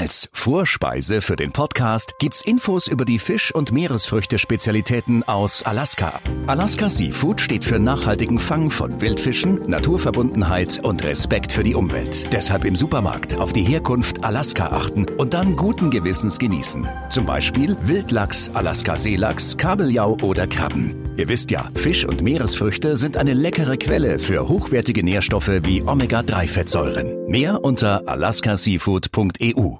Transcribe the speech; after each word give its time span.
Als 0.00 0.30
Vorspeise 0.32 1.20
für 1.20 1.36
den 1.36 1.52
Podcast 1.52 2.14
gibt's 2.18 2.40
Infos 2.40 2.86
über 2.86 3.04
die 3.04 3.18
Fisch- 3.18 3.54
und 3.54 3.70
Meeresfrüchte-Spezialitäten 3.70 5.24
aus 5.24 5.62
Alaska. 5.62 6.18
Alaska 6.46 6.88
Seafood 6.88 7.42
steht 7.42 7.66
für 7.66 7.78
nachhaltigen 7.78 8.38
Fang 8.38 8.70
von 8.70 9.02
Wildfischen, 9.02 9.68
Naturverbundenheit 9.68 10.82
und 10.82 11.04
Respekt 11.04 11.52
für 11.52 11.62
die 11.64 11.74
Umwelt. 11.74 12.32
Deshalb 12.32 12.64
im 12.64 12.76
Supermarkt 12.76 13.36
auf 13.36 13.52
die 13.52 13.62
Herkunft 13.62 14.24
Alaska 14.24 14.68
achten 14.68 15.04
und 15.04 15.34
dann 15.34 15.54
guten 15.54 15.90
Gewissens 15.90 16.38
genießen. 16.38 16.88
Zum 17.10 17.26
Beispiel 17.26 17.76
Wildlachs, 17.82 18.50
Alaska-Seelachs, 18.54 19.58
Kabeljau 19.58 20.16
oder 20.22 20.46
Krabben. 20.46 20.96
Ihr 21.18 21.28
wisst 21.28 21.50
ja, 21.50 21.68
Fisch- 21.74 22.06
und 22.06 22.22
Meeresfrüchte 22.22 22.96
sind 22.96 23.18
eine 23.18 23.34
leckere 23.34 23.76
Quelle 23.76 24.18
für 24.18 24.48
hochwertige 24.48 25.04
Nährstoffe 25.04 25.60
wie 25.62 25.82
Omega-3-Fettsäuren. 25.82 27.26
Mehr 27.28 27.62
unter 27.62 28.08
alaskaseafood.eu. 28.08 29.76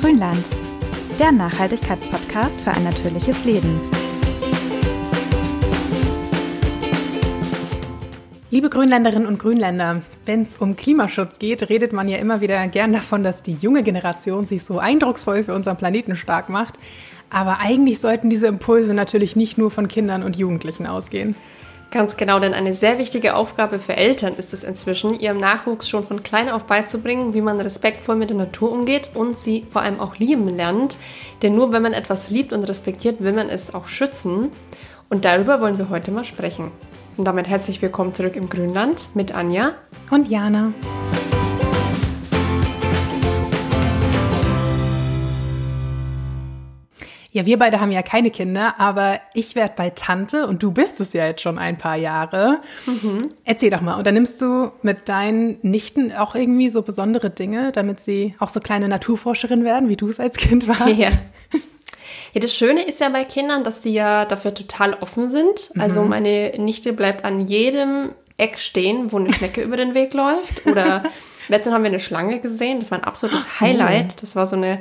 Grünland, 0.00 0.46
der 1.18 1.30
Nachhaltigkeitspodcast 1.30 2.58
für 2.62 2.70
ein 2.70 2.84
natürliches 2.84 3.44
Leben. 3.44 3.78
Liebe 8.50 8.70
Grünländerinnen 8.70 9.28
und 9.28 9.38
Grünländer, 9.38 10.00
wenn 10.24 10.40
es 10.40 10.56
um 10.56 10.74
Klimaschutz 10.74 11.38
geht, 11.38 11.68
redet 11.68 11.92
man 11.92 12.08
ja 12.08 12.16
immer 12.16 12.40
wieder 12.40 12.66
gern 12.68 12.94
davon, 12.94 13.22
dass 13.22 13.42
die 13.42 13.52
junge 13.52 13.82
Generation 13.82 14.46
sich 14.46 14.64
so 14.64 14.78
eindrucksvoll 14.78 15.44
für 15.44 15.52
unseren 15.52 15.76
Planeten 15.76 16.16
stark 16.16 16.48
macht. 16.48 16.78
Aber 17.28 17.60
eigentlich 17.60 18.00
sollten 18.00 18.30
diese 18.30 18.46
Impulse 18.46 18.94
natürlich 18.94 19.36
nicht 19.36 19.58
nur 19.58 19.70
von 19.70 19.86
Kindern 19.86 20.22
und 20.22 20.38
Jugendlichen 20.38 20.86
ausgehen. 20.86 21.34
Ganz 21.90 22.16
genau, 22.16 22.38
denn 22.38 22.54
eine 22.54 22.74
sehr 22.76 22.98
wichtige 22.98 23.34
Aufgabe 23.34 23.80
für 23.80 23.96
Eltern 23.96 24.34
ist 24.36 24.52
es 24.52 24.62
inzwischen, 24.62 25.18
ihrem 25.18 25.38
Nachwuchs 25.38 25.88
schon 25.88 26.04
von 26.04 26.22
klein 26.22 26.48
auf 26.48 26.66
beizubringen, 26.66 27.34
wie 27.34 27.40
man 27.40 27.60
respektvoll 27.60 28.14
mit 28.14 28.30
der 28.30 28.36
Natur 28.36 28.70
umgeht 28.70 29.10
und 29.14 29.36
sie 29.36 29.66
vor 29.68 29.82
allem 29.82 29.98
auch 29.98 30.16
lieben 30.16 30.46
lernt. 30.46 30.98
Denn 31.42 31.56
nur 31.56 31.72
wenn 31.72 31.82
man 31.82 31.92
etwas 31.92 32.30
liebt 32.30 32.52
und 32.52 32.62
respektiert, 32.62 33.24
will 33.24 33.32
man 33.32 33.48
es 33.48 33.74
auch 33.74 33.88
schützen. 33.88 34.52
Und 35.08 35.24
darüber 35.24 35.60
wollen 35.60 35.78
wir 35.78 35.88
heute 35.88 36.12
mal 36.12 36.24
sprechen. 36.24 36.70
Und 37.16 37.24
damit 37.24 37.48
herzlich 37.48 37.82
willkommen 37.82 38.14
zurück 38.14 38.36
im 38.36 38.48
Grünland 38.48 39.08
mit 39.14 39.34
Anja 39.34 39.72
und 40.10 40.28
Jana. 40.28 40.72
Ja, 47.32 47.46
wir 47.46 47.58
beide 47.58 47.80
haben 47.80 47.92
ja 47.92 48.02
keine 48.02 48.30
Kinder, 48.30 48.74
aber 48.78 49.20
ich 49.34 49.54
werde 49.54 49.74
bei 49.76 49.90
Tante 49.90 50.48
und 50.48 50.62
du 50.62 50.72
bist 50.72 51.00
es 51.00 51.12
ja 51.12 51.26
jetzt 51.26 51.42
schon 51.42 51.58
ein 51.58 51.78
paar 51.78 51.96
Jahre. 51.96 52.60
Mhm. 52.86 53.28
Erzähl 53.44 53.70
doch 53.70 53.80
mal, 53.80 53.94
unternimmst 53.94 54.40
du 54.42 54.72
mit 54.82 55.08
deinen 55.08 55.58
Nichten 55.62 56.12
auch 56.12 56.34
irgendwie 56.34 56.70
so 56.70 56.82
besondere 56.82 57.30
Dinge, 57.30 57.70
damit 57.70 58.00
sie 58.00 58.34
auch 58.40 58.48
so 58.48 58.58
kleine 58.58 58.88
Naturforscherinnen 58.88 59.64
werden, 59.64 59.88
wie 59.88 59.96
du 59.96 60.08
es 60.08 60.18
als 60.18 60.36
Kind 60.36 60.66
warst? 60.66 60.96
Ja. 60.96 61.08
Ja, 62.32 62.40
das 62.40 62.54
Schöne 62.54 62.82
ist 62.82 63.00
ja 63.00 63.08
bei 63.08 63.24
Kindern, 63.24 63.64
dass 63.64 63.80
die 63.80 63.92
ja 63.92 64.24
dafür 64.24 64.54
total 64.54 64.94
offen 64.94 65.30
sind. 65.30 65.72
Also 65.78 66.02
mhm. 66.02 66.10
meine 66.10 66.52
Nichte 66.58 66.92
bleibt 66.92 67.24
an 67.24 67.40
jedem 67.40 68.10
Eck 68.36 68.58
stehen, 68.58 69.10
wo 69.10 69.18
eine 69.18 69.32
Schnecke 69.32 69.62
über 69.62 69.76
den 69.76 69.94
Weg 69.94 70.14
läuft. 70.14 70.64
Oder 70.66 71.02
letztens 71.48 71.74
haben 71.74 71.82
wir 71.82 71.90
eine 71.90 72.00
Schlange 72.00 72.38
gesehen. 72.38 72.78
Das 72.78 72.90
war 72.90 72.98
ein 72.98 73.04
absolutes 73.04 73.46
oh. 73.46 73.60
Highlight. 73.60 74.22
Das 74.22 74.36
war 74.36 74.46
so 74.46 74.56
eine 74.56 74.80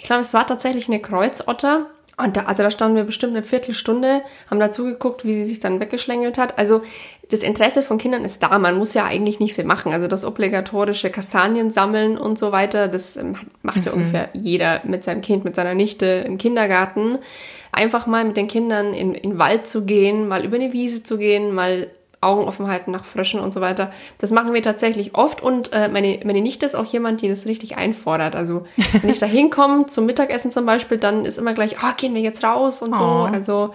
ich 0.00 0.06
glaube, 0.06 0.22
es 0.22 0.32
war 0.32 0.46
tatsächlich 0.46 0.88
eine 0.88 0.98
Kreuzotter. 0.98 1.90
Und 2.16 2.38
da, 2.38 2.44
also 2.44 2.62
da 2.62 2.70
standen 2.70 2.96
wir 2.96 3.04
bestimmt 3.04 3.36
eine 3.36 3.44
Viertelstunde, 3.44 4.22
haben 4.50 4.58
da 4.58 4.72
zugeguckt, 4.72 5.26
wie 5.26 5.34
sie 5.34 5.44
sich 5.44 5.60
dann 5.60 5.78
weggeschlängelt 5.78 6.38
hat. 6.38 6.58
Also 6.58 6.80
das 7.28 7.40
Interesse 7.40 7.82
von 7.82 7.98
Kindern 7.98 8.24
ist 8.24 8.42
da. 8.42 8.58
Man 8.58 8.78
muss 8.78 8.94
ja 8.94 9.04
eigentlich 9.04 9.40
nicht 9.40 9.54
viel 9.54 9.64
machen. 9.64 9.92
Also 9.92 10.08
das 10.08 10.24
obligatorische 10.24 11.10
Kastanien 11.10 11.70
sammeln 11.70 12.16
und 12.16 12.38
so 12.38 12.50
weiter, 12.50 12.88
das 12.88 13.18
ähm, 13.18 13.36
macht 13.60 13.84
ja 13.84 13.92
mhm. 13.92 13.98
ungefähr 13.98 14.30
jeder 14.32 14.80
mit 14.84 15.04
seinem 15.04 15.20
Kind, 15.20 15.44
mit 15.44 15.54
seiner 15.54 15.74
Nichte 15.74 16.06
im 16.06 16.38
Kindergarten. 16.38 17.18
Einfach 17.70 18.06
mal 18.06 18.24
mit 18.24 18.38
den 18.38 18.48
Kindern 18.48 18.94
in, 18.94 19.14
in 19.14 19.32
den 19.32 19.38
Wald 19.38 19.66
zu 19.66 19.84
gehen, 19.84 20.28
mal 20.28 20.46
über 20.46 20.56
eine 20.56 20.72
Wiese 20.72 21.02
zu 21.02 21.18
gehen, 21.18 21.54
mal 21.54 21.88
Augen 22.22 22.44
offen 22.44 22.68
halten 22.68 22.90
nach 22.90 23.04
Fröschen 23.04 23.40
und 23.40 23.52
so 23.52 23.60
weiter. 23.60 23.92
Das 24.18 24.30
machen 24.30 24.52
wir 24.52 24.62
tatsächlich 24.62 25.14
oft 25.14 25.42
und 25.42 25.72
äh, 25.72 25.88
meine, 25.88 26.20
meine 26.24 26.42
Nichte 26.42 26.66
ist 26.66 26.74
auch 26.74 26.84
jemand, 26.84 27.22
die 27.22 27.28
das 27.28 27.46
richtig 27.46 27.78
einfordert. 27.78 28.36
Also 28.36 28.64
wenn 29.00 29.10
ich 29.10 29.18
da 29.18 29.26
hinkomme 29.26 29.86
zum 29.86 30.04
Mittagessen 30.04 30.52
zum 30.52 30.66
Beispiel, 30.66 30.98
dann 30.98 31.24
ist 31.24 31.38
immer 31.38 31.54
gleich, 31.54 31.76
oh, 31.82 31.92
gehen 31.96 32.14
wir 32.14 32.20
jetzt 32.20 32.44
raus 32.44 32.82
und 32.82 32.94
so. 32.94 33.02
Oh. 33.02 33.28
Also 33.30 33.74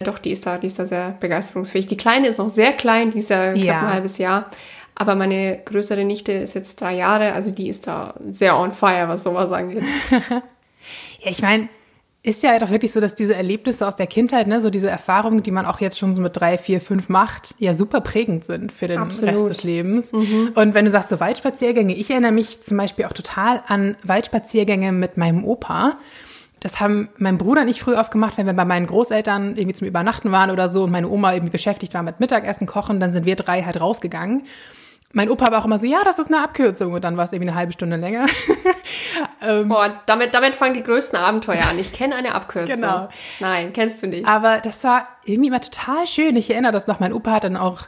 doch, 0.00 0.18
die 0.18 0.32
ist 0.32 0.44
da, 0.44 0.58
die 0.58 0.66
ist 0.66 0.78
da 0.78 0.86
sehr 0.86 1.16
begeisterungsfähig. 1.20 1.86
Die 1.86 1.96
Kleine 1.96 2.26
ist 2.26 2.38
noch 2.38 2.48
sehr 2.48 2.72
klein, 2.72 3.12
die 3.12 3.18
ist 3.18 3.30
ja 3.30 3.52
knapp 3.52 3.64
ja. 3.64 3.80
ein 3.80 3.92
halbes 3.92 4.18
Jahr. 4.18 4.50
Aber 4.96 5.14
meine 5.14 5.60
größere 5.64 6.04
Nichte 6.04 6.32
ist 6.32 6.54
jetzt 6.54 6.80
drei 6.80 6.94
Jahre, 6.94 7.32
also 7.32 7.50
die 7.50 7.68
ist 7.68 7.86
da 7.86 8.14
sehr 8.28 8.58
on 8.58 8.72
fire, 8.72 9.08
was 9.08 9.24
sowas 9.24 9.50
angeht. 9.50 9.82
ja, 10.30 10.42
ich 11.24 11.42
meine, 11.42 11.68
ist 12.24 12.42
ja 12.42 12.58
doch 12.58 12.70
wirklich 12.70 12.90
so, 12.90 13.00
dass 13.00 13.14
diese 13.14 13.34
Erlebnisse 13.34 13.86
aus 13.86 13.96
der 13.96 14.06
Kindheit, 14.06 14.46
ne, 14.46 14.62
so 14.62 14.70
diese 14.70 14.88
Erfahrungen, 14.88 15.42
die 15.42 15.50
man 15.50 15.66
auch 15.66 15.80
jetzt 15.80 15.98
schon 15.98 16.14
so 16.14 16.22
mit 16.22 16.34
drei, 16.34 16.56
vier, 16.56 16.80
fünf 16.80 17.10
macht, 17.10 17.54
ja 17.58 17.74
super 17.74 18.00
prägend 18.00 18.46
sind 18.46 18.72
für 18.72 18.88
den 18.88 18.98
Absolut. 18.98 19.34
Rest 19.34 19.48
des 19.50 19.62
Lebens. 19.62 20.12
Mhm. 20.12 20.52
Und 20.54 20.72
wenn 20.72 20.86
du 20.86 20.90
sagst 20.90 21.10
so 21.10 21.20
Waldspaziergänge, 21.20 21.94
ich 21.94 22.10
erinnere 22.10 22.32
mich 22.32 22.62
zum 22.62 22.78
Beispiel 22.78 23.04
auch 23.04 23.12
total 23.12 23.62
an 23.68 23.96
Waldspaziergänge 24.02 24.90
mit 24.90 25.18
meinem 25.18 25.44
Opa. 25.44 25.98
Das 26.60 26.80
haben 26.80 27.10
mein 27.18 27.36
Bruder 27.36 27.60
und 27.60 27.68
ich 27.68 27.80
früh 27.80 27.94
oft 27.94 28.10
gemacht, 28.10 28.38
wenn 28.38 28.46
wir 28.46 28.54
bei 28.54 28.64
meinen 28.64 28.86
Großeltern 28.86 29.58
irgendwie 29.58 29.74
zum 29.74 29.86
Übernachten 29.86 30.32
waren 30.32 30.50
oder 30.50 30.70
so 30.70 30.84
und 30.84 30.92
meine 30.92 31.10
Oma 31.10 31.34
irgendwie 31.34 31.52
beschäftigt 31.52 31.92
war 31.92 32.02
mit 32.02 32.20
Mittagessen 32.20 32.66
kochen, 32.66 33.00
dann 33.00 33.12
sind 33.12 33.26
wir 33.26 33.36
drei 33.36 33.64
halt 33.64 33.78
rausgegangen 33.78 34.44
mein 35.14 35.30
Opa 35.30 35.50
war 35.50 35.60
auch 35.60 35.64
immer 35.64 35.78
so, 35.78 35.86
ja, 35.86 36.02
das 36.04 36.18
ist 36.18 36.26
eine 36.26 36.42
Abkürzung. 36.42 36.92
Und 36.92 37.04
dann 37.04 37.16
war 37.16 37.24
es 37.24 37.32
irgendwie 37.32 37.50
eine 37.50 37.58
halbe 37.58 37.72
Stunde 37.72 37.96
länger. 37.96 38.26
ähm, 39.42 39.68
Boah, 39.68 40.02
damit, 40.06 40.34
damit 40.34 40.56
fangen 40.56 40.74
die 40.74 40.82
größten 40.82 41.18
Abenteuer 41.18 41.64
an. 41.70 41.78
Ich 41.78 41.92
kenne 41.92 42.16
eine 42.16 42.34
Abkürzung. 42.34 42.74
Genau. 42.74 43.08
Nein, 43.38 43.72
kennst 43.72 44.02
du 44.02 44.08
nicht. 44.08 44.26
Aber 44.26 44.58
das 44.58 44.82
war 44.82 45.06
irgendwie 45.24 45.48
immer 45.48 45.60
total 45.60 46.06
schön. 46.06 46.36
Ich 46.36 46.50
erinnere 46.50 46.72
das 46.72 46.88
noch. 46.88 46.98
Mein 46.98 47.12
Opa 47.12 47.30
hat 47.30 47.44
dann 47.44 47.56
auch 47.56 47.82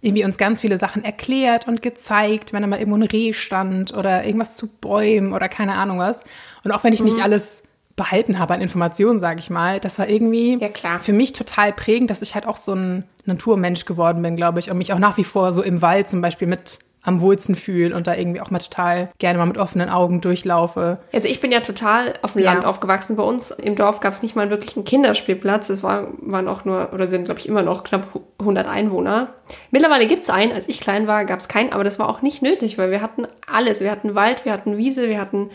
irgendwie 0.00 0.24
uns 0.24 0.36
ganz 0.36 0.60
viele 0.60 0.76
Sachen 0.76 1.04
erklärt 1.04 1.68
und 1.68 1.80
gezeigt, 1.80 2.52
wenn 2.52 2.62
da 2.62 2.68
mal 2.68 2.80
irgendwo 2.80 2.98
ein 2.98 3.04
Reh 3.04 3.32
stand 3.32 3.94
oder 3.94 4.26
irgendwas 4.26 4.56
zu 4.56 4.66
Bäumen 4.66 5.32
oder 5.32 5.48
keine 5.48 5.74
Ahnung 5.74 6.00
was. 6.00 6.24
Und 6.64 6.72
auch 6.72 6.82
wenn 6.82 6.92
ich 6.92 7.00
mhm. 7.00 7.06
nicht 7.06 7.22
alles 7.22 7.62
behalten 7.96 8.38
habe 8.38 8.54
an 8.54 8.60
Informationen, 8.60 9.18
sage 9.18 9.40
ich 9.40 9.50
mal. 9.50 9.80
Das 9.80 9.98
war 9.98 10.08
irgendwie 10.08 10.58
ja, 10.58 10.98
für 10.98 11.12
mich 11.12 11.32
total 11.32 11.72
prägend, 11.72 12.10
dass 12.10 12.22
ich 12.22 12.34
halt 12.34 12.46
auch 12.46 12.56
so 12.56 12.74
ein 12.74 13.04
Naturmensch 13.24 13.84
geworden 13.84 14.22
bin, 14.22 14.36
glaube 14.36 14.58
ich, 14.58 14.70
und 14.70 14.78
mich 14.78 14.92
auch 14.92 14.98
nach 14.98 15.16
wie 15.16 15.24
vor 15.24 15.52
so 15.52 15.62
im 15.62 15.82
Wald 15.82 16.08
zum 16.08 16.20
Beispiel 16.20 16.48
mit 16.48 16.78
am 17.04 17.20
wohlsten 17.20 17.56
fühle 17.56 17.94
und 17.96 18.06
da 18.06 18.14
irgendwie 18.14 18.40
auch 18.40 18.50
mal 18.50 18.60
total 18.60 19.10
gerne 19.18 19.38
mal 19.38 19.46
mit 19.46 19.58
offenen 19.58 19.88
Augen 19.88 20.20
durchlaufe. 20.20 20.98
Also 21.12 21.28
ich 21.28 21.40
bin 21.40 21.50
ja 21.50 21.60
total 21.60 22.14
auf 22.22 22.34
dem 22.34 22.42
ja. 22.42 22.52
Land 22.52 22.64
aufgewachsen. 22.64 23.16
Bei 23.16 23.24
uns 23.24 23.50
im 23.50 23.74
Dorf 23.74 23.98
gab 24.00 24.14
es 24.14 24.22
nicht 24.22 24.36
mal 24.36 24.50
wirklich 24.50 24.76
einen 24.76 24.84
Kinderspielplatz. 24.84 25.68
Es 25.68 25.82
war, 25.82 26.08
waren 26.18 26.46
auch 26.46 26.64
nur, 26.64 26.92
oder 26.92 27.08
sind 27.08 27.24
glaube 27.24 27.40
ich 27.40 27.48
immer 27.48 27.62
noch 27.62 27.82
knapp 27.82 28.06
100 28.38 28.68
Einwohner. 28.68 29.34
Mittlerweile 29.72 30.06
gibt 30.06 30.22
es 30.22 30.30
einen. 30.30 30.52
Als 30.52 30.68
ich 30.68 30.80
klein 30.80 31.08
war, 31.08 31.24
gab 31.24 31.40
es 31.40 31.48
keinen, 31.48 31.72
aber 31.72 31.82
das 31.82 31.98
war 31.98 32.08
auch 32.08 32.22
nicht 32.22 32.40
nötig, 32.40 32.78
weil 32.78 32.92
wir 32.92 33.02
hatten 33.02 33.26
alles. 33.50 33.80
Wir 33.80 33.90
hatten 33.90 34.14
Wald, 34.14 34.44
wir 34.44 34.52
hatten 34.52 34.76
Wiese, 34.76 35.08
wir 35.08 35.20
hatten 35.20 35.50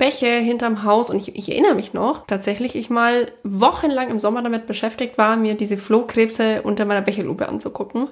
Bäche 0.00 0.38
hinterm 0.38 0.82
Haus 0.82 1.10
und 1.10 1.16
ich, 1.16 1.36
ich, 1.36 1.50
erinnere 1.50 1.74
mich 1.74 1.92
noch, 1.92 2.26
tatsächlich 2.26 2.74
ich 2.74 2.88
mal 2.88 3.30
wochenlang 3.44 4.08
im 4.08 4.18
Sommer 4.18 4.40
damit 4.40 4.66
beschäftigt 4.66 5.18
war, 5.18 5.36
mir 5.36 5.54
diese 5.54 5.76
Flohkrebse 5.76 6.62
unter 6.62 6.86
meiner 6.86 7.02
Becherlupe 7.02 7.46
anzugucken. 7.46 8.08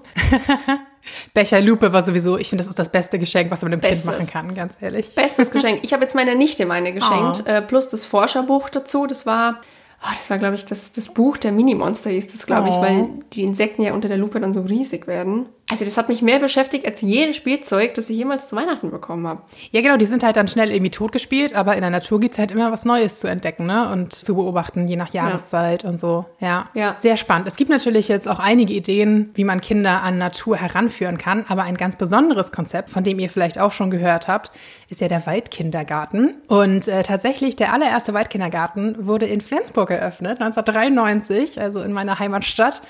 Becherlupe 1.33 1.95
war 1.95 2.03
sowieso, 2.03 2.37
ich 2.37 2.51
finde, 2.51 2.63
das 2.63 2.69
ist 2.69 2.79
das 2.79 2.91
beste 2.91 3.19
Geschenk, 3.19 3.51
was 3.51 3.63
man 3.63 3.71
dem 3.71 3.81
Bestes. 3.81 4.03
Kind 4.05 4.35
machen 4.35 4.49
kann, 4.49 4.55
ganz 4.55 4.77
ehrlich. 4.83 5.15
Bestes 5.15 5.51
Geschenk. 5.51 5.81
Ich 5.89 5.95
habe 5.95 6.03
jetzt 6.03 6.15
meiner 6.15 6.35
Nichte 6.35 6.67
meine 6.67 6.93
geschenkt, 6.93 7.45
oh. 7.47 7.51
äh, 7.51 7.63
plus 7.63 7.89
das 7.89 8.05
Forscherbuch 8.05 8.69
dazu. 8.69 9.07
Das 9.07 9.25
war 9.25 9.57
Oh, 10.01 10.13
das 10.15 10.31
war, 10.31 10.39
glaube 10.39 10.55
ich, 10.55 10.65
das, 10.65 10.93
das 10.93 11.09
Buch 11.09 11.39
der 11.39 11.51
Mini-Monster 11.51 12.11
hieß 12.11 12.29
das, 12.29 12.47
glaube 12.47 12.69
oh. 12.69 12.71
ich, 12.71 12.77
weil 12.77 13.09
die 13.33 13.43
Insekten 13.43 13.83
ja 13.83 13.95
unter 13.95 14.07
der 14.07 14.17
Lupe 14.17 14.39
dann 14.39 14.55
so 14.55 14.61
riesig 14.61 15.09
werden. 15.09 15.49
Also 15.71 15.85
das 15.85 15.99
hat 15.99 16.09
mich 16.09 16.23
mehr 16.23 16.39
beschäftigt 16.39 16.87
als 16.87 17.03
jedes 17.03 17.37
Spielzeug, 17.37 17.93
das 17.93 18.09
ich 18.09 18.17
jemals 18.17 18.49
zu 18.49 18.57
Weihnachten 18.57 18.91
bekommen 18.91 19.27
habe. 19.27 19.43
Ja, 19.71 19.83
genau, 19.83 19.99
die 19.99 20.07
sind 20.07 20.23
halt 20.23 20.37
dann 20.37 20.49
schnell 20.49 20.71
irgendwie 20.71 20.91
totgespielt, 20.91 21.55
aber 21.55 21.75
in 21.75 21.83
der 21.83 21.91
Natur 21.91 22.21
gibt 22.21 22.35
es 22.35 22.39
halt 22.39 22.51
immer 22.51 22.73
was 22.73 22.87
Neues 22.87 23.21
zu 23.21 23.29
entdecken 23.29 23.67
ne? 23.67 23.91
und 23.93 24.15
zu 24.15 24.35
beobachten, 24.35 24.89
je 24.89 24.97
nach 24.97 25.13
Jahreszeit 25.13 25.83
ja. 25.83 25.91
und 25.91 26.01
so. 26.01 26.25
Ja. 26.41 26.71
ja, 26.73 26.95
sehr 26.97 27.19
spannend. 27.19 27.47
Es 27.49 27.57
gibt 27.57 27.71
natürlich 27.71 28.09
jetzt 28.09 28.29
auch 28.29 28.39
einige 28.39 28.73
Ideen, 28.73 29.31
wie 29.35 29.45
man 29.45 29.61
Kinder 29.61 30.03
an 30.03 30.17
Natur 30.17 30.57
heranführen 30.57 31.19
kann, 31.19 31.45
aber 31.49 31.65
ein 31.65 31.77
ganz 31.77 31.97
besonderes 31.97 32.51
Konzept, 32.51 32.89
von 32.89 33.05
dem 33.05 33.19
ihr 33.19 33.29
vielleicht 33.29 33.61
auch 33.61 33.73
schon 33.73 33.91
gehört 33.91 34.27
habt, 34.27 34.51
ist 34.89 35.03
ja 35.03 35.09
der 35.09 35.27
Waldkindergarten. 35.27 36.37
Und 36.49 36.89
äh, 36.89 37.03
tatsächlich, 37.03 37.57
der 37.57 37.75
allererste 37.75 38.15
Waldkindergarten 38.15 39.07
wurde 39.07 39.27
in 39.27 39.43
Flensburg 39.43 39.91
eröffnet, 39.91 40.41
1993, 40.41 41.61
also 41.61 41.83
in 41.83 41.93
meiner 41.93 42.19
Heimatstadt. 42.19 42.81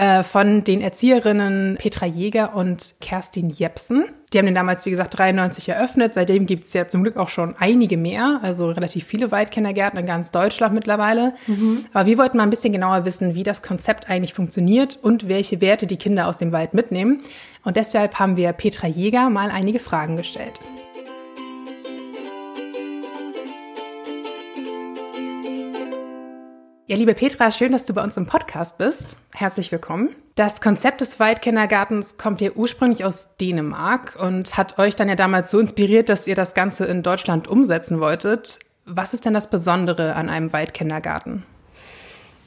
Äh, 0.00 0.22
von 0.22 0.64
den 0.64 0.80
Erzieherinnen 0.80 1.76
Petra 1.78 2.06
Jäger 2.06 2.54
und 2.54 2.94
Kerstin 3.02 3.50
Jepsen. 3.50 4.06
Die 4.32 4.38
haben 4.38 4.46
den 4.46 4.54
damals, 4.54 4.86
wie 4.86 4.90
gesagt, 4.90 5.18
93 5.18 5.68
eröffnet. 5.68 6.14
Seitdem 6.14 6.46
gibt 6.46 6.64
es 6.64 6.72
ja 6.72 6.88
zum 6.88 7.02
Glück 7.02 7.18
auch 7.18 7.28
schon 7.28 7.54
einige 7.58 7.98
mehr, 7.98 8.40
also 8.42 8.70
relativ 8.70 9.04
viele 9.04 9.30
Waldkindergärten 9.30 9.98
in 9.98 10.06
ganz 10.06 10.30
Deutschland 10.30 10.74
mittlerweile. 10.74 11.34
Mhm. 11.46 11.84
Aber 11.92 12.06
wir 12.06 12.16
wollten 12.16 12.38
mal 12.38 12.44
ein 12.44 12.50
bisschen 12.50 12.72
genauer 12.72 13.04
wissen, 13.04 13.34
wie 13.34 13.42
das 13.42 13.62
Konzept 13.62 14.08
eigentlich 14.08 14.32
funktioniert 14.32 14.98
und 15.02 15.28
welche 15.28 15.60
Werte 15.60 15.86
die 15.86 15.98
Kinder 15.98 16.28
aus 16.28 16.38
dem 16.38 16.50
Wald 16.50 16.72
mitnehmen. 16.72 17.20
Und 17.64 17.76
deshalb 17.76 18.18
haben 18.18 18.36
wir 18.36 18.54
Petra 18.54 18.86
Jäger 18.86 19.28
mal 19.28 19.50
einige 19.50 19.80
Fragen 19.80 20.16
gestellt. 20.16 20.60
Ja, 26.90 26.96
liebe 26.96 27.14
Petra, 27.14 27.52
schön, 27.52 27.70
dass 27.70 27.86
du 27.86 27.94
bei 27.94 28.02
uns 28.02 28.16
im 28.16 28.26
Podcast 28.26 28.76
bist. 28.76 29.16
Herzlich 29.32 29.70
willkommen. 29.70 30.08
Das 30.34 30.60
Konzept 30.60 31.00
des 31.00 31.20
Waldkindergartens 31.20 32.18
kommt 32.18 32.40
ja 32.40 32.50
ursprünglich 32.50 33.04
aus 33.04 33.36
Dänemark 33.40 34.18
und 34.18 34.56
hat 34.56 34.76
euch 34.80 34.96
dann 34.96 35.08
ja 35.08 35.14
damals 35.14 35.52
so 35.52 35.60
inspiriert, 35.60 36.08
dass 36.08 36.26
ihr 36.26 36.34
das 36.34 36.52
Ganze 36.52 36.86
in 36.86 37.04
Deutschland 37.04 37.46
umsetzen 37.46 38.00
wolltet. 38.00 38.58
Was 38.86 39.14
ist 39.14 39.24
denn 39.24 39.34
das 39.34 39.48
Besondere 39.48 40.16
an 40.16 40.28
einem 40.28 40.52
Waldkindergarten? 40.52 41.44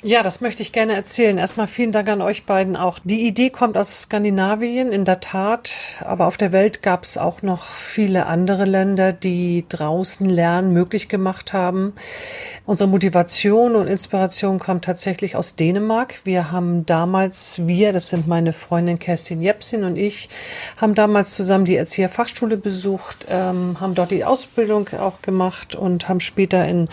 Ja, 0.06 0.22
das 0.22 0.42
möchte 0.42 0.62
ich 0.62 0.74
gerne 0.74 0.96
erzählen. 0.96 1.38
Erstmal 1.38 1.68
vielen 1.68 1.94
Dank 1.94 2.10
an 2.10 2.22
euch 2.22 2.46
beiden 2.46 2.76
auch. 2.76 3.00
Die 3.06 3.26
Idee 3.26 3.50
kommt 3.50 3.78
aus 3.78 4.02
Skandinavien, 4.02 4.92
in 4.92 5.06
der 5.06 5.22
Tat. 5.22 5.72
Aber 6.02 6.28
auf 6.28 6.36
der 6.36 6.52
Welt 6.52 6.84
gab 6.84 7.06
es 7.06 7.18
auch 7.18 7.42
noch 7.42 7.68
viele 7.68 8.26
andere 8.26 8.66
Länder, 8.66 9.14
die 9.14 9.64
draußen 9.70 10.28
Lernen 10.30 10.74
möglich 10.74 11.08
gemacht 11.08 11.54
haben. 11.54 11.94
Unsere 12.66 12.90
Motivation 12.90 13.78
und 13.78 13.88
Inspiration 13.88 14.60
kommt 14.60 14.84
tatsächlich 14.84 15.38
aus 15.38 15.56
Dänemark. 15.56 16.16
Wir 16.26 16.52
haben 16.52 16.86
damals, 16.86 17.62
wir, 17.66 17.94
das 17.94 18.10
sind 18.10 18.28
meine 18.28 18.52
Freundin 18.52 19.00
Kerstin 19.00 19.42
Jepsin 19.42 19.86
und 19.86 19.96
ich, 19.96 20.28
haben 20.76 20.96
damals 20.96 21.34
zusammen 21.34 21.64
die 21.64 21.78
Erzieherfachschule 21.78 22.58
besucht, 22.58 23.28
ähm, 23.30 23.80
haben 23.80 23.96
dort 23.96 24.12
die 24.12 24.26
Ausbildung 24.26 24.90
auch 25.00 25.22
gemacht 25.22 25.76
und 25.76 26.10
haben 26.10 26.20
später 26.20 26.68
in 26.68 26.90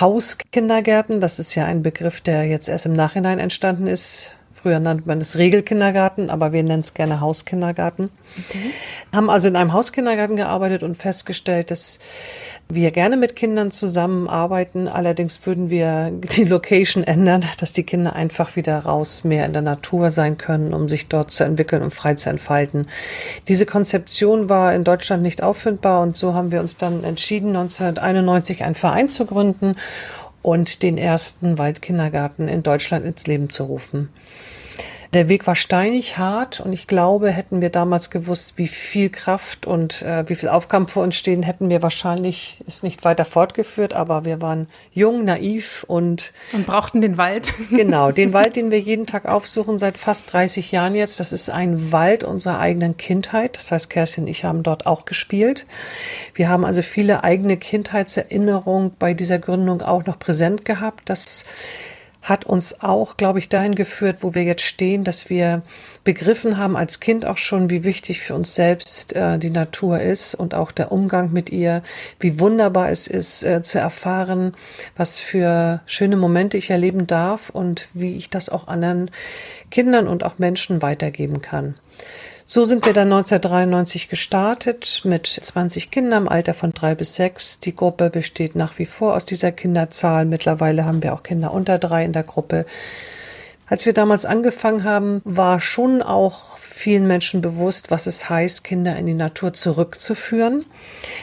Hauskindergärten, 0.00 1.20
das 1.20 1.38
ist 1.38 1.54
ja 1.54 1.64
ein 1.64 1.84
Begriff, 1.84 2.20
der 2.20 2.47
jetzt 2.48 2.68
erst 2.68 2.86
im 2.86 2.92
Nachhinein 2.92 3.38
entstanden 3.38 3.86
ist. 3.86 4.32
Früher 4.60 4.80
nannte 4.80 5.04
man 5.06 5.20
es 5.20 5.38
Regelkindergarten, 5.38 6.30
aber 6.30 6.52
wir 6.52 6.64
nennen 6.64 6.80
es 6.80 6.92
gerne 6.92 7.20
Hauskindergarten. 7.20 8.10
Okay. 8.48 8.70
Haben 9.14 9.30
also 9.30 9.46
in 9.46 9.54
einem 9.54 9.72
Hauskindergarten 9.72 10.34
gearbeitet 10.34 10.82
und 10.82 10.96
festgestellt, 10.96 11.70
dass 11.70 12.00
wir 12.68 12.90
gerne 12.90 13.16
mit 13.16 13.36
Kindern 13.36 13.70
zusammenarbeiten. 13.70 14.88
Allerdings 14.88 15.46
würden 15.46 15.70
wir 15.70 16.10
die 16.10 16.42
Location 16.42 17.04
ändern, 17.04 17.44
dass 17.60 17.72
die 17.72 17.84
Kinder 17.84 18.14
einfach 18.14 18.56
wieder 18.56 18.80
raus 18.80 19.22
mehr 19.22 19.46
in 19.46 19.52
der 19.52 19.62
Natur 19.62 20.10
sein 20.10 20.38
können, 20.38 20.74
um 20.74 20.88
sich 20.88 21.06
dort 21.06 21.30
zu 21.30 21.44
entwickeln 21.44 21.82
und 21.82 21.90
frei 21.90 22.14
zu 22.14 22.28
entfalten. 22.28 22.88
Diese 23.46 23.64
Konzeption 23.64 24.48
war 24.48 24.74
in 24.74 24.82
Deutschland 24.82 25.22
nicht 25.22 25.40
auffindbar 25.40 26.02
und 26.02 26.16
so 26.16 26.34
haben 26.34 26.50
wir 26.50 26.60
uns 26.60 26.76
dann 26.76 27.04
entschieden, 27.04 27.50
1991 27.50 28.64
einen 28.64 28.74
Verein 28.74 29.08
zu 29.08 29.24
gründen 29.24 29.76
und 30.48 30.82
den 30.82 30.96
ersten 30.96 31.58
Waldkindergarten 31.58 32.48
in 32.48 32.62
Deutschland 32.62 33.04
ins 33.04 33.26
Leben 33.26 33.50
zu 33.50 33.64
rufen. 33.64 34.08
Der 35.14 35.30
Weg 35.30 35.46
war 35.46 35.56
steinig, 35.56 36.18
hart 36.18 36.60
und 36.60 36.74
ich 36.74 36.86
glaube, 36.86 37.30
hätten 37.30 37.62
wir 37.62 37.70
damals 37.70 38.10
gewusst, 38.10 38.58
wie 38.58 38.68
viel 38.68 39.08
Kraft 39.08 39.66
und 39.66 40.02
äh, 40.02 40.28
wie 40.28 40.34
viel 40.34 40.50
Aufgaben 40.50 40.86
vor 40.86 41.02
uns 41.02 41.16
stehen, 41.16 41.42
hätten 41.42 41.70
wir 41.70 41.82
wahrscheinlich 41.82 42.62
es 42.66 42.82
nicht 42.82 43.04
weiter 43.04 43.24
fortgeführt, 43.24 43.94
aber 43.94 44.26
wir 44.26 44.42
waren 44.42 44.66
jung, 44.92 45.24
naiv 45.24 45.86
und 45.88 46.34
und 46.52 46.66
brauchten 46.66 47.00
den 47.00 47.16
Wald. 47.16 47.54
genau, 47.70 48.12
den 48.12 48.34
Wald, 48.34 48.56
den 48.56 48.70
wir 48.70 48.80
jeden 48.80 49.06
Tag 49.06 49.24
aufsuchen 49.24 49.78
seit 49.78 49.96
fast 49.96 50.30
30 50.34 50.72
Jahren 50.72 50.94
jetzt, 50.94 51.20
das 51.20 51.32
ist 51.32 51.48
ein 51.48 51.90
Wald 51.90 52.22
unserer 52.22 52.58
eigenen 52.58 52.98
Kindheit. 52.98 53.56
Das 53.56 53.72
heißt, 53.72 53.88
Kerstin 53.88 54.24
und 54.24 54.30
ich 54.30 54.44
haben 54.44 54.62
dort 54.62 54.84
auch 54.84 55.06
gespielt. 55.06 55.64
Wir 56.34 56.50
haben 56.50 56.66
also 56.66 56.82
viele 56.82 57.24
eigene 57.24 57.56
Kindheitserinnerungen 57.56 58.92
bei 58.98 59.14
dieser 59.14 59.38
Gründung 59.38 59.80
auch 59.80 60.04
noch 60.04 60.18
präsent 60.18 60.66
gehabt. 60.66 61.08
Das 61.08 61.46
hat 62.28 62.44
uns 62.44 62.82
auch, 62.82 63.16
glaube 63.16 63.38
ich, 63.38 63.48
dahin 63.48 63.74
geführt, 63.74 64.18
wo 64.20 64.34
wir 64.34 64.42
jetzt 64.42 64.62
stehen, 64.62 65.02
dass 65.02 65.30
wir 65.30 65.62
begriffen 66.04 66.58
haben 66.58 66.76
als 66.76 67.00
Kind 67.00 67.24
auch 67.24 67.38
schon, 67.38 67.70
wie 67.70 67.84
wichtig 67.84 68.20
für 68.20 68.34
uns 68.34 68.54
selbst 68.54 69.16
äh, 69.16 69.38
die 69.38 69.50
Natur 69.50 70.00
ist 70.00 70.34
und 70.34 70.54
auch 70.54 70.70
der 70.70 70.92
Umgang 70.92 71.32
mit 71.32 71.50
ihr, 71.50 71.82
wie 72.20 72.38
wunderbar 72.38 72.90
es 72.90 73.06
ist 73.06 73.44
äh, 73.44 73.62
zu 73.62 73.78
erfahren, 73.78 74.54
was 74.96 75.18
für 75.18 75.80
schöne 75.86 76.16
Momente 76.16 76.58
ich 76.58 76.70
erleben 76.70 77.06
darf 77.06 77.48
und 77.50 77.88
wie 77.94 78.16
ich 78.16 78.28
das 78.28 78.50
auch 78.50 78.68
anderen 78.68 79.10
Kindern 79.70 80.06
und 80.06 80.22
auch 80.22 80.38
Menschen 80.38 80.82
weitergeben 80.82 81.40
kann. 81.40 81.74
So 82.50 82.64
sind 82.64 82.86
wir 82.86 82.94
dann 82.94 83.12
1993 83.12 84.08
gestartet 84.08 85.02
mit 85.04 85.26
20 85.26 85.90
Kindern 85.90 86.22
im 86.22 86.28
Alter 86.30 86.54
von 86.54 86.72
drei 86.72 86.94
bis 86.94 87.14
sechs. 87.14 87.60
Die 87.60 87.76
Gruppe 87.76 88.08
besteht 88.08 88.56
nach 88.56 88.78
wie 88.78 88.86
vor 88.86 89.14
aus 89.16 89.26
dieser 89.26 89.52
Kinderzahl. 89.52 90.24
Mittlerweile 90.24 90.86
haben 90.86 91.02
wir 91.02 91.12
auch 91.12 91.22
Kinder 91.22 91.52
unter 91.52 91.78
drei 91.78 92.06
in 92.06 92.14
der 92.14 92.22
Gruppe. 92.22 92.64
Als 93.66 93.84
wir 93.84 93.92
damals 93.92 94.24
angefangen 94.24 94.82
haben, 94.82 95.20
war 95.26 95.60
schon 95.60 96.00
auch 96.00 96.56
vielen 96.78 97.06
Menschen 97.06 97.40
bewusst, 97.40 97.90
was 97.90 98.06
es 98.06 98.30
heißt, 98.30 98.64
Kinder 98.64 98.96
in 98.96 99.06
die 99.06 99.14
Natur 99.14 99.52
zurückzuführen. 99.52 100.64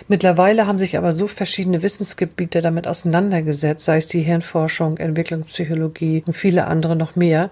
Mittlerweile 0.08 0.68
haben 0.68 0.80
sich 0.80 0.98
aber 0.98 1.14
so 1.14 1.28
verschiedene 1.28 1.82
Wissensgebiete 1.82 2.62
damit 2.62 2.88
auseinandergesetzt, 2.88 3.86
sei 3.86 3.98
es 3.98 4.08
die 4.08 4.22
Hirnforschung, 4.22 4.98
Entwicklungspsychologie 4.98 6.24
und 6.26 6.34
viele 6.34 6.68
andere 6.68 6.96
noch 6.96 7.16
mehr, 7.16 7.50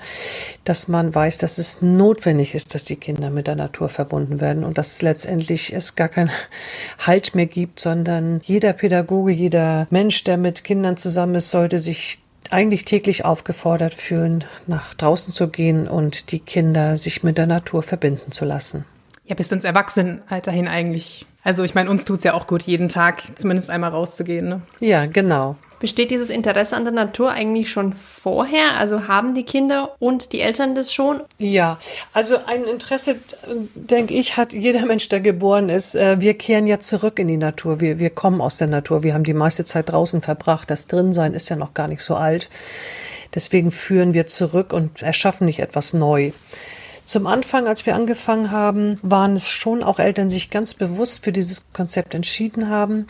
dass 0.65 0.87
man 0.87 1.15
weiß, 1.15 1.37
dass 1.37 1.57
es 1.57 1.81
notwendig 1.81 2.53
ist, 2.53 2.75
dass 2.75 2.85
die 2.85 2.97
Kinder 2.97 3.29
mit 3.29 3.47
der 3.47 3.55
Natur 3.55 3.89
verbunden 3.89 4.41
werden 4.41 4.63
und 4.63 4.77
dass 4.77 5.01
letztendlich 5.01 5.73
es 5.73 5.95
gar 5.95 6.09
keinen 6.09 6.31
Halt 6.99 7.35
mehr 7.35 7.45
gibt, 7.45 7.79
sondern 7.79 8.41
jeder 8.43 8.73
Pädagoge, 8.73 9.31
jeder 9.31 9.87
Mensch, 9.89 10.23
der 10.23 10.37
mit 10.37 10.63
Kindern 10.63 10.97
zusammen 10.97 11.35
ist, 11.35 11.49
sollte 11.49 11.79
sich 11.79 12.22
eigentlich 12.53 12.85
täglich 12.85 13.25
aufgefordert 13.25 13.95
fühlen, 13.95 14.45
nach 14.67 14.93
draußen 14.93 15.33
zu 15.33 15.49
gehen 15.49 15.87
und 15.87 16.31
die 16.31 16.39
Kinder 16.39 16.97
sich 16.97 17.23
mit 17.23 17.37
der 17.37 17.47
Natur 17.47 17.83
verbinden 17.83 18.31
zu 18.31 18.45
lassen. 18.45 18.85
Ja, 19.33 19.35
bis 19.35 19.51
ins 19.51 19.63
Erwachsenenalter 19.63 20.51
hin 20.51 20.67
eigentlich. 20.67 21.25
Also 21.43 21.63
ich 21.63 21.73
meine, 21.73 21.89
uns 21.89 22.05
tut 22.05 22.17
es 22.17 22.23
ja 22.23 22.35
auch 22.35 22.45
gut, 22.45 22.61
jeden 22.61 22.87
Tag 22.87 23.23
zumindest 23.35 23.71
einmal 23.71 23.89
rauszugehen. 23.89 24.47
Ne? 24.47 24.61
Ja, 24.79 25.07
genau. 25.07 25.55
Besteht 25.79 26.11
dieses 26.11 26.29
Interesse 26.29 26.75
an 26.75 26.83
der 26.83 26.93
Natur 26.93 27.31
eigentlich 27.31 27.71
schon 27.71 27.93
vorher? 27.93 28.77
Also 28.77 29.07
haben 29.07 29.33
die 29.33 29.41
Kinder 29.41 29.95
und 29.97 30.33
die 30.33 30.41
Eltern 30.41 30.75
das 30.75 30.93
schon? 30.93 31.21
Ja, 31.39 31.79
also 32.13 32.37
ein 32.45 32.65
Interesse, 32.65 33.15
denke 33.73 34.13
ich, 34.13 34.37
hat 34.37 34.53
jeder 34.53 34.85
Mensch, 34.85 35.09
der 35.09 35.19
geboren 35.19 35.69
ist. 35.69 35.95
Äh, 35.95 36.21
wir 36.21 36.35
kehren 36.35 36.67
ja 36.67 36.79
zurück 36.79 37.17
in 37.17 37.27
die 37.27 37.37
Natur. 37.37 37.81
Wir, 37.81 37.97
wir 37.97 38.11
kommen 38.11 38.39
aus 38.39 38.57
der 38.57 38.67
Natur. 38.67 39.01
Wir 39.01 39.15
haben 39.15 39.23
die 39.23 39.33
meiste 39.33 39.65
Zeit 39.65 39.89
draußen 39.89 40.21
verbracht. 40.21 40.69
Das 40.69 40.85
Drinsein 40.85 41.33
ist 41.33 41.49
ja 41.49 41.55
noch 41.55 41.73
gar 41.73 41.87
nicht 41.87 42.03
so 42.03 42.13
alt. 42.13 42.51
Deswegen 43.33 43.71
führen 43.71 44.13
wir 44.13 44.27
zurück 44.27 44.73
und 44.73 45.01
erschaffen 45.01 45.45
nicht 45.45 45.57
etwas 45.57 45.95
neu. 45.95 46.33
Zum 47.05 47.27
Anfang, 47.27 47.67
als 47.67 47.85
wir 47.85 47.95
angefangen 47.95 48.51
haben, 48.51 48.97
waren 49.01 49.35
es 49.35 49.49
schon 49.49 49.83
auch 49.83 49.99
Eltern, 49.99 50.29
die 50.29 50.35
sich 50.35 50.49
ganz 50.49 50.73
bewusst 50.73 51.23
für 51.23 51.31
dieses 51.31 51.65
Konzept 51.73 52.15
entschieden 52.15 52.69
haben. 52.69 53.07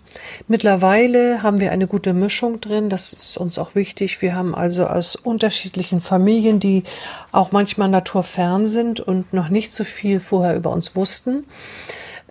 Mittlerweile 0.47 1.43
haben 1.43 1.59
wir 1.59 1.71
eine 1.71 1.87
gute 1.87 2.13
Mischung 2.13 2.59
drin. 2.59 2.89
Das 2.89 3.13
ist 3.13 3.37
uns 3.37 3.59
auch 3.59 3.75
wichtig. 3.75 4.21
Wir 4.21 4.35
haben 4.35 4.55
also 4.55 4.87
aus 4.87 5.15
unterschiedlichen 5.15 6.01
Familien, 6.01 6.59
die 6.59 6.83
auch 7.31 7.51
manchmal 7.51 7.89
naturfern 7.89 8.65
sind 8.65 8.99
und 8.99 9.31
noch 9.31 9.49
nicht 9.49 9.71
so 9.71 9.83
viel 9.83 10.19
vorher 10.19 10.55
über 10.55 10.71
uns 10.71 10.95
wussten 10.95 11.45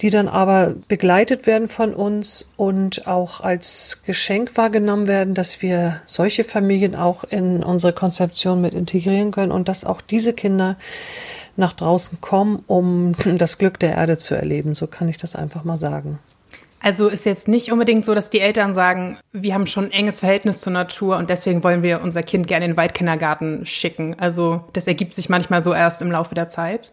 die 0.00 0.10
dann 0.10 0.28
aber 0.28 0.74
begleitet 0.88 1.46
werden 1.46 1.68
von 1.68 1.94
uns 1.94 2.48
und 2.56 3.06
auch 3.06 3.40
als 3.40 4.02
Geschenk 4.04 4.56
wahrgenommen 4.56 5.06
werden, 5.06 5.34
dass 5.34 5.62
wir 5.62 6.02
solche 6.06 6.42
Familien 6.42 6.96
auch 6.96 7.22
in 7.24 7.62
unsere 7.62 7.92
Konzeption 7.92 8.60
mit 8.60 8.74
integrieren 8.74 9.30
können 9.30 9.52
und 9.52 9.68
dass 9.68 9.84
auch 9.84 10.00
diese 10.00 10.32
Kinder 10.32 10.76
nach 11.56 11.72
draußen 11.72 12.20
kommen, 12.20 12.62
um 12.66 13.14
das 13.36 13.58
Glück 13.58 13.78
der 13.78 13.94
Erde 13.94 14.16
zu 14.16 14.34
erleben. 14.34 14.74
So 14.74 14.86
kann 14.86 15.08
ich 15.08 15.18
das 15.18 15.36
einfach 15.36 15.64
mal 15.64 15.78
sagen. 15.78 16.18
Also 16.84 17.06
ist 17.08 17.26
jetzt 17.26 17.46
nicht 17.46 17.70
unbedingt 17.70 18.04
so, 18.04 18.12
dass 18.12 18.28
die 18.28 18.40
Eltern 18.40 18.74
sagen, 18.74 19.16
wir 19.30 19.54
haben 19.54 19.68
schon 19.68 19.84
ein 19.84 19.92
enges 19.92 20.18
Verhältnis 20.18 20.60
zur 20.60 20.72
Natur 20.72 21.16
und 21.16 21.30
deswegen 21.30 21.62
wollen 21.62 21.84
wir 21.84 22.02
unser 22.02 22.22
Kind 22.22 22.48
gerne 22.48 22.64
in 22.64 22.72
den 22.72 22.76
Waldkindergarten 22.76 23.64
schicken. 23.64 24.16
Also 24.18 24.64
das 24.72 24.88
ergibt 24.88 25.14
sich 25.14 25.28
manchmal 25.28 25.62
so 25.62 25.72
erst 25.72 26.02
im 26.02 26.10
Laufe 26.10 26.34
der 26.34 26.48
Zeit. 26.48 26.90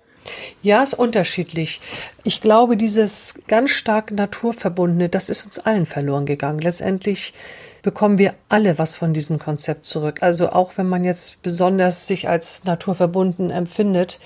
Ja, 0.61 0.83
ist 0.83 0.93
unterschiedlich. 0.93 1.81
Ich 2.23 2.39
glaube, 2.39 2.77
dieses 2.77 3.41
ganz 3.47 3.71
stark 3.71 4.11
Naturverbundene, 4.11 5.09
das 5.09 5.29
ist 5.29 5.45
uns 5.45 5.57
allen 5.57 5.87
verloren 5.87 6.27
gegangen. 6.27 6.59
Letztendlich 6.59 7.33
bekommen 7.81 8.17
wir 8.17 8.33
alle 8.49 8.77
was 8.77 8.95
von 8.95 9.13
diesem 9.13 9.39
Konzept 9.39 9.85
zurück. 9.85 10.21
Also 10.21 10.51
auch 10.51 10.73
wenn 10.75 10.87
man 10.87 11.03
jetzt 11.03 11.41
besonders 11.41 12.05
sich 12.05 12.27
als 12.27 12.63
naturverbunden 12.65 13.49
empfindet, 13.49 14.19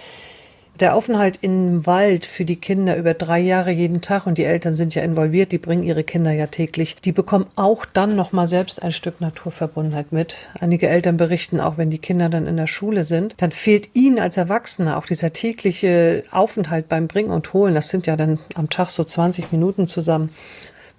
Der 0.80 0.96
Aufenthalt 0.96 1.38
im 1.42 1.86
Wald 1.86 2.26
für 2.26 2.46
die 2.46 2.56
Kinder 2.56 2.98
über 2.98 3.14
drei 3.14 3.40
Jahre 3.40 3.70
jeden 3.70 4.02
Tag 4.02 4.26
und 4.26 4.40
die 4.40 4.44
Eltern 4.44 4.74
sind 4.74 4.96
ja 4.96 5.04
involviert, 5.04 5.52
die 5.52 5.60
bringen 5.60 5.84
ihre 5.84 6.04
Kinder 6.04 6.32
ja 6.32 6.48
täglich. 6.48 6.96
Die 6.96 7.12
bekommen 7.12 7.46
auch 7.56 7.86
dann 7.86 8.16
noch 8.16 8.32
mal 8.32 8.48
selbst 8.48 8.82
ein 8.82 8.92
Stück 8.92 9.22
Naturverbundenheit 9.22 10.12
mit. 10.12 10.50
Einige 10.60 10.90
Eltern 10.90 11.18
berichten 11.18 11.60
auch, 11.60 11.78
wenn 11.78 11.92
die 11.92 12.00
Kinder 12.00 12.28
dann 12.28 12.48
in 12.48 12.58
der 12.58 12.66
Schule 12.66 13.04
sind, 13.04 13.36
dann 13.38 13.52
fehlt 13.52 13.92
ihnen 13.94 14.18
als 14.18 14.38
Erwachsene 14.38 14.98
auch 14.98 15.06
dieser 15.06 15.32
tägliche 15.32 16.24
Aufenthalt 16.32 16.90
beim 16.90 17.08
Bringen 17.08 17.30
und 17.30 17.54
Holen. 17.54 17.76
Das 17.76 17.90
sind 17.90 18.08
ja 18.08 18.16
dann 18.16 18.40
am 18.56 18.72
Tag 18.72 18.90
so 18.90 19.04
20 19.04 19.52
Minuten 19.52 19.88
zusammen 19.88 20.32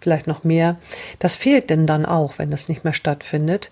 vielleicht 0.04 0.26
noch 0.26 0.44
mehr. 0.44 0.76
Das 1.18 1.34
fehlt 1.34 1.70
denn 1.70 1.87
dann 1.87 2.06
auch, 2.06 2.34
wenn 2.37 2.50
das 2.50 2.68
nicht 2.68 2.84
mehr 2.84 2.92
stattfindet. 2.92 3.70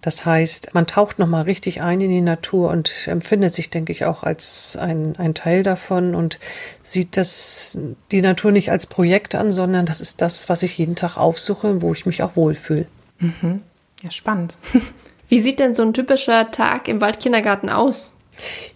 Das 0.00 0.24
heißt, 0.24 0.74
man 0.74 0.86
taucht 0.86 1.18
nochmal 1.18 1.42
richtig 1.42 1.82
ein 1.82 2.00
in 2.00 2.10
die 2.10 2.22
Natur 2.22 2.70
und 2.70 3.06
empfindet 3.06 3.54
sich, 3.54 3.68
denke 3.68 3.92
ich, 3.92 4.06
auch 4.06 4.22
als 4.22 4.76
ein, 4.80 5.14
ein 5.18 5.34
Teil 5.34 5.62
davon 5.62 6.14
und 6.14 6.38
sieht 6.82 7.16
das, 7.16 7.78
die 8.10 8.22
Natur 8.22 8.50
nicht 8.50 8.70
als 8.70 8.86
Projekt 8.86 9.34
an, 9.34 9.50
sondern 9.50 9.86
das 9.86 10.00
ist 10.00 10.22
das, 10.22 10.48
was 10.48 10.62
ich 10.62 10.78
jeden 10.78 10.96
Tag 10.96 11.16
aufsuche, 11.16 11.82
wo 11.82 11.92
ich 11.92 12.06
mich 12.06 12.22
auch 12.22 12.34
wohlfühle. 12.34 12.86
Mhm. 13.18 13.62
Ja, 14.02 14.10
spannend. 14.10 14.56
Wie 15.28 15.40
sieht 15.40 15.58
denn 15.58 15.74
so 15.74 15.82
ein 15.82 15.92
typischer 15.92 16.50
Tag 16.50 16.88
im 16.88 17.02
Waldkindergarten 17.02 17.68
aus? 17.68 18.12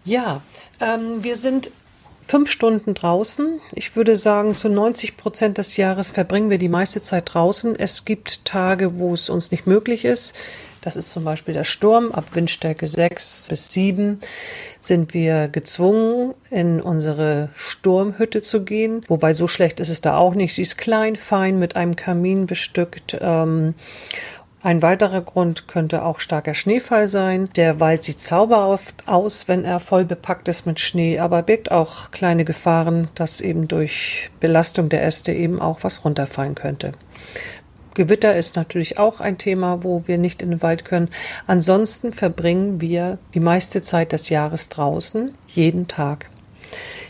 Ja, 0.05 0.43
ähm, 0.81 1.25
wir 1.25 1.37
sind 1.37 1.71
fünf 2.27 2.51
Stunden 2.51 2.95
draußen. 2.95 3.61
Ich 3.75 3.97
würde 3.97 4.17
sagen, 4.17 4.57
zu 4.57 4.69
90 4.69 5.17
Prozent 5.17 5.59
des 5.59 5.77
Jahres 5.77 6.11
verbringen 6.11 6.51
wir 6.51 6.59
die 6.59 6.69
meiste 6.69 7.03
Zeit 7.03 7.35
draußen. 7.35 7.79
Es 7.79 8.05
gibt 8.05 8.45
Tage, 8.45 8.99
wo 8.99 9.15
es 9.15 9.29
uns 9.29 9.51
nicht 9.51 9.67
möglich 9.67 10.05
ist. 10.05 10.35
Das 10.83 10.97
ist 10.97 11.13
zum 11.13 11.25
Beispiel 11.25 11.55
der 11.55 11.65
Sturm. 11.65 12.11
Ab 12.11 12.35
Windstärke 12.35 12.87
6 12.89 13.49
bis 13.49 13.71
7 13.71 14.21
sind 14.81 15.15
wir 15.15 15.49
gezwungen, 15.49 16.35
in 16.51 16.81
unsere 16.81 17.51
Sturmhütte 17.55 18.43
zu 18.43 18.65
gehen. 18.65 19.05
Wobei 19.07 19.33
so 19.33 19.47
schlecht 19.47 19.79
ist 19.79 19.91
es 19.91 20.01
da 20.01 20.17
auch 20.17 20.35
nicht. 20.35 20.55
Sie 20.55 20.63
ist 20.63 20.77
klein, 20.77 21.15
fein, 21.15 21.59
mit 21.59 21.77
einem 21.77 21.95
Kamin 21.95 22.47
bestückt. 22.47 23.17
Ähm, 23.21 23.75
ein 24.63 24.81
weiterer 24.81 25.23
Grund 25.23 25.67
könnte 25.67 26.05
auch 26.05 26.21
starker 26.21 26.55
Schneefall 26.55 27.09
sein. 27.09 27.49
Der 27.57 27.81
Wald 27.81 28.05
sieht 28.05 28.21
zauberhaft 28.21 28.95
aus, 29.07 29.49
wenn 29.49 29.65
er 29.65 29.81
voll 29.81 30.05
bepackt 30.05 30.47
ist 30.47 30.67
mit 30.67 30.79
Schnee, 30.79 31.19
aber 31.19 31.43
birgt 31.43 31.73
auch 31.73 32.13
kleine 32.13 32.45
Gefahren, 32.45 33.09
dass 33.17 33.41
eben 33.41 33.67
durch 33.67 34.31
Belastung 34.39 34.89
der 34.89 35.03
Äste 35.05 35.33
eben 35.33 35.61
auch 35.61 35.83
was 35.83 36.05
runterfallen 36.05 36.55
könnte. 36.55 36.93
Gewitter 37.95 38.37
ist 38.37 38.57
natürlich 38.57 38.99
auch 38.99 39.21
ein 39.21 39.37
Thema, 39.37 39.83
wo 39.83 40.05
wir 40.07 40.17
nicht 40.17 40.41
in 40.43 40.51
den 40.51 40.63
Wald 40.63 40.85
können. 40.85 41.11
Ansonsten 41.47 42.13
verbringen 42.13 42.81
wir 42.81 43.19
die 43.35 43.41
meiste 43.41 43.83
Zeit 43.83 44.13
des 44.13 44.29
Jahres 44.29 44.69
draußen, 44.69 45.33
jeden 45.49 45.89
Tag. 45.89 46.31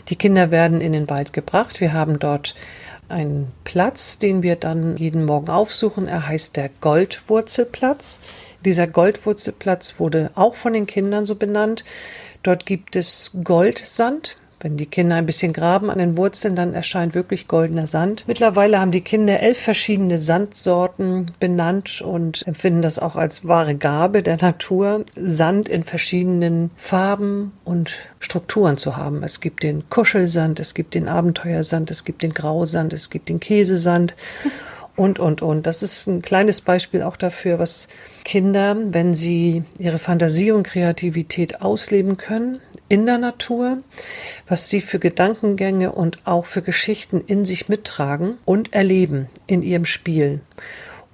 Die 0.09 0.15
Kinder 0.17 0.51
werden 0.51 0.81
in 0.81 0.91
den 0.91 1.09
Wald 1.09 1.31
gebracht. 1.31 1.79
Wir 1.79 1.93
haben 1.93 2.19
dort 2.19 2.55
einen 3.13 3.51
Platz, 3.63 4.19
den 4.19 4.43
wir 4.43 4.57
dann 4.57 4.97
jeden 4.97 5.25
Morgen 5.25 5.49
aufsuchen. 5.49 6.07
Er 6.07 6.27
heißt 6.27 6.57
der 6.57 6.69
Goldwurzelplatz. 6.81 8.19
Dieser 8.65 8.87
Goldwurzelplatz 8.87 9.95
wurde 9.99 10.31
auch 10.35 10.55
von 10.55 10.73
den 10.73 10.87
Kindern 10.87 11.25
so 11.25 11.35
benannt. 11.35 11.85
Dort 12.43 12.65
gibt 12.65 12.95
es 12.95 13.31
Goldsand. 13.43 14.37
Wenn 14.63 14.77
die 14.77 14.85
Kinder 14.85 15.17
ein 15.17 15.25
bisschen 15.25 15.51
graben 15.51 15.91
an 15.91 15.99
den 15.99 16.15
Wurzeln, 16.15 16.55
dann 16.55 16.73
erscheint 16.73 17.13
wirklich 17.13 17.49
goldener 17.49 17.85
Sand. 17.85 18.23
Mittlerweile 18.27 18.79
haben 18.79 18.91
die 18.91 19.01
Kinder 19.01 19.41
elf 19.41 19.59
verschiedene 19.59 20.17
Sandsorten 20.17 21.25
benannt 21.41 22.01
und 22.01 22.47
empfinden 22.47 22.81
das 22.81 22.97
auch 22.97 23.17
als 23.17 23.45
wahre 23.45 23.75
Gabe 23.75 24.23
der 24.23 24.37
Natur, 24.37 25.03
Sand 25.17 25.67
in 25.67 25.83
verschiedenen 25.83 26.71
Farben 26.77 27.51
und 27.65 27.97
Strukturen 28.21 28.77
zu 28.77 28.95
haben. 28.95 29.21
Es 29.21 29.41
gibt 29.41 29.63
den 29.63 29.89
Kuschelsand, 29.89 30.61
es 30.61 30.73
gibt 30.73 30.93
den 30.93 31.09
Abenteuersand, 31.09 31.91
es 31.91 32.05
gibt 32.05 32.23
den 32.23 32.33
Grausand, 32.33 32.93
es 32.93 33.09
gibt 33.09 33.27
den 33.27 33.41
Käsesand 33.41 34.15
und, 34.95 35.19
und, 35.19 35.41
und. 35.41 35.67
Das 35.67 35.83
ist 35.83 36.07
ein 36.07 36.21
kleines 36.21 36.61
Beispiel 36.61 37.03
auch 37.03 37.17
dafür, 37.17 37.59
was 37.59 37.89
Kinder, 38.23 38.77
wenn 38.79 39.13
sie 39.13 39.63
ihre 39.77 39.99
Fantasie 39.99 40.51
und 40.51 40.63
Kreativität 40.63 41.61
ausleben 41.61 42.15
können, 42.15 42.61
in 42.93 43.07
der 43.07 43.17
Natur, 43.17 43.79
was 44.47 44.69
sie 44.69 44.79
für 44.79 44.99
Gedankengänge 44.99 45.91
und 45.93 46.19
auch 46.27 46.45
für 46.45 46.61
Geschichten 46.61 47.21
in 47.21 47.43
sich 47.43 47.67
mittragen 47.67 48.37
und 48.45 48.71
erleben 48.71 49.29
in 49.47 49.63
ihrem 49.63 49.85
Spiel. 49.85 50.41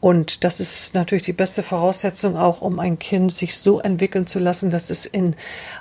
Und 0.01 0.43
das 0.43 0.59
ist 0.59 0.93
natürlich 0.93 1.23
die 1.23 1.31
beste 1.31 1.63
Voraussetzung 1.63 2.35
auch, 2.35 2.61
um 2.61 2.79
ein 2.79 2.99
Kind 2.99 3.31
sich 3.31 3.57
so 3.57 3.79
entwickeln 3.79 4.27
zu 4.27 4.39
lassen, 4.39 4.71
dass 4.71 4.89
es 4.89 5.05
in 5.05 5.37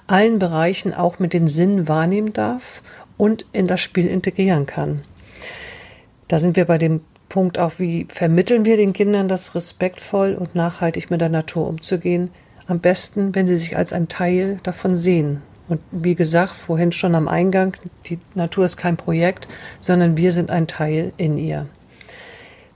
allen 0.06 0.38
Bereichen 0.38 0.94
auch 0.94 1.18
mit 1.18 1.32
den 1.32 1.48
Sinnen 1.48 1.88
wahrnehmen 1.88 2.32
darf 2.32 2.80
und 3.16 3.46
in 3.50 3.66
das 3.66 3.80
Spiel 3.80 4.06
integrieren 4.06 4.66
kann. 4.66 5.02
Da 6.28 6.38
sind 6.38 6.54
wir 6.54 6.66
bei 6.66 6.78
dem 6.78 7.00
Punkt 7.28 7.58
auch, 7.58 7.72
wie 7.78 8.06
vermitteln 8.08 8.64
wir 8.64 8.76
den 8.76 8.92
Kindern 8.92 9.26
das 9.26 9.56
respektvoll 9.56 10.34
und 10.34 10.54
nachhaltig 10.54 11.10
mit 11.10 11.20
der 11.20 11.28
Natur 11.28 11.66
umzugehen. 11.66 12.30
Am 12.68 12.78
besten, 12.78 13.34
wenn 13.34 13.48
sie 13.48 13.56
sich 13.56 13.76
als 13.76 13.92
ein 13.92 14.06
Teil 14.06 14.58
davon 14.62 14.94
sehen 14.94 15.42
und 15.68 15.80
wie 15.90 16.14
gesagt, 16.14 16.52
vorhin 16.52 16.92
schon 16.92 17.14
am 17.14 17.28
Eingang, 17.28 17.76
die 18.06 18.18
Natur 18.34 18.64
ist 18.64 18.76
kein 18.76 18.96
Projekt, 18.96 19.48
sondern 19.80 20.16
wir 20.16 20.32
sind 20.32 20.50
ein 20.50 20.66
Teil 20.66 21.12
in 21.16 21.36
ihr. 21.38 21.66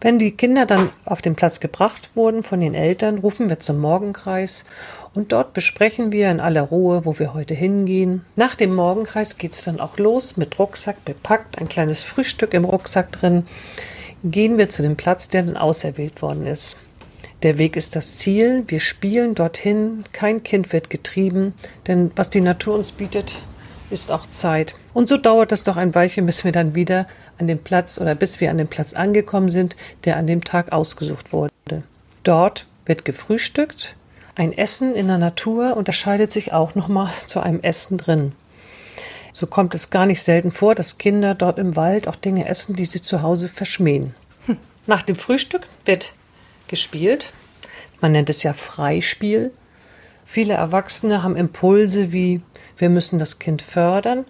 Wenn 0.02 0.18
die 0.18 0.32
Kinder 0.32 0.66
dann 0.66 0.90
auf 1.04 1.22
den 1.22 1.36
Platz 1.36 1.60
gebracht 1.60 2.10
wurden 2.16 2.42
von 2.42 2.58
den 2.58 2.74
Eltern, 2.74 3.18
rufen 3.18 3.48
wir 3.48 3.60
zum 3.60 3.78
Morgenkreis 3.78 4.64
und 5.14 5.30
dort 5.30 5.52
besprechen 5.52 6.10
wir 6.10 6.28
in 6.28 6.40
aller 6.40 6.62
Ruhe, 6.62 7.04
wo 7.04 7.20
wir 7.20 7.34
heute 7.34 7.54
hingehen. 7.54 8.24
Nach 8.34 8.56
dem 8.56 8.74
Morgenkreis 8.74 9.38
geht's 9.38 9.62
dann 9.62 9.78
auch 9.78 9.98
los 9.98 10.36
mit 10.36 10.58
Rucksack 10.58 11.04
bepackt, 11.04 11.58
ein 11.60 11.68
kleines 11.68 12.02
Frühstück 12.02 12.52
im 12.52 12.64
Rucksack 12.64 13.12
drin. 13.12 13.46
Gehen 14.24 14.58
wir 14.58 14.68
zu 14.68 14.82
dem 14.82 14.96
Platz, 14.96 15.28
der 15.28 15.44
dann 15.44 15.56
auserwählt 15.56 16.20
worden 16.20 16.48
ist. 16.48 16.76
Der 17.42 17.58
Weg 17.58 17.74
ist 17.74 17.96
das 17.96 18.18
Ziel. 18.18 18.62
Wir 18.68 18.78
spielen 18.78 19.34
dorthin. 19.34 20.04
Kein 20.12 20.44
Kind 20.44 20.72
wird 20.72 20.90
getrieben, 20.90 21.54
denn 21.88 22.12
was 22.14 22.30
die 22.30 22.40
Natur 22.40 22.76
uns 22.76 22.92
bietet, 22.92 23.32
ist 23.90 24.12
auch 24.12 24.28
Zeit. 24.28 24.74
Und 24.94 25.08
so 25.08 25.16
dauert 25.16 25.50
es 25.50 25.64
doch 25.64 25.76
ein 25.76 25.94
Weilchen, 25.94 26.24
bis 26.24 26.44
wir 26.44 26.52
dann 26.52 26.76
wieder 26.76 27.08
an 27.38 27.48
dem 27.48 27.58
Platz 27.58 28.00
oder 28.00 28.14
bis 28.14 28.40
wir 28.40 28.50
an 28.50 28.58
dem 28.58 28.68
Platz 28.68 28.94
angekommen 28.94 29.50
sind, 29.50 29.74
der 30.04 30.18
an 30.18 30.28
dem 30.28 30.44
Tag 30.44 30.70
ausgesucht 30.70 31.32
wurde. 31.32 31.52
Dort 32.22 32.66
wird 32.86 33.04
gefrühstückt. 33.04 33.96
Ein 34.36 34.56
Essen 34.56 34.94
in 34.94 35.08
der 35.08 35.18
Natur 35.18 35.76
unterscheidet 35.76 36.30
sich 36.30 36.52
auch 36.52 36.76
nochmal 36.76 37.10
zu 37.26 37.40
einem 37.40 37.60
Essen 37.60 37.98
drin. 37.98 38.32
So 39.32 39.48
kommt 39.48 39.74
es 39.74 39.90
gar 39.90 40.06
nicht 40.06 40.22
selten 40.22 40.52
vor, 40.52 40.76
dass 40.76 40.98
Kinder 40.98 41.34
dort 41.34 41.58
im 41.58 41.74
Wald 41.74 42.06
auch 42.06 42.16
Dinge 42.16 42.46
essen, 42.46 42.76
die 42.76 42.84
sie 42.84 43.02
zu 43.02 43.22
Hause 43.22 43.48
verschmähen. 43.48 44.14
Hm. 44.46 44.58
Nach 44.86 45.02
dem 45.02 45.16
Frühstück 45.16 45.66
wird 45.84 46.12
gespielt. 46.72 47.26
Man 48.00 48.12
nennt 48.12 48.30
es 48.30 48.42
ja 48.42 48.54
Freispiel. 48.54 49.52
Viele 50.24 50.54
Erwachsene 50.54 51.22
haben 51.22 51.36
Impulse 51.36 52.10
wie 52.12 52.40
wir 52.78 52.88
müssen 52.88 53.18
das 53.20 53.38
Kind 53.38 53.62
fördern, 53.62 54.24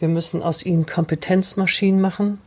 wir 0.00 0.08
müssen 0.08 0.42
aus 0.42 0.66
ihnen 0.66 0.86
Kompetenzmaschinen 0.86 2.00
machen. 2.00 2.40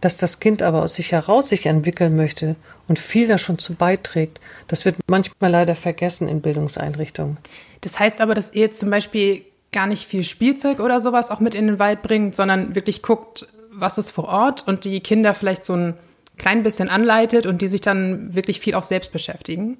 Dass 0.00 0.18
das 0.18 0.38
Kind 0.38 0.62
aber 0.62 0.82
aus 0.82 0.94
sich 0.94 1.10
heraus 1.10 1.48
sich 1.48 1.66
entwickeln 1.66 2.14
möchte 2.14 2.54
und 2.86 2.98
viel 2.98 3.26
da 3.26 3.38
schon 3.38 3.58
zu 3.58 3.74
beiträgt, 3.74 4.38
das 4.68 4.84
wird 4.84 4.96
manchmal 5.08 5.50
leider 5.50 5.74
vergessen 5.74 6.28
in 6.28 6.42
Bildungseinrichtungen. 6.42 7.38
Das 7.80 7.98
heißt 7.98 8.20
aber, 8.20 8.34
dass 8.34 8.52
ihr 8.52 8.70
zum 8.70 8.90
Beispiel 8.90 9.42
gar 9.72 9.86
nicht 9.86 10.06
viel 10.06 10.22
Spielzeug 10.22 10.78
oder 10.78 11.00
sowas 11.00 11.30
auch 11.30 11.40
mit 11.40 11.54
in 11.54 11.66
den 11.66 11.78
Wald 11.78 12.02
bringt, 12.02 12.36
sondern 12.36 12.74
wirklich 12.74 13.02
guckt, 13.02 13.48
was 13.72 13.96
ist 13.96 14.10
vor 14.10 14.26
Ort 14.26 14.68
und 14.68 14.84
die 14.84 15.00
Kinder 15.00 15.32
vielleicht 15.32 15.64
so 15.64 15.72
ein 15.72 15.94
klein 16.38 16.62
bisschen 16.62 16.88
anleitet 16.88 17.46
und 17.46 17.62
die 17.62 17.68
sich 17.68 17.80
dann 17.80 18.34
wirklich 18.34 18.60
viel 18.60 18.74
auch 18.74 18.82
selbst 18.82 19.12
beschäftigen? 19.12 19.78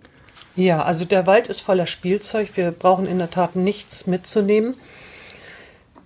Ja, 0.55 0.83
also 0.83 1.05
der 1.05 1.27
Wald 1.27 1.49
ist 1.49 1.61
voller 1.61 1.87
Spielzeug. 1.87 2.51
Wir 2.55 2.71
brauchen 2.73 3.07
in 3.07 3.19
der 3.19 3.31
Tat 3.31 3.57
nichts 3.57 4.07
mitzunehmen. 4.07 4.75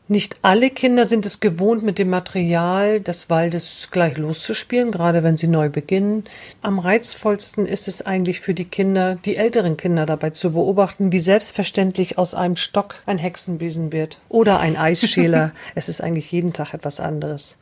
Nicht 0.08 0.36
alle 0.42 0.70
Kinder 0.70 1.04
sind 1.04 1.26
es 1.26 1.40
gewohnt, 1.40 1.82
mit 1.82 1.98
dem 1.98 2.10
Material 2.10 3.00
des 3.00 3.28
Waldes 3.28 3.88
gleich 3.90 4.16
loszuspielen, 4.16 4.92
gerade 4.92 5.24
wenn 5.24 5.36
sie 5.36 5.48
neu 5.48 5.68
beginnen. 5.68 6.22
Am 6.62 6.78
reizvollsten 6.78 7.66
ist 7.66 7.88
es 7.88 8.06
eigentlich 8.06 8.40
für 8.40 8.54
die 8.54 8.66
Kinder, 8.66 9.16
die 9.24 9.34
älteren 9.34 9.76
Kinder 9.76 10.06
dabei 10.06 10.30
zu 10.30 10.52
beobachten, 10.52 11.10
wie 11.10 11.18
selbstverständlich 11.18 12.18
aus 12.18 12.36
einem 12.36 12.54
Stock 12.54 12.94
ein 13.06 13.18
Hexenbesen 13.18 13.90
wird 13.90 14.20
oder 14.28 14.60
ein 14.60 14.76
Eisschäler. 14.76 15.50
es 15.74 15.88
ist 15.88 16.00
eigentlich 16.00 16.30
jeden 16.30 16.52
Tag 16.52 16.72
etwas 16.72 17.00
anderes. 17.00 17.56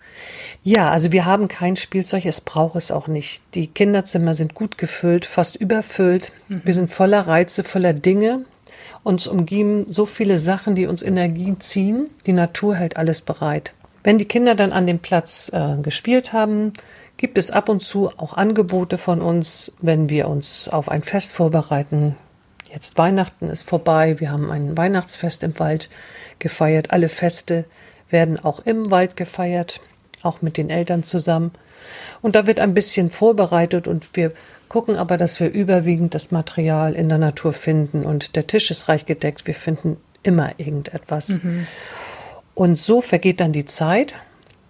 Ja, 0.63 0.91
also 0.91 1.13
wir 1.13 1.25
haben 1.25 1.49
kein 1.49 1.77
Spielzeug, 1.77 2.27
es 2.27 2.43
braucht 2.43 2.77
es 2.77 2.91
auch 2.91 3.09
nicht. 3.09 3.41
Die 3.55 3.69
Kinderzimmer 3.69 4.35
sind 4.35 4.53
gut 4.53 4.77
gefüllt, 4.77 5.25
fast 5.25 5.57
überfüllt. 5.57 6.31
Wir 6.49 6.75
sind 6.75 6.93
voller 6.93 7.27
Reize, 7.27 7.65
voller 7.65 7.95
Dinge, 7.95 8.45
uns 9.05 9.27
umgeben 9.29 9.85
so 9.87 10.07
viele 10.07 10.39
Sachen, 10.39 10.75
die 10.75 10.87
uns 10.87 11.03
Energie 11.03 11.57
ziehen. 11.59 12.09
Die 12.27 12.33
Natur 12.33 12.75
hält 12.75 12.97
alles 12.97 13.21
bereit. 13.21 13.73
Wenn 14.03 14.19
die 14.19 14.25
Kinder 14.25 14.55
dann 14.55 14.73
an 14.73 14.87
dem 14.87 14.99
Platz 14.99 15.51
äh, 15.55 15.77
gespielt 15.81 16.33
haben, 16.33 16.73
gibt 17.17 17.39
es 17.39 17.51
ab 17.51 17.69
und 17.69 17.81
zu 17.81 18.09
auch 18.17 18.35
Angebote 18.35 18.99
von 18.99 19.21
uns, 19.21 19.73
wenn 19.81 20.09
wir 20.09 20.29
uns 20.29 20.69
auf 20.69 20.89
ein 20.89 21.03
Fest 21.03 21.33
vorbereiten. 21.33 22.17
Jetzt 22.73 22.99
Weihnachten 22.99 23.49
ist 23.49 23.63
vorbei, 23.63 24.19
wir 24.19 24.33
haben 24.33 24.51
ein 24.51 24.77
Weihnachtsfest 24.77 25.45
im 25.45 25.59
Wald 25.61 25.89
gefeiert. 26.41 26.91
Alle 26.91 27.09
Feste 27.09 27.65
werden 28.11 28.43
auch 28.43 28.61
im 28.61 28.91
Wald 28.91 29.17
gefeiert, 29.17 29.81
auch 30.25 30.43
mit 30.43 30.57
den 30.57 30.71
Eltern 30.71 31.03
zusammen. 31.03 31.53
Und 32.23 32.35
da 32.35 32.47
wird 32.47 32.61
ein 32.61 32.75
bisschen 32.75 33.11
vorbereitet 33.11 33.87
und 33.87 34.09
wir 34.15 34.33
gucken 34.69 34.97
aber, 34.97 35.17
dass 35.17 35.41
wir 35.41 35.51
überwiegend 35.51 36.15
das 36.15 36.31
Material 36.31 36.95
in 36.95 37.09
der 37.09 37.19
Natur 37.19 37.53
finden 37.53 38.05
und 38.05 38.37
der 38.37 38.47
Tisch 38.47 38.71
ist 38.71 38.89
reich 38.89 39.07
gedeckt. 39.07 39.47
Wir 39.47 39.55
finden 39.55 39.99
immer 40.23 40.59
irgendetwas. 40.59 41.29
Mhm. 41.29 41.67
Und 42.55 42.79
so 42.79 43.01
vergeht 43.01 43.41
dann 43.41 43.53
die 43.53 43.67
Zeit 43.67 44.15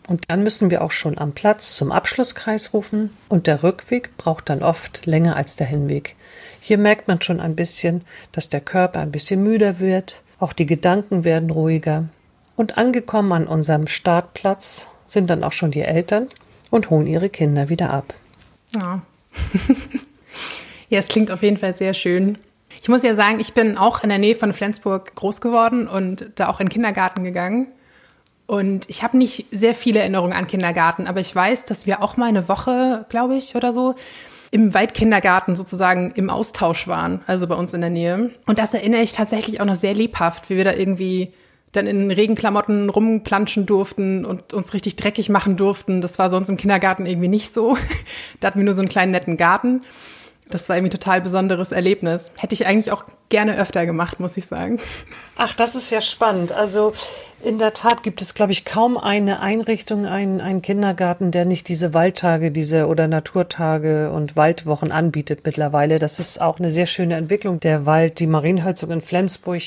und 0.09 0.31
dann 0.31 0.43
müssen 0.43 0.71
wir 0.71 0.83
auch 0.83 0.91
schon 0.91 1.19
am 1.19 1.33
Platz 1.33 1.75
zum 1.77 1.93
Abschlusskreis 1.93 2.75
rufen 2.75 3.11
und 3.29 3.47
der 3.47 3.63
Rückweg 3.63 4.17
braucht 4.19 4.51
dann 4.51 4.63
oft 4.63 5.07
länger 5.07 5.37
als 5.37 5.57
der 5.57 5.67
Hinweg. 5.67 6.17
Hier 6.61 6.79
merkt 6.79 7.09
man 7.09 7.23
schon 7.23 7.41
ein 7.41 7.57
bisschen, 7.57 8.03
dass 8.33 8.49
der 8.49 8.61
Körper 8.61 9.01
ein 9.01 9.13
bisschen 9.13 9.43
müder 9.43 9.81
wird, 9.81 10.23
auch 10.39 10.53
die 10.53 10.67
Gedanken 10.67 11.25
werden 11.25 11.51
ruhiger. 11.51 12.05
Und 12.57 12.79
angekommen 12.79 13.33
an 13.33 13.47
unserem 13.47 13.87
Startplatz 13.87 14.87
sind 15.07 15.31
dann 15.31 15.45
auch 15.45 15.53
schon 15.53 15.71
die 15.71 15.83
Eltern 15.83 16.29
und 16.71 16.91
holen 16.91 17.07
ihre 17.07 17.29
Kinder 17.29 17.69
wieder 17.69 17.91
ab. 17.91 18.15
Ja. 18.75 19.03
ja, 20.89 20.99
es 20.99 21.09
klingt 21.09 21.31
auf 21.31 21.43
jeden 21.43 21.57
Fall 21.57 21.73
sehr 21.73 21.95
schön. 21.95 22.39
Ich 22.81 22.89
muss 22.89 23.03
ja 23.03 23.15
sagen, 23.15 23.41
ich 23.41 23.55
bin 23.55 23.79
auch 23.79 24.03
in 24.03 24.09
der 24.09 24.19
Nähe 24.19 24.35
von 24.35 24.53
Flensburg 24.53 25.15
groß 25.15 25.41
geworden 25.41 25.89
und 25.89 26.31
da 26.35 26.49
auch 26.49 26.61
in 26.61 26.67
den 26.67 26.73
Kindergarten 26.73 27.25
gegangen. 27.25 27.69
Und 28.47 28.91
ich 28.91 29.03
habe 29.03 29.17
nicht 29.17 29.47
sehr 29.53 29.75
viele 29.75 30.01
Erinnerungen 30.01 30.35
an 30.35 30.47
Kindergarten, 30.47 31.07
aber 31.07 31.21
ich 31.21 31.35
weiß, 31.35 31.65
dass 31.65 31.87
wir 31.87 32.03
auch 32.03 32.17
mal 32.17 32.29
eine 32.29 32.49
Woche, 32.49 33.07
glaube 33.09 33.37
ich, 33.37 33.57
oder 33.57 33.73
so, 33.73 33.95
im 34.51 34.75
Waldkindergarten 34.75 35.57
sozusagen 35.57 36.13
im 36.15 36.31
Austausch 36.31 36.87
waren, 36.87 37.23
also 37.27 37.47
bei 37.47 37.55
uns 37.55 37.73
in 37.73 37.81
der 37.81 37.91
Nähe. 37.91 38.31
Und 38.47 38.59
das 38.59 38.75
erinnere 38.75 39.01
ich 39.01 39.13
tatsächlich 39.13 39.61
auch 39.61 39.65
noch 39.65 39.75
sehr 39.75 39.95
lebhaft, 39.95 40.51
wie 40.51 40.57
wir 40.57 40.65
da 40.65 40.73
irgendwie 40.75 41.33
dann 41.75 41.87
in 41.87 42.11
Regenklamotten 42.11 42.89
rumplanschen 42.89 43.67
durften 43.67 44.25
und 44.25 44.55
uns 44.55 44.73
richtig 44.75 44.97
dreckig 44.97 45.29
machen 45.29 45.57
durften. 45.57 46.01
Das 46.01 46.19
war 46.19 46.31
sonst 46.31 46.49
im 46.49 46.57
Kindergarten 46.57 47.05
irgendwie 47.05 47.29
nicht 47.29 47.53
so. 47.53 47.77
da 48.41 48.49
hatten 48.49 48.59
wir 48.59 48.65
nur 48.65 48.75
so 48.75 48.81
einen 48.81 48.89
kleinen 48.89 49.13
netten 49.13 49.37
Garten. 49.37 49.83
Das 50.51 50.69
war 50.69 50.77
irgendwie 50.77 50.95
ein 50.95 51.01
total 51.01 51.21
besonderes 51.21 51.73
Erlebnis. 51.73 52.33
Hätte 52.39 52.55
ich 52.55 52.67
eigentlich 52.67 52.93
auch 52.93 53.05
gerne 53.29 53.59
öfter 53.59 53.87
gemacht, 53.87 54.21
muss 54.21 54.37
ich 54.37 54.47
sagen. 54.47 54.79
Ach, 55.37 55.55
das 55.55 55.75
ist 55.75 55.91
ja 55.91 56.01
spannend. 56.01 56.53
Also 56.53 56.93
in 57.45 57.59
der 57.59 57.75
Tat 57.75 58.03
gibt 58.03 58.23
es, 58.23 58.35
glaube 58.35 58.53
ich, 58.53 58.65
kaum 58.65 58.97
eine 58.97 59.41
Einrichtung, 59.41 60.07
einen, 60.07 60.41
einen 60.41 60.63
Kindergarten, 60.63 61.31
der 61.31 61.45
nicht 61.45 61.69
diese 61.69 61.93
Waldtage, 61.93 62.51
diese 62.51 62.87
oder 62.87 63.07
Naturtage 63.07 64.11
und 64.11 64.35
Waldwochen 64.35 64.91
anbietet 64.91 65.41
mittlerweile. 65.45 65.99
Das 65.99 66.19
ist 66.19 66.41
auch 66.41 66.59
eine 66.59 66.71
sehr 66.71 66.87
schöne 66.87 67.17
Entwicklung. 67.17 67.61
Der 67.61 67.85
Wald, 67.85 68.19
die 68.19 68.27
Marienholzung 68.27 68.91
in 68.91 69.03
Flensburg, 69.03 69.63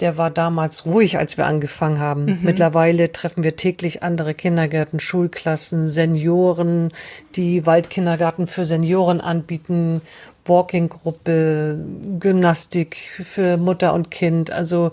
der 0.00 0.16
war 0.16 0.30
damals 0.30 0.86
ruhig, 0.86 1.18
als 1.18 1.36
wir 1.36 1.46
angefangen 1.46 1.98
haben. 1.98 2.24
Mhm. 2.26 2.38
Mittlerweile 2.42 3.10
treffen 3.10 3.42
wir 3.42 3.56
täglich 3.56 4.02
andere 4.02 4.32
Kindergärten, 4.32 5.00
Schulklassen, 5.00 5.88
Senioren, 5.88 6.92
die 7.34 7.66
Waldkindergarten 7.66 8.46
für 8.46 8.64
Senioren 8.64 9.20
anbieten 9.20 10.00
Walking-Gruppe, 10.48 11.78
Gymnastik 12.20 12.96
für 13.24 13.56
Mutter 13.56 13.94
und 13.94 14.10
Kind. 14.10 14.50
Also 14.50 14.90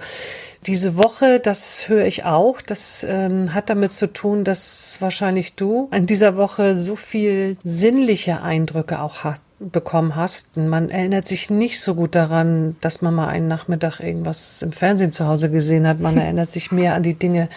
diese 0.65 0.95
Woche, 0.95 1.39
das 1.39 1.89
höre 1.89 2.05
ich 2.05 2.23
auch, 2.23 2.61
das 2.61 3.05
ähm, 3.07 3.53
hat 3.53 3.69
damit 3.69 3.91
zu 3.91 4.07
tun, 4.07 4.43
dass 4.43 4.97
wahrscheinlich 5.01 5.55
du 5.55 5.89
in 5.91 6.05
dieser 6.05 6.37
Woche 6.37 6.75
so 6.75 6.95
viel 6.95 7.57
sinnliche 7.63 8.41
Eindrücke 8.41 9.01
auch 9.01 9.23
hast, 9.23 9.43
bekommen 9.59 10.15
hast. 10.15 10.55
Man 10.57 10.89
erinnert 10.89 11.27
sich 11.27 11.49
nicht 11.49 11.81
so 11.81 11.95
gut 11.95 12.15
daran, 12.15 12.75
dass 12.81 13.01
man 13.01 13.13
mal 13.13 13.27
einen 13.27 13.47
Nachmittag 13.47 13.99
irgendwas 13.99 14.61
im 14.61 14.71
Fernsehen 14.71 15.11
zu 15.11 15.27
Hause 15.27 15.49
gesehen 15.49 15.87
hat. 15.87 15.99
Man 15.99 16.17
erinnert 16.17 16.49
sich 16.49 16.71
mehr 16.71 16.95
an 16.95 17.03
die 17.03 17.15
Dinge, 17.15 17.49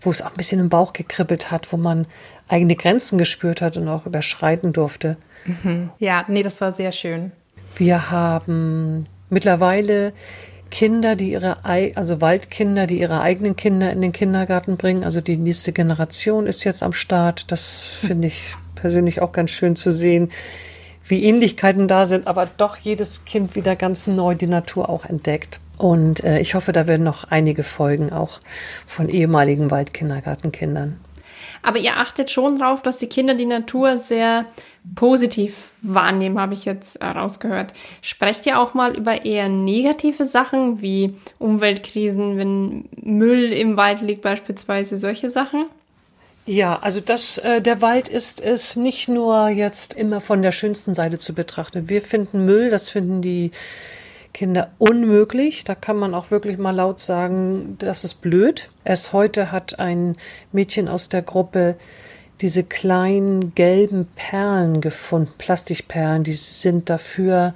wo 0.00 0.10
es 0.10 0.22
auch 0.22 0.30
ein 0.30 0.36
bisschen 0.36 0.60
im 0.60 0.68
Bauch 0.68 0.92
gekribbelt 0.92 1.50
hat, 1.50 1.72
wo 1.72 1.76
man 1.76 2.06
eigene 2.48 2.76
Grenzen 2.76 3.18
gespürt 3.18 3.60
hat 3.60 3.76
und 3.76 3.88
auch 3.88 4.06
überschreiten 4.06 4.72
durfte. 4.72 5.16
Mhm. 5.44 5.90
Ja, 5.98 6.24
nee, 6.28 6.42
das 6.42 6.60
war 6.60 6.72
sehr 6.72 6.92
schön. 6.92 7.32
Wir 7.76 8.10
haben 8.10 9.06
mittlerweile 9.30 10.12
Kinder, 10.70 11.16
die 11.16 11.32
ihre, 11.32 11.64
also 11.64 12.20
Waldkinder, 12.20 12.86
die 12.86 13.00
ihre 13.00 13.20
eigenen 13.20 13.56
Kinder 13.56 13.92
in 13.92 14.00
den 14.00 14.12
Kindergarten 14.12 14.76
bringen. 14.76 15.04
Also 15.04 15.20
die 15.20 15.36
nächste 15.36 15.72
Generation 15.72 16.46
ist 16.46 16.64
jetzt 16.64 16.82
am 16.82 16.92
Start. 16.92 17.52
Das 17.52 17.90
finde 18.00 18.28
ich 18.28 18.42
persönlich 18.74 19.20
auch 19.20 19.32
ganz 19.32 19.50
schön 19.50 19.76
zu 19.76 19.92
sehen, 19.92 20.30
wie 21.06 21.24
Ähnlichkeiten 21.24 21.88
da 21.88 22.06
sind, 22.06 22.26
aber 22.26 22.48
doch 22.56 22.76
jedes 22.76 23.24
Kind 23.24 23.54
wieder 23.54 23.76
ganz 23.76 24.06
neu 24.06 24.34
die 24.34 24.46
Natur 24.46 24.88
auch 24.88 25.04
entdeckt. 25.04 25.60
Und 25.76 26.24
äh, 26.24 26.40
ich 26.40 26.54
hoffe, 26.54 26.72
da 26.72 26.86
werden 26.86 27.04
noch 27.04 27.24
einige 27.24 27.64
Folgen 27.64 28.12
auch 28.12 28.40
von 28.86 29.08
ehemaligen 29.08 29.70
Waldkindergartenkindern. 29.70 30.98
Aber 31.62 31.78
ihr 31.78 31.96
achtet 31.98 32.30
schon 32.30 32.56
darauf, 32.56 32.82
dass 32.82 32.98
die 32.98 33.08
Kinder 33.08 33.34
die 33.34 33.46
Natur 33.46 33.98
sehr 33.98 34.46
positiv 34.94 35.70
wahrnehmen, 35.80 36.38
habe 36.38 36.54
ich 36.54 36.64
jetzt 36.64 37.00
herausgehört. 37.00 37.72
Sprecht 38.00 38.46
ihr 38.46 38.58
auch 38.60 38.74
mal 38.74 38.96
über 38.96 39.24
eher 39.24 39.48
negative 39.48 40.24
Sachen 40.24 40.80
wie 40.80 41.14
Umweltkrisen, 41.38 42.36
wenn 42.36 42.88
Müll 42.96 43.52
im 43.52 43.76
Wald 43.76 44.00
liegt 44.00 44.22
beispielsweise, 44.22 44.98
solche 44.98 45.30
Sachen? 45.30 45.66
Ja, 46.44 46.80
also 46.80 47.00
das, 47.00 47.38
äh, 47.38 47.62
der 47.62 47.80
Wald 47.82 48.08
ist 48.08 48.40
es 48.40 48.74
nicht 48.74 49.08
nur 49.08 49.48
jetzt 49.48 49.94
immer 49.94 50.20
von 50.20 50.42
der 50.42 50.50
schönsten 50.50 50.92
Seite 50.92 51.18
zu 51.18 51.34
betrachten. 51.34 51.88
Wir 51.88 52.02
finden 52.02 52.44
Müll, 52.44 52.68
das 52.68 52.90
finden 52.90 53.22
die 53.22 53.52
Kinder 54.34 54.70
unmöglich. 54.78 55.62
Da 55.62 55.76
kann 55.76 55.96
man 55.96 56.14
auch 56.14 56.32
wirklich 56.32 56.58
mal 56.58 56.74
laut 56.74 56.98
sagen, 56.98 57.76
das 57.78 58.02
ist 58.02 58.14
blöd. 58.14 58.70
Erst 58.84 59.12
heute 59.12 59.52
hat 59.52 59.78
ein 59.78 60.16
Mädchen 60.50 60.88
aus 60.88 61.08
der 61.08 61.22
Gruppe 61.22 61.76
diese 62.42 62.64
kleinen 62.64 63.54
gelben 63.54 64.06
Perlen 64.16 64.80
gefunden, 64.80 65.32
Plastikperlen, 65.38 66.24
die 66.24 66.34
sind 66.34 66.90
dafür, 66.90 67.54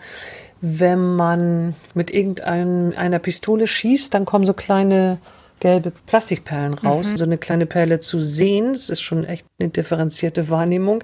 wenn 0.60 1.16
man 1.16 1.74
mit 1.94 2.10
irgendeiner 2.10 3.18
Pistole 3.18 3.66
schießt, 3.66 4.14
dann 4.14 4.24
kommen 4.24 4.46
so 4.46 4.54
kleine 4.54 5.18
gelbe 5.60 5.92
Plastikperlen 6.06 6.74
raus. 6.74 7.12
Mhm. 7.12 7.16
So 7.16 7.24
eine 7.24 7.38
kleine 7.38 7.66
Perle 7.66 8.00
zu 8.00 8.20
sehen, 8.20 8.72
das 8.72 8.90
ist 8.90 9.00
schon 9.00 9.24
echt 9.24 9.44
eine 9.58 9.70
differenzierte 9.70 10.48
Wahrnehmung. 10.48 11.02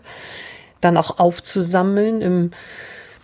Dann 0.81 0.97
auch 0.97 1.19
aufzusammeln 1.19 2.23
im 2.23 2.51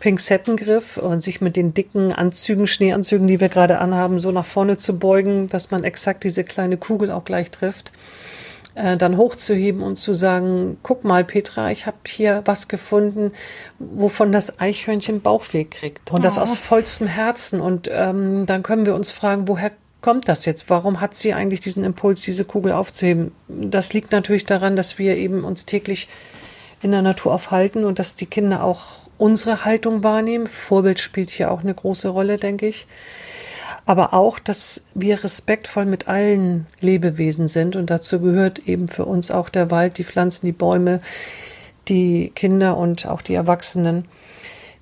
Pinzettengriff 0.00 0.96
und 0.96 1.22
sich 1.22 1.40
mit 1.40 1.56
den 1.56 1.74
dicken 1.74 2.12
Anzügen, 2.12 2.66
Schneeanzügen, 2.66 3.26
die 3.26 3.40
wir 3.40 3.48
gerade 3.48 3.78
anhaben, 3.78 4.20
so 4.20 4.30
nach 4.30 4.44
vorne 4.44 4.78
zu 4.78 4.98
beugen, 4.98 5.48
dass 5.48 5.70
man 5.70 5.84
exakt 5.84 6.24
diese 6.24 6.44
kleine 6.44 6.76
Kugel 6.76 7.10
auch 7.10 7.24
gleich 7.24 7.50
trifft. 7.50 7.92
Äh, 8.78 8.96
dann 8.96 9.16
hochzuheben 9.16 9.82
und 9.82 9.96
zu 9.96 10.14
sagen, 10.14 10.78
guck 10.84 11.02
mal, 11.02 11.24
Petra, 11.24 11.72
ich 11.72 11.86
habe 11.86 11.96
hier 12.06 12.42
was 12.44 12.68
gefunden, 12.68 13.32
wovon 13.80 14.30
das 14.30 14.60
Eichhörnchen 14.60 15.20
Bauchweh 15.20 15.64
kriegt. 15.64 16.12
Und 16.12 16.20
oh. 16.20 16.22
das 16.22 16.38
aus 16.38 16.56
vollstem 16.56 17.08
Herzen. 17.08 17.60
Und 17.60 17.90
ähm, 17.92 18.46
dann 18.46 18.62
können 18.62 18.86
wir 18.86 18.94
uns 18.94 19.10
fragen, 19.10 19.48
woher 19.48 19.72
kommt 20.00 20.28
das 20.28 20.44
jetzt? 20.44 20.70
Warum 20.70 21.00
hat 21.00 21.16
sie 21.16 21.34
eigentlich 21.34 21.58
diesen 21.58 21.82
Impuls, 21.82 22.22
diese 22.22 22.44
Kugel 22.44 22.70
aufzuheben? 22.70 23.32
Das 23.48 23.94
liegt 23.94 24.12
natürlich 24.12 24.46
daran, 24.46 24.76
dass 24.76 24.96
wir 24.96 25.16
eben 25.16 25.42
uns 25.42 25.66
täglich 25.66 26.08
in 26.80 26.92
der 26.92 27.02
Natur 27.02 27.34
aufhalten 27.34 27.84
und 27.84 27.98
dass 27.98 28.14
die 28.14 28.26
Kinder 28.26 28.62
auch 28.62 28.84
unsere 29.16 29.64
Haltung 29.64 30.04
wahrnehmen. 30.04 30.46
Vorbild 30.46 31.00
spielt 31.00 31.30
hier 31.30 31.50
auch 31.50 31.60
eine 31.60 31.74
große 31.74 32.06
Rolle, 32.08 32.38
denke 32.38 32.68
ich. 32.68 32.86
Aber 33.86 34.14
auch, 34.14 34.38
dass 34.38 34.86
wir 34.94 35.22
respektvoll 35.24 35.84
mit 35.84 36.08
allen 36.08 36.66
Lebewesen 36.80 37.46
sind. 37.46 37.76
Und 37.76 37.90
dazu 37.90 38.20
gehört 38.20 38.60
eben 38.60 38.88
für 38.88 39.04
uns 39.04 39.30
auch 39.30 39.48
der 39.48 39.70
Wald, 39.70 39.98
die 39.98 40.04
Pflanzen, 40.04 40.46
die 40.46 40.52
Bäume, 40.52 41.00
die 41.88 42.32
Kinder 42.34 42.76
und 42.76 43.06
auch 43.06 43.22
die 43.22 43.34
Erwachsenen. 43.34 44.06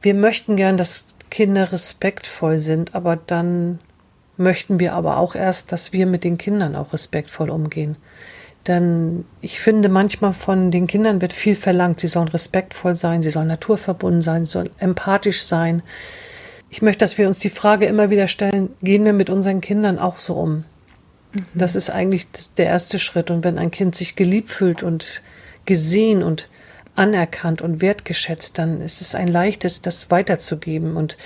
Wir 0.02 0.14
möchten 0.14 0.56
gern, 0.56 0.76
dass 0.76 1.06
Kinder 1.30 1.72
respektvoll 1.72 2.58
sind, 2.58 2.94
aber 2.94 3.16
dann 3.16 3.80
möchten 4.36 4.78
wir 4.78 4.92
aber 4.92 5.18
auch 5.18 5.34
erst, 5.34 5.72
dass 5.72 5.92
wir 5.92 6.06
mit 6.06 6.24
den 6.24 6.38
Kindern 6.38 6.76
auch 6.76 6.92
respektvoll 6.92 7.50
umgehen. 7.50 7.96
Denn 8.66 9.24
ich 9.40 9.60
finde, 9.60 9.88
manchmal 9.88 10.32
von 10.32 10.70
den 10.70 10.86
Kindern 10.86 11.20
wird 11.20 11.32
viel 11.32 11.54
verlangt. 11.54 12.00
Sie 12.00 12.08
sollen 12.08 12.28
respektvoll 12.28 12.96
sein, 12.96 13.22
sie 13.22 13.30
sollen 13.30 13.48
naturverbunden 13.48 14.22
sein, 14.22 14.44
sie 14.44 14.52
sollen 14.52 14.70
empathisch 14.78 15.44
sein. 15.44 15.82
Ich 16.76 16.82
möchte, 16.82 16.98
dass 16.98 17.16
wir 17.16 17.26
uns 17.26 17.38
die 17.38 17.48
Frage 17.48 17.86
immer 17.86 18.10
wieder 18.10 18.28
stellen, 18.28 18.68
gehen 18.82 19.06
wir 19.06 19.14
mit 19.14 19.30
unseren 19.30 19.62
Kindern 19.62 19.98
auch 19.98 20.18
so 20.18 20.34
um? 20.34 20.66
Mhm. 21.32 21.46
Das 21.54 21.74
ist 21.74 21.88
eigentlich 21.88 22.26
der 22.58 22.66
erste 22.66 22.98
Schritt. 22.98 23.30
Und 23.30 23.44
wenn 23.44 23.56
ein 23.56 23.70
Kind 23.70 23.94
sich 23.94 24.14
geliebt 24.14 24.50
fühlt 24.50 24.82
und 24.82 25.22
gesehen 25.64 26.22
und 26.22 26.50
anerkannt 26.94 27.62
und 27.62 27.80
wertgeschätzt, 27.80 28.58
dann 28.58 28.82
ist 28.82 29.00
es 29.00 29.14
ein 29.14 29.26
leichtes, 29.26 29.80
das 29.80 30.10
weiterzugeben. 30.10 30.98
Und 30.98 31.16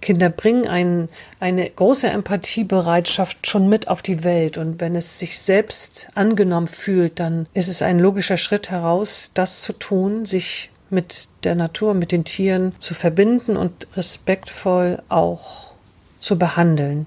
Kinder 0.00 0.30
bringen 0.30 0.68
ein, 0.68 1.08
eine 1.40 1.68
große 1.68 2.08
Empathiebereitschaft 2.08 3.48
schon 3.48 3.68
mit 3.68 3.88
auf 3.88 4.00
die 4.00 4.22
Welt. 4.22 4.58
Und 4.58 4.80
wenn 4.80 4.94
es 4.94 5.18
sich 5.18 5.40
selbst 5.40 6.06
angenommen 6.14 6.68
fühlt, 6.68 7.18
dann 7.18 7.48
ist 7.52 7.66
es 7.66 7.82
ein 7.82 7.98
logischer 7.98 8.36
Schritt 8.36 8.70
heraus, 8.70 9.32
das 9.34 9.60
zu 9.60 9.72
tun, 9.72 10.24
sich 10.24 10.70
mit 10.90 11.28
der 11.44 11.54
Natur, 11.54 11.94
mit 11.94 12.12
den 12.12 12.24
Tieren 12.24 12.72
zu 12.78 12.94
verbinden 12.94 13.56
und 13.56 13.88
respektvoll 13.96 15.02
auch 15.08 15.72
zu 16.18 16.38
behandeln. 16.38 17.06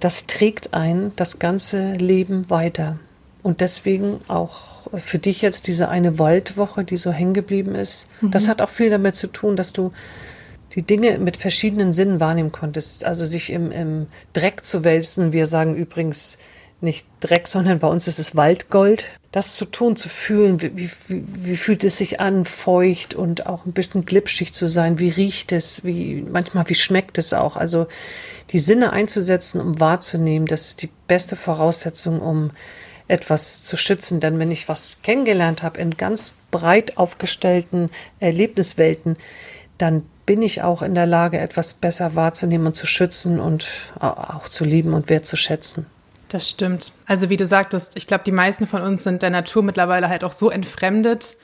Das 0.00 0.26
trägt 0.26 0.74
ein 0.74 1.12
das 1.16 1.38
ganze 1.38 1.92
Leben 1.94 2.50
weiter. 2.50 2.98
Und 3.42 3.60
deswegen 3.60 4.20
auch 4.28 4.90
für 4.98 5.18
dich 5.18 5.42
jetzt 5.42 5.66
diese 5.66 5.88
eine 5.88 6.18
Waldwoche, 6.18 6.84
die 6.84 6.96
so 6.96 7.12
hängen 7.12 7.34
geblieben 7.34 7.74
ist. 7.74 8.08
Mhm. 8.20 8.30
Das 8.30 8.48
hat 8.48 8.60
auch 8.60 8.68
viel 8.68 8.90
damit 8.90 9.14
zu 9.14 9.28
tun, 9.28 9.56
dass 9.56 9.72
du 9.72 9.92
die 10.74 10.82
Dinge 10.82 11.18
mit 11.18 11.36
verschiedenen 11.36 11.92
Sinnen 11.92 12.20
wahrnehmen 12.20 12.52
konntest. 12.52 13.04
Also 13.04 13.24
sich 13.24 13.50
im, 13.50 13.72
im 13.72 14.06
Dreck 14.32 14.64
zu 14.64 14.84
wälzen. 14.84 15.32
Wir 15.32 15.46
sagen 15.46 15.74
übrigens 15.74 16.38
nicht 16.80 17.06
Dreck, 17.20 17.48
sondern 17.48 17.78
bei 17.78 17.88
uns 17.88 18.06
ist 18.06 18.18
es 18.18 18.36
Waldgold. 18.36 19.06
Das 19.32 19.56
zu 19.56 19.64
tun, 19.64 19.96
zu 19.96 20.08
fühlen, 20.08 20.60
wie, 20.62 20.90
wie, 21.08 21.24
wie 21.42 21.56
fühlt 21.56 21.84
es 21.84 21.98
sich 21.98 22.20
an, 22.20 22.44
feucht 22.44 23.14
und 23.14 23.46
auch 23.46 23.66
ein 23.66 23.72
bisschen 23.72 24.04
glitschig 24.04 24.52
zu 24.52 24.68
sein, 24.68 24.98
wie 24.98 25.08
riecht 25.08 25.52
es, 25.52 25.84
wie 25.84 26.22
manchmal 26.30 26.68
wie 26.68 26.74
schmeckt 26.74 27.18
es 27.18 27.32
auch. 27.34 27.56
Also 27.56 27.86
die 28.50 28.58
Sinne 28.58 28.92
einzusetzen, 28.92 29.60
um 29.60 29.80
wahrzunehmen, 29.80 30.46
das 30.46 30.68
ist 30.68 30.82
die 30.82 30.90
beste 31.08 31.36
Voraussetzung, 31.36 32.20
um 32.20 32.50
etwas 33.08 33.64
zu 33.64 33.76
schützen. 33.76 34.20
Denn 34.20 34.38
wenn 34.38 34.50
ich 34.50 34.68
was 34.68 35.02
kennengelernt 35.02 35.62
habe 35.62 35.80
in 35.80 35.96
ganz 35.96 36.32
breit 36.50 36.96
aufgestellten 36.96 37.90
Erlebniswelten, 38.20 39.16
dann 39.78 40.02
bin 40.24 40.42
ich 40.42 40.62
auch 40.62 40.82
in 40.82 40.94
der 40.94 41.06
Lage, 41.06 41.38
etwas 41.38 41.74
besser 41.74 42.14
wahrzunehmen 42.16 42.68
und 42.68 42.74
zu 42.74 42.86
schützen 42.86 43.38
und 43.38 43.68
auch 44.00 44.48
zu 44.48 44.64
lieben 44.64 44.94
und 44.94 45.08
wertzuschätzen. 45.08 45.86
Das 46.36 46.50
stimmt. 46.50 46.92
Also 47.06 47.30
wie 47.30 47.38
du 47.38 47.46
sagtest, 47.46 47.96
ich 47.96 48.06
glaube, 48.06 48.24
die 48.24 48.30
meisten 48.30 48.66
von 48.66 48.82
uns 48.82 49.04
sind 49.04 49.22
der 49.22 49.30
Natur 49.30 49.62
mittlerweile 49.62 50.10
halt 50.10 50.22
auch 50.22 50.32
so 50.32 50.50
entfremdet, 50.50 51.38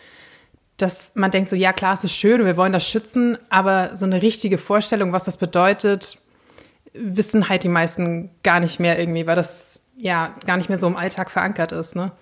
dass 0.77 1.15
man 1.15 1.31
denkt 1.31 1.49
so, 1.49 1.57
ja 1.57 1.73
klar, 1.73 1.95
es 1.95 2.05
ist 2.05 2.13
schön 2.13 2.45
wir 2.45 2.59
wollen 2.59 2.75
das 2.75 2.87
schützen, 2.87 3.39
aber 3.49 3.97
so 3.97 4.05
eine 4.05 4.21
richtige 4.21 4.59
Vorstellung, 4.59 5.15
was 5.15 5.25
das 5.25 5.39
bedeutet, 5.39 6.19
wissen 6.93 7.49
halt 7.49 7.65
die 7.65 7.71
meisten 7.71 8.29
gar 8.43 8.61
nicht 8.61 8.81
mehr 8.81 8.99
irgendwie, 8.99 9.27
weil 9.27 9.35
das 9.35 9.81
ja 9.97 10.35
gar 10.47 10.59
nicht 10.59 10.69
mehr 10.69 10.77
so 10.77 10.89
im 10.89 10.97
Alltag 10.97 11.31
verankert 11.31 11.73
ist, 11.73 11.97
ne? 11.97 12.13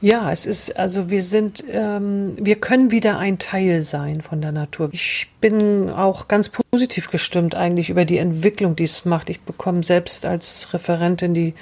Ja, 0.00 0.30
es 0.30 0.46
ist, 0.46 0.78
also 0.78 1.10
wir 1.10 1.22
sind, 1.22 1.64
ähm, 1.70 2.36
wir 2.38 2.56
können 2.56 2.90
wieder 2.90 3.18
ein 3.18 3.38
Teil 3.38 3.82
sein 3.82 4.22
von 4.22 4.40
der 4.40 4.52
Natur. 4.52 4.90
Ich 4.92 5.28
bin 5.40 5.90
auch 5.90 6.28
ganz 6.28 6.48
positiv 6.48 7.10
gestimmt 7.10 7.54
eigentlich 7.54 7.90
über 7.90 8.04
die 8.04 8.18
Entwicklung, 8.18 8.76
die 8.76 8.84
es 8.84 9.04
macht. 9.04 9.30
Ich 9.30 9.40
bekomme 9.40 9.82
selbst 9.82 10.24
als 10.24 10.72
Referentin, 10.72 11.34
die 11.34 11.54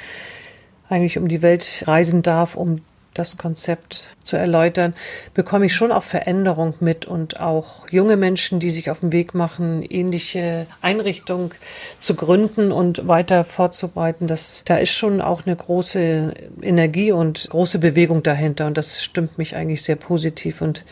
eigentlich 0.89 1.19
um 1.19 1.29
die 1.29 1.43
Welt 1.43 1.85
reisen 1.87 2.23
darf, 2.23 2.57
um 2.57 2.83
das 3.19 3.37
Konzept 3.37 4.17
zu 4.23 4.37
erläutern, 4.37 4.95
bekomme 5.35 5.67
ich 5.67 5.75
schon 5.75 5.93
auch 5.93 6.03
Veränderung 6.03 6.75
mit 6.81 7.07
und 7.07 7.41
auch 7.41 7.89
junge 7.91 8.17
Menschen, 8.17 8.61
die 8.61 8.71
sich 8.71 8.91
auf 8.91 9.01
den 9.01 9.13
Weg 9.13 9.35
machen, 9.35 9.83
ähnliche 9.83 10.67
Einrichtungen 10.83 11.51
zu 11.99 12.15
gründen 12.15 12.73
und 12.73 13.09
weiter 13.09 13.45
fortzubereiten. 13.45 14.27
Das, 14.27 14.63
da 14.67 14.77
ist 14.77 14.91
schon 14.93 15.21
auch 15.21 15.47
eine 15.47 15.57
große 15.57 16.35
Energie 16.63 17.13
und 17.13 17.49
große 17.51 17.79
Bewegung 17.79 18.23
dahinter 18.23 18.67
und 18.67 18.77
das 18.77 19.03
stimmt 19.03 19.39
mich 19.39 19.57
eigentlich 19.57 19.83
sehr 19.83 19.97
positiv 19.97 20.61
und 20.61 20.85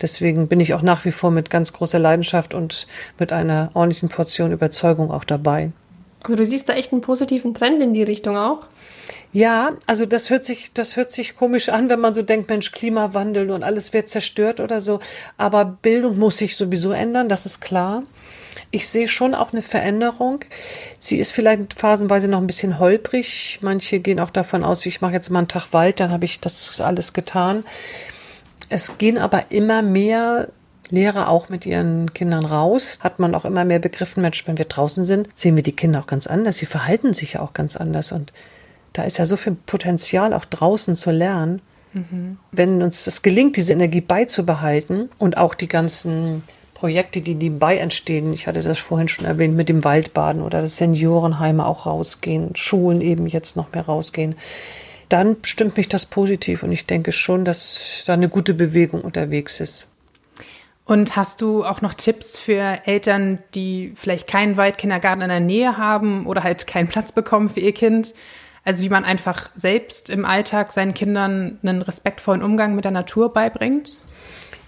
Deswegen 0.00 0.46
bin 0.46 0.60
ich 0.60 0.74
auch 0.74 0.82
nach 0.82 1.04
wie 1.04 1.10
vor 1.10 1.30
mit 1.30 1.50
ganz 1.50 1.72
großer 1.72 1.98
Leidenschaft 1.98 2.54
und 2.54 2.86
mit 3.18 3.32
einer 3.32 3.70
ordentlichen 3.74 4.08
Portion 4.08 4.52
Überzeugung 4.52 5.10
auch 5.10 5.24
dabei. 5.24 5.72
Also 6.22 6.36
du 6.36 6.44
siehst 6.44 6.68
da 6.68 6.74
echt 6.74 6.92
einen 6.92 7.00
positiven 7.00 7.54
Trend 7.54 7.82
in 7.82 7.94
die 7.94 8.02
Richtung 8.02 8.36
auch? 8.36 8.66
Ja, 9.32 9.72
also 9.86 10.06
das 10.06 10.30
hört 10.30 10.44
sich, 10.44 10.70
das 10.74 10.96
hört 10.96 11.10
sich 11.10 11.36
komisch 11.36 11.68
an, 11.68 11.90
wenn 11.90 12.00
man 12.00 12.14
so 12.14 12.22
denkt, 12.22 12.48
Mensch, 12.48 12.72
Klimawandel 12.72 13.50
und 13.50 13.62
alles 13.62 13.92
wird 13.92 14.08
zerstört 14.08 14.60
oder 14.60 14.80
so. 14.80 15.00
Aber 15.36 15.64
Bildung 15.64 16.18
muss 16.18 16.38
sich 16.38 16.56
sowieso 16.56 16.92
ändern, 16.92 17.28
das 17.28 17.46
ist 17.46 17.60
klar. 17.60 18.02
Ich 18.70 18.88
sehe 18.88 19.08
schon 19.08 19.34
auch 19.34 19.52
eine 19.52 19.62
Veränderung. 19.62 20.40
Sie 20.98 21.18
ist 21.18 21.32
vielleicht 21.32 21.78
phasenweise 21.78 22.28
noch 22.28 22.38
ein 22.38 22.46
bisschen 22.46 22.78
holprig. 22.78 23.58
Manche 23.62 24.00
gehen 24.00 24.20
auch 24.20 24.30
davon 24.30 24.64
aus, 24.64 24.84
ich 24.84 25.00
mache 25.00 25.12
jetzt 25.12 25.30
mal 25.30 25.40
einen 25.40 25.48
Tag 25.48 25.72
Wald, 25.72 26.00
dann 26.00 26.10
habe 26.10 26.24
ich 26.24 26.40
das 26.40 26.80
alles 26.80 27.12
getan. 27.12 27.64
Es 28.68 28.98
gehen 28.98 29.18
aber 29.18 29.50
immer 29.50 29.82
mehr 29.82 30.48
Lehrer 30.90 31.28
auch 31.28 31.48
mit 31.48 31.66
ihren 31.66 32.12
Kindern 32.14 32.44
raus. 32.44 32.98
Hat 33.02 33.18
man 33.18 33.34
auch 33.34 33.44
immer 33.44 33.64
mehr 33.64 33.78
begriffen, 33.78 34.22
Mensch, 34.22 34.46
wenn 34.46 34.58
wir 34.58 34.64
draußen 34.64 35.04
sind, 35.04 35.28
sehen 35.34 35.56
wir 35.56 35.62
die 35.62 35.76
Kinder 35.76 36.00
auch 36.00 36.06
ganz 36.06 36.26
anders. 36.26 36.56
Sie 36.56 36.66
verhalten 36.66 37.12
sich 37.12 37.34
ja 37.34 37.40
auch 37.40 37.52
ganz 37.52 37.76
anders 37.76 38.12
und 38.12 38.32
da 38.92 39.04
ist 39.04 39.18
ja 39.18 39.26
so 39.26 39.36
viel 39.36 39.56
Potenzial 39.66 40.32
auch 40.32 40.44
draußen 40.44 40.96
zu 40.96 41.10
lernen. 41.10 41.60
Mhm. 41.92 42.38
Wenn 42.52 42.82
uns 42.82 43.06
es 43.06 43.22
gelingt, 43.22 43.56
diese 43.56 43.72
Energie 43.72 44.00
beizubehalten 44.00 45.10
und 45.18 45.36
auch 45.36 45.54
die 45.54 45.68
ganzen 45.68 46.42
Projekte, 46.74 47.20
die 47.20 47.34
nebenbei 47.34 47.78
entstehen, 47.78 48.32
ich 48.32 48.46
hatte 48.46 48.62
das 48.62 48.78
vorhin 48.78 49.08
schon 49.08 49.24
erwähnt, 49.24 49.56
mit 49.56 49.68
dem 49.68 49.82
Waldbaden 49.84 50.42
oder 50.42 50.60
das 50.60 50.76
Seniorenheime 50.76 51.66
auch 51.66 51.86
rausgehen, 51.86 52.54
Schulen 52.54 53.00
eben 53.00 53.26
jetzt 53.26 53.56
noch 53.56 53.72
mehr 53.72 53.86
rausgehen, 53.86 54.36
dann 55.08 55.36
stimmt 55.42 55.76
mich 55.76 55.88
das 55.88 56.06
positiv 56.06 56.62
und 56.62 56.70
ich 56.70 56.86
denke 56.86 57.12
schon, 57.12 57.44
dass 57.44 58.04
da 58.06 58.12
eine 58.12 58.28
gute 58.28 58.54
Bewegung 58.54 59.00
unterwegs 59.00 59.58
ist. 59.58 59.88
Und 60.84 61.16
hast 61.16 61.42
du 61.42 61.64
auch 61.64 61.82
noch 61.82 61.92
Tipps 61.92 62.38
für 62.38 62.78
Eltern, 62.86 63.40
die 63.54 63.92
vielleicht 63.94 64.26
keinen 64.26 64.56
Waldkindergarten 64.56 65.20
in 65.20 65.28
der 65.28 65.40
Nähe 65.40 65.76
haben 65.76 66.26
oder 66.26 66.44
halt 66.44 66.66
keinen 66.66 66.88
Platz 66.88 67.12
bekommen 67.12 67.48
für 67.48 67.60
ihr 67.60 67.74
Kind? 67.74 68.14
Also 68.68 68.84
wie 68.84 68.90
man 68.90 69.06
einfach 69.06 69.48
selbst 69.56 70.10
im 70.10 70.26
Alltag 70.26 70.72
seinen 70.72 70.92
Kindern 70.92 71.58
einen 71.62 71.80
respektvollen 71.80 72.42
Umgang 72.42 72.74
mit 72.74 72.84
der 72.84 72.92
Natur 72.92 73.32
beibringt? 73.32 73.96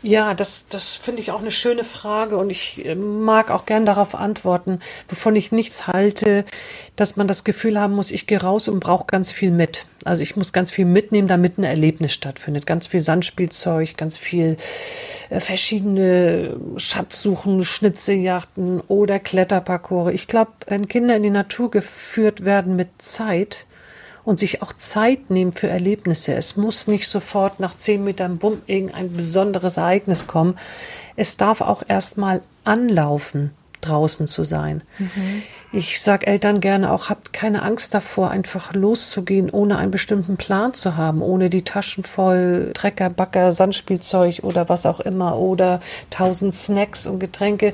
Ja, 0.03 0.33
das, 0.33 0.69
das 0.69 0.95
finde 0.95 1.21
ich 1.21 1.31
auch 1.31 1.43
eine 1.43 1.51
schöne 1.51 1.85
Frage 1.85 2.39
und 2.39 2.49
ich 2.49 2.83
äh, 2.87 2.95
mag 2.95 3.51
auch 3.51 3.67
gern 3.67 3.85
darauf 3.85 4.15
antworten, 4.15 4.81
wovon 5.11 5.37
ich 5.37 5.53
nichts 5.53 5.87
halte, 5.87 6.47
dass 6.97 7.17
man 7.17 7.29
das 7.29 7.45
Gefühl 7.45 7.79
haben 7.79 7.95
muss, 7.95 8.11
ich 8.11 8.27
gehe 8.27 8.41
raus 8.41 8.69
und 8.69 8.81
brauche 8.81 9.05
ganz 9.05 9.33
viel 9.33 9.51
mit. 9.51 9.85
Also 10.07 10.23
ich 10.23 10.35
muss 10.35 10.55
ganz 10.55 10.71
viel 10.71 10.87
mitnehmen, 10.87 11.29
damit 11.29 11.59
ein 11.59 11.65
Erlebnis 11.65 12.15
stattfindet. 12.15 12.67
Ganz 12.67 12.87
viel 12.87 13.01
Sandspielzeug, 13.01 13.99
ganz 13.99 14.17
viel 14.17 14.57
äh, 15.29 15.41
verschiedene 15.41 16.57
Schatzsuchen, 16.79 17.67
Schnitzeljachten 17.67 18.81
oder 18.81 19.19
Kletterparcours. 19.19 20.15
Ich 20.15 20.27
glaube, 20.27 20.53
wenn 20.69 20.89
Kinder 20.89 21.17
in 21.17 21.23
die 21.23 21.29
Natur 21.29 21.71
geführt 21.71 22.47
werden 22.47 22.77
mit 22.77 22.89
Zeit, 23.03 23.67
und 24.25 24.39
sich 24.39 24.63
auch 24.63 24.73
Zeit 24.73 25.31
nehmen 25.31 25.53
für 25.53 25.69
Erlebnisse. 25.69 26.35
Es 26.35 26.57
muss 26.57 26.87
nicht 26.87 27.09
sofort 27.09 27.61
nach 27.61 27.75
zehn 27.75 28.05
Metern 28.05 28.39
bumm 28.39 28.63
irgendein 28.67 29.13
besonderes 29.13 29.77
Ereignis 29.77 30.27
kommen. 30.27 30.59
Es 31.17 31.37
darf 31.37 31.61
auch 31.61 31.83
erstmal 31.87 32.43
anlaufen, 32.65 33.53
draußen 33.81 34.27
zu 34.27 34.45
sein. 34.45 34.83
Mhm. 34.99 35.43
Ich 35.73 36.01
sage 36.01 36.27
Eltern 36.27 36.61
gerne 36.61 36.93
auch, 36.93 37.11
habt 37.11 37.33
keine 37.33 37.63
Angst 37.63 37.95
davor, 37.95 38.31
einfach 38.31 38.75
loszugehen, 38.75 39.51
ohne 39.51 39.79
einen 39.79 39.93
bestimmten 39.93 40.37
Plan 40.37 40.75
zu 40.75 40.97
haben, 40.97 41.23
ohne 41.23 41.49
die 41.49 41.63
Taschen 41.63 42.03
voll 42.03 42.73
Trecker, 42.75 43.09
Backer, 43.09 43.53
Sandspielzeug 43.53 44.41
oder 44.43 44.69
was 44.69 44.85
auch 44.85 44.99
immer 44.99 45.39
oder 45.39 45.81
tausend 46.11 46.55
Snacks 46.55 47.07
und 47.07 47.21
Getränke. 47.21 47.73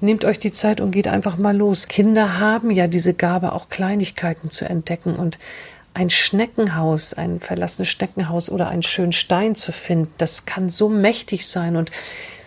Nehmt 0.00 0.24
euch 0.24 0.38
die 0.38 0.52
Zeit 0.52 0.80
und 0.80 0.90
geht 0.90 1.08
einfach 1.08 1.36
mal 1.36 1.56
los. 1.56 1.86
Kinder 1.86 2.40
haben 2.40 2.70
ja 2.70 2.88
diese 2.88 3.14
Gabe, 3.14 3.52
auch 3.52 3.68
Kleinigkeiten 3.68 4.50
zu 4.50 4.68
entdecken 4.68 5.14
und 5.14 5.38
ein 5.98 6.10
Schneckenhaus, 6.10 7.12
ein 7.14 7.40
verlassenes 7.40 7.88
Schneckenhaus 7.88 8.50
oder 8.50 8.68
einen 8.68 8.84
schönen 8.84 9.10
Stein 9.10 9.56
zu 9.56 9.72
finden, 9.72 10.12
das 10.16 10.46
kann 10.46 10.68
so 10.68 10.88
mächtig 10.88 11.48
sein 11.48 11.74
und 11.74 11.90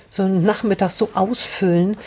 so 0.09 0.23
einen 0.23 0.45
Nachmittag 0.45 0.91
so 0.91 1.09
ausfüllen, 1.15 1.97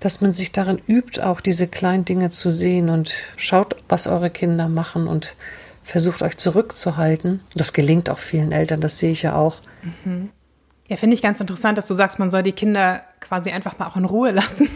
dass 0.00 0.22
man 0.22 0.32
sich 0.32 0.52
darin 0.52 0.80
übt, 0.88 1.22
auch 1.22 1.42
diese 1.42 1.66
kleinen 1.66 2.06
Dinge 2.06 2.30
zu 2.30 2.50
sehen 2.50 2.88
und 2.88 3.12
schaut, 3.36 3.76
was 3.90 4.06
eure 4.06 4.30
Kinder 4.30 4.70
machen 4.70 5.06
und 5.06 5.36
versucht 5.84 6.22
euch 6.22 6.38
zurückzuhalten. 6.38 7.40
Das 7.54 7.74
gelingt 7.74 8.08
auch 8.08 8.18
vielen 8.18 8.50
Eltern, 8.50 8.80
das 8.80 8.96
sehe 8.96 9.12
ich 9.12 9.20
ja 9.20 9.36
auch. 9.36 9.56
Mhm. 9.82 10.30
Ja, 10.88 10.96
finde 10.96 11.12
ich 11.12 11.20
ganz 11.20 11.40
interessant, 11.42 11.76
dass 11.76 11.88
du 11.88 11.94
sagst, 11.94 12.18
man 12.18 12.30
soll 12.30 12.42
die 12.42 12.52
Kinder 12.52 13.02
quasi 13.20 13.50
einfach 13.50 13.78
mal 13.78 13.86
auch 13.86 13.96
in 13.96 14.06
Ruhe 14.06 14.30
lassen. 14.30 14.70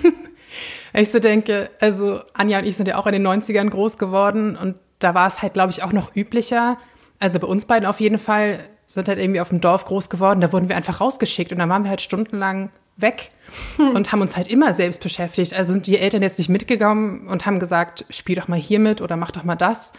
ich 0.92 1.11
so 1.11 1.18
denke, 1.18 1.70
also 1.80 2.20
Anja 2.35 2.59
und 2.59 2.66
ich 2.66 2.76
sind 2.76 2.88
ja 2.88 2.98
auch 2.98 3.06
in 3.06 3.12
den 3.14 3.26
90ern 3.26 3.70
groß 3.70 3.96
geworden 3.96 4.56
und 4.56 4.74
da 5.00 5.14
war 5.14 5.26
es 5.26 5.42
halt, 5.42 5.54
glaube 5.54 5.70
ich, 5.70 5.82
auch 5.82 5.92
noch 5.92 6.14
üblicher. 6.14 6.78
Also 7.18 7.38
bei 7.40 7.46
uns 7.46 7.64
beiden 7.64 7.88
auf 7.88 8.00
jeden 8.00 8.18
Fall 8.18 8.60
sind 8.86 9.08
halt 9.08 9.18
irgendwie 9.18 9.40
auf 9.40 9.50
dem 9.50 9.60
Dorf 9.60 9.84
groß 9.84 10.08
geworden. 10.10 10.40
Da 10.40 10.52
wurden 10.52 10.68
wir 10.68 10.76
einfach 10.76 11.00
rausgeschickt 11.00 11.52
und 11.52 11.58
dann 11.58 11.68
waren 11.68 11.84
wir 11.84 11.90
halt 11.90 12.00
stundenlang 12.00 12.70
weg 12.96 13.30
hm. 13.76 13.90
und 13.90 14.12
haben 14.12 14.20
uns 14.20 14.36
halt 14.36 14.48
immer 14.48 14.74
selbst 14.74 15.02
beschäftigt. 15.02 15.54
Also 15.54 15.72
sind 15.72 15.86
die 15.86 15.98
Eltern 15.98 16.22
jetzt 16.22 16.38
nicht 16.38 16.48
mitgegangen 16.48 17.26
und 17.28 17.46
haben 17.46 17.58
gesagt, 17.58 18.04
spiel 18.10 18.36
doch 18.36 18.48
mal 18.48 18.58
hier 18.58 18.78
mit 18.78 19.00
oder 19.00 19.16
mach 19.16 19.30
doch 19.30 19.44
mal 19.44 19.56
das. 19.56 19.92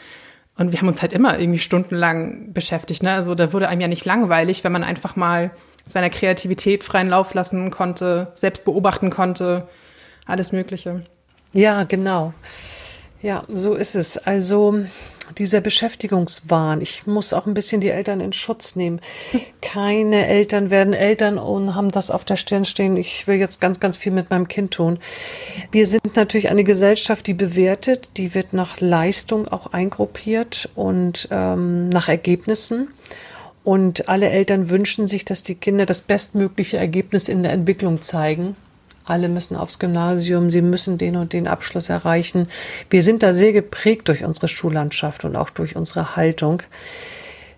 Und 0.57 0.71
wir 0.71 0.79
haben 0.79 0.87
uns 0.87 1.01
halt 1.01 1.13
immer 1.13 1.39
irgendwie 1.39 1.59
stundenlang 1.59 2.53
beschäftigt. 2.53 3.03
Ne? 3.03 3.13
Also 3.13 3.35
da 3.35 3.53
wurde 3.53 3.69
einem 3.69 3.81
ja 3.81 3.87
nicht 3.87 4.05
langweilig, 4.05 4.63
wenn 4.63 4.71
man 4.71 4.83
einfach 4.83 5.15
mal 5.15 5.51
seiner 5.85 6.09
Kreativität 6.09 6.83
freien 6.83 7.07
Lauf 7.07 7.33
lassen 7.33 7.71
konnte, 7.71 8.31
selbst 8.35 8.65
beobachten 8.65 9.09
konnte, 9.09 9.67
alles 10.25 10.51
Mögliche. 10.51 11.03
Ja, 11.53 11.83
genau. 11.83 12.33
Ja, 13.21 13.43
so 13.47 13.75
ist 13.75 13.95
es. 13.95 14.17
Also 14.17 14.83
dieser 15.37 15.61
Beschäftigungswahn. 15.61 16.81
Ich 16.81 17.05
muss 17.05 17.33
auch 17.33 17.45
ein 17.45 17.53
bisschen 17.53 17.81
die 17.81 17.89
Eltern 17.89 18.19
in 18.19 18.33
Schutz 18.33 18.75
nehmen. 18.75 18.99
Keine 19.61 20.27
Eltern 20.27 20.69
werden 20.69 20.93
Eltern 20.93 21.37
und 21.37 21.75
haben 21.75 21.91
das 21.91 22.11
auf 22.11 22.25
der 22.25 22.35
Stirn 22.35 22.65
stehen. 22.65 22.97
Ich 22.97 23.27
will 23.27 23.37
jetzt 23.37 23.61
ganz, 23.61 23.79
ganz 23.79 23.95
viel 23.95 24.11
mit 24.11 24.29
meinem 24.29 24.47
Kind 24.47 24.71
tun. 24.71 24.99
Wir 25.71 25.87
sind 25.87 26.15
natürlich 26.15 26.49
eine 26.49 26.63
Gesellschaft, 26.63 27.27
die 27.27 27.33
bewertet, 27.33 28.09
die 28.17 28.33
wird 28.33 28.53
nach 28.53 28.81
Leistung 28.81 29.47
auch 29.47 29.67
eingruppiert 29.67 30.69
und 30.75 31.27
ähm, 31.31 31.89
nach 31.89 32.09
Ergebnissen. 32.09 32.89
Und 33.63 34.09
alle 34.09 34.29
Eltern 34.29 34.71
wünschen 34.71 35.07
sich, 35.07 35.23
dass 35.23 35.43
die 35.43 35.55
Kinder 35.55 35.85
das 35.85 36.01
bestmögliche 36.01 36.77
Ergebnis 36.77 37.29
in 37.29 37.43
der 37.43 37.51
Entwicklung 37.51 38.01
zeigen. 38.01 38.55
Alle 39.05 39.29
müssen 39.29 39.55
aufs 39.55 39.79
Gymnasium, 39.79 40.51
sie 40.51 40.61
müssen 40.61 40.97
den 40.97 41.15
und 41.15 41.33
den 41.33 41.47
Abschluss 41.47 41.89
erreichen. 41.89 42.47
Wir 42.89 43.03
sind 43.03 43.23
da 43.23 43.33
sehr 43.33 43.53
geprägt 43.53 44.07
durch 44.07 44.23
unsere 44.23 44.47
Schullandschaft 44.47 45.25
und 45.25 45.35
auch 45.35 45.49
durch 45.49 45.75
unsere 45.75 46.15
Haltung. 46.15 46.63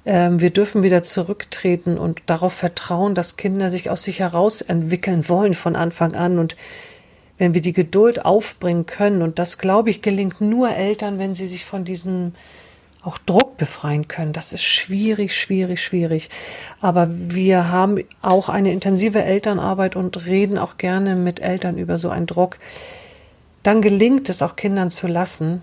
Ähm, 0.06 0.40
wir 0.40 0.50
dürfen 0.50 0.84
wieder 0.84 1.04
zurücktreten 1.04 1.98
und 1.98 2.22
darauf 2.26 2.54
vertrauen, 2.54 3.16
dass 3.16 3.38
Kinder 3.38 3.70
sich 3.70 3.90
aus 3.90 4.04
sich 4.04 4.20
heraus 4.20 4.62
entwickeln 4.62 5.28
wollen 5.30 5.54
von 5.54 5.76
Anfang 5.76 6.16
an. 6.16 6.40
Und 6.40 6.56
wenn 7.38 7.54
wir 7.54 7.62
die 7.62 7.74
Geduld 7.74 8.24
aufbringen 8.24 8.86
können, 8.86 9.22
und 9.22 9.40
das, 9.40 9.58
glaube 9.58 9.90
ich, 9.90 10.02
gelingt 10.02 10.42
nur 10.42 10.70
Eltern, 10.72 11.20
wenn 11.20 11.34
sie 11.34 11.48
sich 11.48 11.66
von 11.66 11.84
diesem 11.86 12.34
auch 13.04 13.18
Druck 13.18 13.58
befreien 13.58 14.08
können. 14.08 14.34
Das 14.34 14.54
ist 14.54 14.64
schwierig, 14.64 15.36
schwierig, 15.36 15.82
schwierig. 15.84 16.30
Aber 16.82 17.08
wir 17.10 17.70
haben 17.70 18.04
auch 18.22 18.50
eine 18.50 18.72
intensive 18.72 19.24
Elternarbeit 19.24 19.96
und 19.96 20.26
reden 20.26 20.58
auch 20.58 20.78
gerne 20.78 21.16
mit 21.16 21.42
Eltern 21.42 21.78
über 21.78 21.98
so 21.98 22.10
einen 22.10 22.28
Druck. 22.28 22.58
Dann 23.62 23.82
gelingt 23.82 24.30
es 24.30 24.42
auch 24.42 24.56
Kindern 24.56 24.90
zu 24.90 25.08
lassen, 25.08 25.62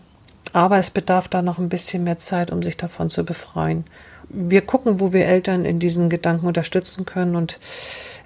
aber 0.52 0.78
es 0.78 0.90
bedarf 0.90 1.28
da 1.28 1.42
noch 1.42 1.58
ein 1.58 1.68
bisschen 1.68 2.04
mehr 2.04 2.18
Zeit, 2.18 2.50
um 2.50 2.62
sich 2.62 2.76
davon 2.76 3.10
zu 3.10 3.24
befreien 3.24 3.84
wir 4.30 4.62
gucken, 4.62 5.00
wo 5.00 5.12
wir 5.12 5.26
Eltern 5.26 5.64
in 5.64 5.78
diesen 5.78 6.08
Gedanken 6.08 6.46
unterstützen 6.46 7.04
können 7.04 7.36
und 7.36 7.58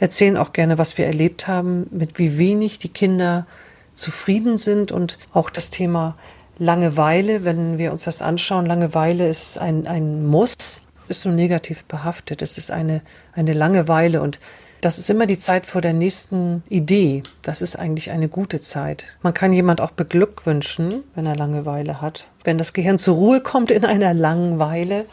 erzählen 0.01 0.37
auch 0.37 0.53
gerne, 0.53 0.79
was 0.79 0.99
wir 0.99 1.07
erlebt 1.07 1.49
haben, 1.49 1.87
mit 1.91 2.19
wie 2.19 2.39
wenig 2.39 2.79
die 2.79 2.91
Kinder 2.91 3.47
zufrieden 3.95 4.57
sind 4.59 4.93
und 4.93 5.19
auch 5.33 5.51
das 5.51 5.71
Thema 5.71 6.17
Langeweile, 6.59 7.45
wenn 7.45 7.79
wir 7.79 7.93
uns 7.93 8.05
das 8.05 8.23
anschauen, 8.23 8.67
Langeweile 8.67 9.29
ist 9.29 9.59
ein, 9.59 9.87
ein 9.87 10.27
Muss, 10.27 10.55
ist 11.09 11.23
so 11.23 11.31
negativ 11.31 11.85
behaftet. 11.85 12.43
Es 12.43 12.59
ist 12.59 12.71
eine, 12.71 13.03
eine 13.33 13.53
Langeweile 13.53 14.23
und 14.23 14.39
das 14.81 14.99
ist 14.99 15.09
immer 15.09 15.27
die 15.27 15.39
Zeit 15.39 15.65
vor 15.65 15.81
der 15.81 15.95
nächsten 15.95 16.63
Idee. 16.69 17.23
Das 17.41 17.63
ist 17.63 17.77
eigentlich 17.77 18.11
eine 18.11 18.29
gute 18.29 18.61
Zeit. 18.61 19.05
Man 19.23 19.33
kann 19.33 19.53
jemand 19.53 19.81
auch 19.81 19.93
beglückwünschen, 19.93 21.05
wenn 21.15 21.25
er 21.25 21.37
Langeweile 21.37 22.03
hat. 22.03 22.27
Wenn 22.45 22.59
das 22.59 22.75
Gehirn 22.75 22.99
zur 22.99 23.15
Ruhe 23.15 23.41
kommt 23.41 23.71
in 23.71 23.87
einer 23.87 24.13
Langeweile, 24.13 25.07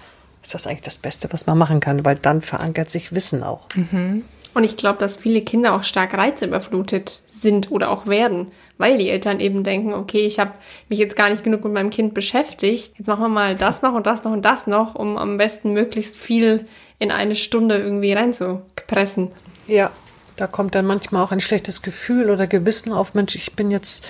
ist 0.43 0.54
das 0.54 0.67
eigentlich 0.67 0.82
das 0.82 0.97
Beste, 0.97 1.32
was 1.32 1.47
man 1.47 1.58
machen 1.58 1.80
kann, 1.80 2.04
weil 2.04 2.17
dann 2.17 2.41
verankert 2.41 2.91
sich 2.91 3.15
Wissen 3.15 3.43
auch. 3.43 3.67
Mhm. 3.73 4.25
Und 4.54 4.65
ich 4.65 4.75
glaube, 4.75 4.99
dass 4.99 5.15
viele 5.15 5.41
Kinder 5.41 5.73
auch 5.73 5.84
stark 5.84 6.13
reizüberflutet 6.13 7.21
sind 7.25 7.71
oder 7.71 7.89
auch 7.89 8.08
werden, 8.08 8.47
weil 8.82 8.98
die 8.98 9.10
Eltern 9.10 9.39
eben 9.39 9.63
denken, 9.63 9.94
okay, 9.94 10.26
ich 10.26 10.39
habe 10.39 10.52
mich 10.89 11.00
jetzt 11.00 11.15
gar 11.15 11.30
nicht 11.30 11.44
genug 11.44 11.63
mit 11.63 11.74
meinem 11.74 11.91
Kind 11.91 12.13
beschäftigt, 12.13 12.96
jetzt 12.98 13.08
machen 13.08 13.22
wir 13.22 13.30
mal 13.30 13.56
das 13.56 13.82
noch 13.82 13.94
und 13.94 14.06
das 14.06 14.24
noch 14.24 14.32
und 14.32 14.44
das 14.44 14.67
noch, 14.67 14.96
um 14.96 15.17
am 15.17 15.38
besten 15.38 15.72
möglichst 15.72 16.17
viel 16.17 16.65
in 17.00 17.12
eine 17.12 17.36
Stunde 17.36 17.78
irgendwie 17.78 18.12
reinzupressen. 18.13 19.30
Ja, 19.67 19.91
da 20.36 20.48
kommt 20.48 20.76
dann 20.76 20.86
manchmal 20.86 21.24
auch 21.24 21.32
ein 21.32 21.39
schlechtes 21.39 21.82
Gefühl 21.82 22.30
oder 22.30 22.48
Gewissen 22.48 22.91
auf, 22.91 23.13
Mensch, 23.13 23.36
ich 23.36 23.54
bin 23.54 23.72
jetzt 23.72 24.06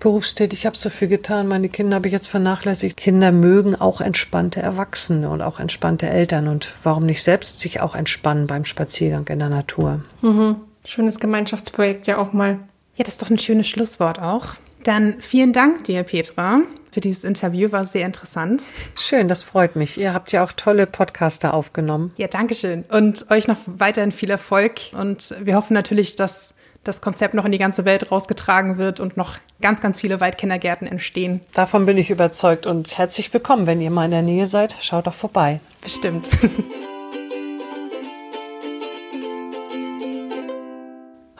berufstätig, 0.00 0.60
ich 0.60 0.66
habe 0.66 0.76
so 0.76 0.90
viel 0.90 1.08
getan, 1.08 1.48
meine 1.48 1.68
Kinder 1.68 1.96
habe 1.96 2.06
ich 2.06 2.12
jetzt 2.12 2.28
vernachlässigt. 2.28 2.96
Kinder 2.96 3.32
mögen 3.32 3.74
auch 3.74 4.00
entspannte 4.00 4.60
Erwachsene 4.60 5.28
und 5.30 5.42
auch 5.42 5.58
entspannte 5.58 6.08
Eltern 6.08 6.48
und 6.48 6.74
warum 6.82 7.06
nicht 7.06 7.22
selbst 7.22 7.60
sich 7.60 7.80
auch 7.80 7.94
entspannen 7.94 8.46
beim 8.46 8.64
Spaziergang 8.64 9.26
in 9.28 9.38
der 9.38 9.48
Natur. 9.48 10.02
Mhm. 10.22 10.56
Schönes 10.84 11.18
Gemeinschaftsprojekt 11.18 12.06
ja 12.06 12.18
auch 12.18 12.32
mal. 12.32 12.60
Ja, 12.96 13.04
das 13.04 13.14
ist 13.14 13.22
doch 13.22 13.30
ein 13.30 13.38
schönes 13.38 13.68
Schlusswort 13.68 14.20
auch. 14.20 14.54
Dann 14.82 15.20
vielen 15.20 15.52
Dank 15.52 15.84
dir, 15.84 16.02
Petra, 16.02 16.60
für 16.90 17.00
dieses 17.00 17.24
Interview. 17.24 17.72
War 17.72 17.84
sehr 17.84 18.06
interessant. 18.06 18.62
Schön, 18.94 19.28
das 19.28 19.42
freut 19.42 19.76
mich. 19.76 19.98
Ihr 19.98 20.14
habt 20.14 20.32
ja 20.32 20.42
auch 20.42 20.52
tolle 20.52 20.86
Podcaster 20.86 21.52
aufgenommen. 21.52 22.12
Ja, 22.16 22.28
danke 22.28 22.54
schön. 22.54 22.84
Und 22.88 23.30
euch 23.30 23.48
noch 23.48 23.58
weiterhin 23.66 24.12
viel 24.12 24.30
Erfolg. 24.30 24.74
Und 24.92 25.34
wir 25.42 25.56
hoffen 25.56 25.74
natürlich, 25.74 26.16
dass 26.16 26.54
das 26.84 27.00
Konzept 27.00 27.34
noch 27.34 27.44
in 27.44 27.52
die 27.52 27.58
ganze 27.58 27.84
Welt 27.84 28.10
rausgetragen 28.10 28.78
wird 28.78 29.00
und 29.00 29.16
noch 29.16 29.38
ganz, 29.60 29.80
ganz 29.80 30.00
viele 30.00 30.20
Waldkindergärten 30.20 30.86
entstehen. 30.86 31.40
Davon 31.52 31.84
bin 31.84 31.98
ich 31.98 32.10
überzeugt 32.10 32.66
und 32.66 32.96
herzlich 32.96 33.32
willkommen, 33.34 33.66
wenn 33.66 33.80
ihr 33.80 33.90
mal 33.90 34.04
in 34.04 34.12
der 34.12 34.22
Nähe 34.22 34.46
seid. 34.46 34.76
Schaut 34.80 35.06
doch 35.06 35.14
vorbei. 35.14 35.60
Bestimmt. 35.82 36.28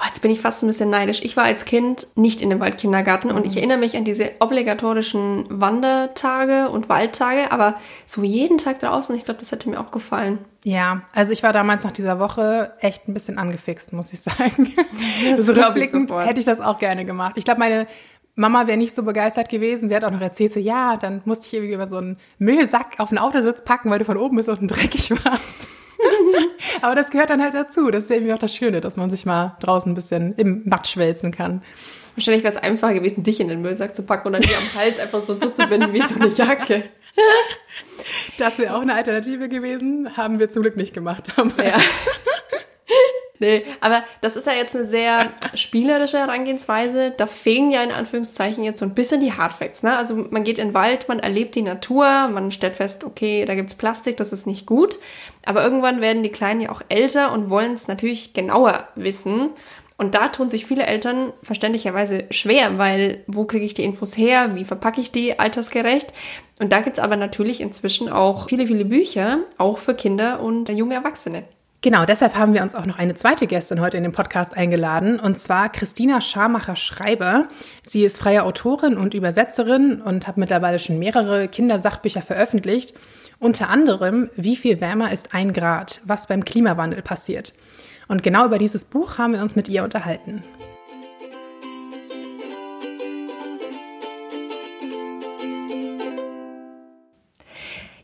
Jetzt 0.07 0.23
bin 0.23 0.31
ich 0.31 0.41
fast 0.41 0.63
ein 0.63 0.67
bisschen 0.67 0.91
neidisch. 0.91 1.21
Ich 1.23 1.37
war 1.37 1.45
als 1.45 1.65
Kind 1.65 2.07
nicht 2.15 2.41
in 2.41 2.51
dem 2.51 2.61
Waldkindergarten 2.61 3.31
und 3.31 3.47
ich 3.47 3.53
mhm. 3.53 3.59
erinnere 3.59 3.79
mich 3.79 3.97
an 3.97 4.05
diese 4.05 4.31
obligatorischen 4.41 5.47
Wandertage 5.49 6.71
und 6.71 6.89
Waldtage, 6.89 7.53
aber 7.53 7.77
so 8.07 8.23
jeden 8.23 8.59
Tag 8.59 8.79
draußen, 8.79 9.15
ich 9.17 9.25
glaube, 9.25 9.41
das 9.41 9.53
hätte 9.53 9.69
mir 9.69 9.81
auch 9.81 9.91
gefallen. 9.91 10.39
Ja, 10.65 11.03
also 11.13 11.33
ich 11.33 11.43
war 11.43 11.53
damals 11.53 11.85
nach 11.85 11.93
dieser 11.93 12.19
Woche 12.19 12.73
echt 12.81 13.09
ein 13.09 13.15
bisschen 13.15 13.39
angefixt, 13.39 13.93
muss 13.93 14.13
ich 14.13 14.21
sagen. 14.21 14.75
Das 15.37 15.47
so 15.47 15.53
rückblickend 15.53 16.13
hätte 16.13 16.41
ich 16.41 16.47
das 16.47 16.61
auch 16.61 16.79
gerne 16.79 17.05
gemacht. 17.05 17.33
Ich 17.37 17.45
glaube, 17.45 17.61
meine 17.61 17.87
Mama 18.35 18.67
wäre 18.67 18.77
nicht 18.77 18.95
so 18.95 19.03
begeistert 19.03 19.49
gewesen. 19.49 19.89
Sie 19.89 19.97
hat 19.97 20.05
auch 20.05 20.11
noch 20.11 20.21
erzählt, 20.21 20.53
so, 20.53 20.61
ja, 20.61 20.97
dann 20.97 21.23
musste 21.25 21.47
ich 21.47 21.55
irgendwie 21.55 21.75
über 21.75 21.87
so 21.87 21.97
einen 21.97 22.19
Müllsack 22.39 22.99
auf 22.99 23.09
den 23.09 23.19
Autositz 23.19 23.65
packen, 23.65 23.91
weil 23.91 23.99
du 23.99 24.05
von 24.05 24.17
oben 24.17 24.37
bis 24.37 24.49
unten 24.49 24.69
dreckig 24.69 25.11
warst. 25.25 25.69
Aber 26.83 26.95
das 26.95 27.11
gehört 27.11 27.31
dann 27.31 27.43
halt 27.43 27.55
dazu. 27.55 27.91
Das 27.91 28.05
ist 28.05 28.11
irgendwie 28.11 28.33
auch 28.33 28.39
das 28.39 28.55
Schöne, 28.55 28.81
dass 28.81 28.97
man 28.97 29.11
sich 29.11 29.27
mal 29.27 29.57
draußen 29.61 29.93
ein 29.93 29.95
bisschen 29.95 30.35
im 30.37 30.63
Matsch 30.65 30.97
wälzen 30.97 31.33
kann. 31.33 31.63
Wahrscheinlich 32.15 32.45
wäre 32.45 32.55
es 32.55 32.63
einfacher 32.63 32.95
gewesen, 32.95 33.23
dich 33.23 33.41
in 33.41 33.49
den 33.49 33.61
Müllsack 33.61 33.95
zu 33.95 34.03
packen 34.03 34.29
und 34.29 34.33
dann 34.35 34.43
hier 34.43 34.57
am 34.57 34.81
Hals 34.81 34.99
einfach 34.99 35.21
so 35.21 35.35
zuzubinden 35.35 35.93
wie 35.93 36.03
so 36.03 36.15
eine 36.15 36.29
Jacke. 36.29 36.85
Das 38.39 38.59
wäre 38.59 38.75
auch 38.75 38.81
eine 38.81 38.95
Alternative 38.95 39.49
gewesen. 39.49 40.17
Haben 40.17 40.39
wir 40.39 40.49
zum 40.51 40.63
Glück 40.63 40.77
nicht 40.77 40.95
gemacht. 40.95 41.35
Ja. 41.37 41.79
Nee, 43.39 43.65
aber 43.81 44.03
das 44.21 44.37
ist 44.37 44.47
ja 44.47 44.53
jetzt 44.55 44.75
eine 44.75 44.85
sehr 44.85 45.33
spielerische 45.55 46.19
Herangehensweise. 46.19 47.13
Da 47.17 47.27
fehlen 47.27 47.71
ja 47.71 47.83
in 47.83 47.93
Anführungszeichen 47.93 48.65
jetzt 48.65 48.81
so 48.81 48.87
ein 48.87 48.95
bisschen 48.95 49.21
die 49.21 49.33
Hardfacts. 49.33 49.83
Ne? 49.83 49.97
Also 49.97 50.17
man 50.31 50.45
geht 50.45 50.59
in 50.59 50.69
den 50.69 50.75
Wald, 50.75 51.09
man 51.09 51.19
erlebt 51.19 51.55
die 51.55 51.63
Natur, 51.63 52.29
man 52.29 52.51
stellt 52.51 52.77
fest, 52.77 53.05
okay, 53.05 53.45
da 53.45 53.55
gibt's 53.55 53.75
Plastik, 53.75 54.17
das 54.17 54.33
ist 54.33 54.47
nicht 54.47 54.67
gut. 54.67 54.99
Aber 55.45 55.63
irgendwann 55.63 56.01
werden 56.01 56.23
die 56.23 56.31
Kleinen 56.31 56.61
ja 56.61 56.71
auch 56.71 56.83
älter 56.89 57.33
und 57.33 57.51
wollen 57.51 57.75
es 57.75 57.89
natürlich 57.89 58.33
genauer 58.33 58.89
wissen. 58.95 59.51
Und 59.99 60.15
da 60.15 60.29
tun 60.29 60.51
sich 60.51 60.67
viele 60.67 60.85
Eltern 60.85 61.33
verständlicherweise 61.43 62.27
schwer, 62.31 62.77
weil 62.77 63.25
wo 63.27 63.45
kriege 63.45 63.65
ich 63.65 63.75
die 63.75 63.85
Infos 63.85 64.17
her? 64.19 64.55
Wie 64.55 64.65
verpacke 64.65 65.01
ich 65.01 65.11
die 65.11 65.39
altersgerecht? 65.39 66.13
Und 66.59 66.73
da 66.73 66.81
gibt's 66.81 66.99
aber 66.99 67.17
natürlich 67.17 67.61
inzwischen 67.61 68.11
auch 68.11 68.49
viele, 68.49 68.67
viele 68.67 68.85
Bücher, 68.85 69.39
auch 69.57 69.79
für 69.79 69.95
Kinder 69.95 70.41
und 70.41 70.69
junge 70.69 70.95
Erwachsene. 70.95 71.45
Genau, 71.83 72.05
deshalb 72.05 72.37
haben 72.37 72.55
wir 72.55 72.63
uns 72.63 72.75
auch 72.75 72.87
noch 72.87 72.99
eine 72.99 73.15
zweite 73.15 73.47
Gästin 73.47 73.81
heute 73.81 73.97
in 73.99 74.03
den 74.03 74.13
Podcast 74.13 74.57
eingeladen, 74.57 75.21
und 75.21 75.39
zwar 75.39 75.69
Christina 75.69 76.21
Scharmacher-Schreiber. 76.21 77.49
Sie 77.83 78.05
ist 78.05 78.19
freie 78.19 78.45
Autorin 78.45 78.97
und 78.97 79.15
Übersetzerin 79.15 80.01
und 80.01 80.27
hat 80.27 80.39
mittlerweile 80.39 80.79
schon 80.79 80.99
mehrere 80.99 81.49
Kindersachbücher 81.49 82.23
veröffentlicht. 82.23 82.95
Unter 83.39 83.69
anderem 83.69 84.31
Wie 84.37 84.57
viel 84.57 84.81
wärmer 84.81 85.13
ist 85.13 85.35
ein 85.35 85.53
Grad, 85.53 86.01
was 86.05 86.27
beim 86.27 86.45
Klimawandel 86.45 87.03
passiert. 87.03 87.53
Und 88.09 88.23
genau 88.23 88.47
über 88.47 88.59
dieses 88.59 88.87
Buch 88.87 89.19
haben 89.19 89.35
wir 89.35 89.43
uns 89.43 89.55
mit 89.55 89.69
ihr 89.69 89.85
unterhalten. 89.85 90.43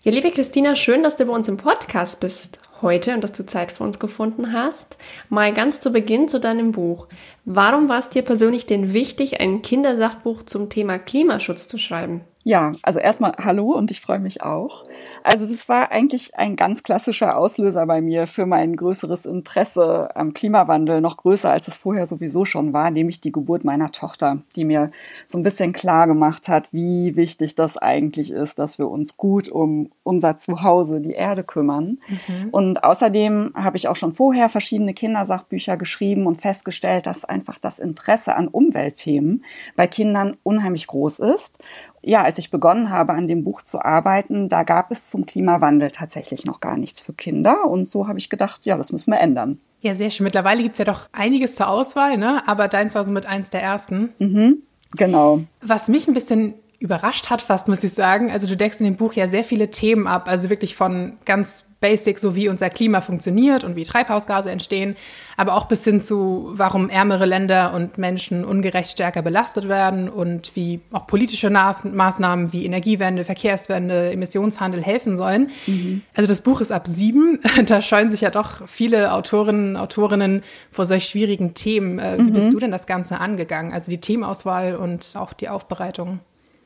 Ja, 0.04 0.10
liebe 0.10 0.30
Christina, 0.30 0.74
schön, 0.74 1.02
dass 1.02 1.16
du 1.16 1.24
bei 1.24 1.32
uns 1.32 1.48
im 1.48 1.56
Podcast 1.56 2.20
bist 2.20 2.61
heute 2.82 3.14
und 3.14 3.24
dass 3.24 3.32
du 3.32 3.46
Zeit 3.46 3.72
für 3.72 3.84
uns 3.84 3.98
gefunden 3.98 4.52
hast. 4.52 4.98
Mal 5.28 5.54
ganz 5.54 5.80
zu 5.80 5.90
Beginn 5.92 6.28
zu 6.28 6.40
deinem 6.40 6.72
Buch. 6.72 7.08
Warum 7.44 7.88
war 7.88 7.98
es 7.98 8.10
dir 8.10 8.22
persönlich 8.22 8.66
denn 8.66 8.92
wichtig, 8.92 9.40
ein 9.40 9.62
Kindersachbuch 9.62 10.42
zum 10.42 10.68
Thema 10.68 10.98
Klimaschutz 10.98 11.68
zu 11.68 11.78
schreiben? 11.78 12.22
Ja, 12.44 12.72
also 12.82 12.98
erstmal 12.98 13.34
hallo 13.38 13.72
und 13.72 13.92
ich 13.92 14.00
freue 14.00 14.18
mich 14.18 14.42
auch. 14.42 14.84
Also 15.22 15.48
das 15.48 15.68
war 15.68 15.92
eigentlich 15.92 16.36
ein 16.36 16.56
ganz 16.56 16.82
klassischer 16.82 17.38
Auslöser 17.38 17.86
bei 17.86 18.00
mir 18.00 18.26
für 18.26 18.46
mein 18.46 18.74
größeres 18.74 19.26
Interesse 19.26 20.10
am 20.16 20.32
Klimawandel, 20.32 21.00
noch 21.00 21.18
größer 21.18 21.52
als 21.52 21.68
es 21.68 21.76
vorher 21.76 22.06
sowieso 22.06 22.44
schon 22.44 22.72
war, 22.72 22.90
nämlich 22.90 23.20
die 23.20 23.30
Geburt 23.30 23.64
meiner 23.64 23.92
Tochter, 23.92 24.38
die 24.56 24.64
mir 24.64 24.88
so 25.28 25.38
ein 25.38 25.44
bisschen 25.44 25.72
klar 25.72 26.08
gemacht 26.08 26.48
hat, 26.48 26.72
wie 26.72 27.14
wichtig 27.14 27.54
das 27.54 27.76
eigentlich 27.76 28.32
ist, 28.32 28.58
dass 28.58 28.78
wir 28.78 28.88
uns 28.88 29.16
gut 29.16 29.48
um 29.48 29.90
unser 30.02 30.36
Zuhause, 30.36 31.00
die 31.00 31.12
Erde 31.12 31.44
kümmern. 31.44 31.98
Mhm. 32.08 32.48
Und 32.50 32.82
außerdem 32.82 33.52
habe 33.54 33.76
ich 33.76 33.86
auch 33.86 33.96
schon 33.96 34.12
vorher 34.12 34.48
verschiedene 34.48 34.94
Kindersachbücher 34.94 35.76
geschrieben 35.76 36.26
und 36.26 36.40
festgestellt, 36.40 37.06
dass 37.06 37.24
einfach 37.24 37.58
das 37.58 37.78
Interesse 37.78 38.34
an 38.34 38.48
Umweltthemen 38.48 39.44
bei 39.76 39.86
Kindern 39.86 40.36
unheimlich 40.42 40.88
groß 40.88 41.20
ist 41.20 41.58
ja, 42.02 42.22
als 42.22 42.38
ich 42.38 42.50
begonnen 42.50 42.90
habe, 42.90 43.12
an 43.12 43.28
dem 43.28 43.44
Buch 43.44 43.62
zu 43.62 43.84
arbeiten, 43.84 44.48
da 44.48 44.64
gab 44.64 44.90
es 44.90 45.08
zum 45.08 45.24
Klimawandel 45.24 45.90
tatsächlich 45.90 46.44
noch 46.44 46.60
gar 46.60 46.76
nichts 46.76 47.00
für 47.00 47.12
Kinder. 47.12 47.66
Und 47.68 47.86
so 47.88 48.08
habe 48.08 48.18
ich 48.18 48.28
gedacht, 48.28 48.66
ja, 48.66 48.76
das 48.76 48.92
müssen 48.92 49.12
wir 49.12 49.20
ändern. 49.20 49.58
Ja, 49.80 49.94
sehr 49.94 50.10
schön. 50.10 50.24
Mittlerweile 50.24 50.62
gibt 50.62 50.72
es 50.72 50.78
ja 50.78 50.84
doch 50.84 51.08
einiges 51.12 51.54
zur 51.54 51.68
Auswahl, 51.68 52.16
ne? 52.18 52.46
aber 52.46 52.68
deins 52.68 52.94
war 52.94 53.04
so 53.04 53.12
mit 53.12 53.26
eins 53.26 53.50
der 53.50 53.62
ersten. 53.62 54.10
Mhm, 54.18 54.62
genau. 54.96 55.40
Was 55.60 55.88
mich 55.88 56.08
ein 56.08 56.14
bisschen 56.14 56.54
überrascht 56.82 57.30
hat, 57.30 57.40
fast 57.40 57.68
muss 57.68 57.84
ich 57.84 57.92
sagen. 57.92 58.30
Also 58.30 58.46
du 58.46 58.56
deckst 58.56 58.80
in 58.80 58.84
dem 58.84 58.96
Buch 58.96 59.14
ja 59.14 59.28
sehr 59.28 59.44
viele 59.44 59.70
Themen 59.70 60.06
ab, 60.06 60.28
also 60.28 60.50
wirklich 60.50 60.74
von 60.74 61.14
ganz 61.24 61.64
basic, 61.82 62.18
so 62.18 62.34
wie 62.34 62.48
unser 62.48 62.70
Klima 62.70 63.02
funktioniert 63.02 63.64
und 63.64 63.76
wie 63.76 63.82
Treibhausgase 63.82 64.50
entstehen, 64.50 64.96
aber 65.36 65.54
auch 65.54 65.66
bis 65.66 65.84
hin 65.84 66.00
zu, 66.00 66.50
warum 66.52 66.88
ärmere 66.88 67.26
Länder 67.26 67.74
und 67.74 67.98
Menschen 67.98 68.44
ungerecht 68.46 68.92
stärker 68.92 69.20
belastet 69.20 69.68
werden 69.68 70.08
und 70.08 70.56
wie 70.56 70.80
auch 70.92 71.06
politische 71.06 71.50
Maßnahmen 71.50 72.52
wie 72.52 72.64
Energiewende, 72.64 73.24
Verkehrswende, 73.24 74.12
Emissionshandel 74.12 74.82
helfen 74.82 75.16
sollen. 75.16 75.50
Mhm. 75.66 76.02
Also 76.14 76.28
das 76.28 76.40
Buch 76.40 76.60
ist 76.62 76.72
ab 76.72 76.86
sieben. 76.86 77.40
Da 77.66 77.82
scheuen 77.82 78.10
sich 78.10 78.22
ja 78.22 78.30
doch 78.30 78.66
viele 78.68 79.12
Autorinnen, 79.12 79.76
Autorinnen 79.76 80.42
vor 80.70 80.86
solch 80.86 81.06
schwierigen 81.06 81.54
Themen. 81.54 81.98
Äh, 81.98 82.18
wie 82.18 82.22
mhm. 82.22 82.32
bist 82.32 82.52
du 82.52 82.58
denn 82.58 82.70
das 82.70 82.86
Ganze 82.86 83.20
angegangen? 83.20 83.72
Also 83.72 83.90
die 83.90 84.00
Themenauswahl 84.00 84.76
und 84.76 85.14
auch 85.16 85.32
die 85.32 85.48
Aufbereitung? 85.48 86.20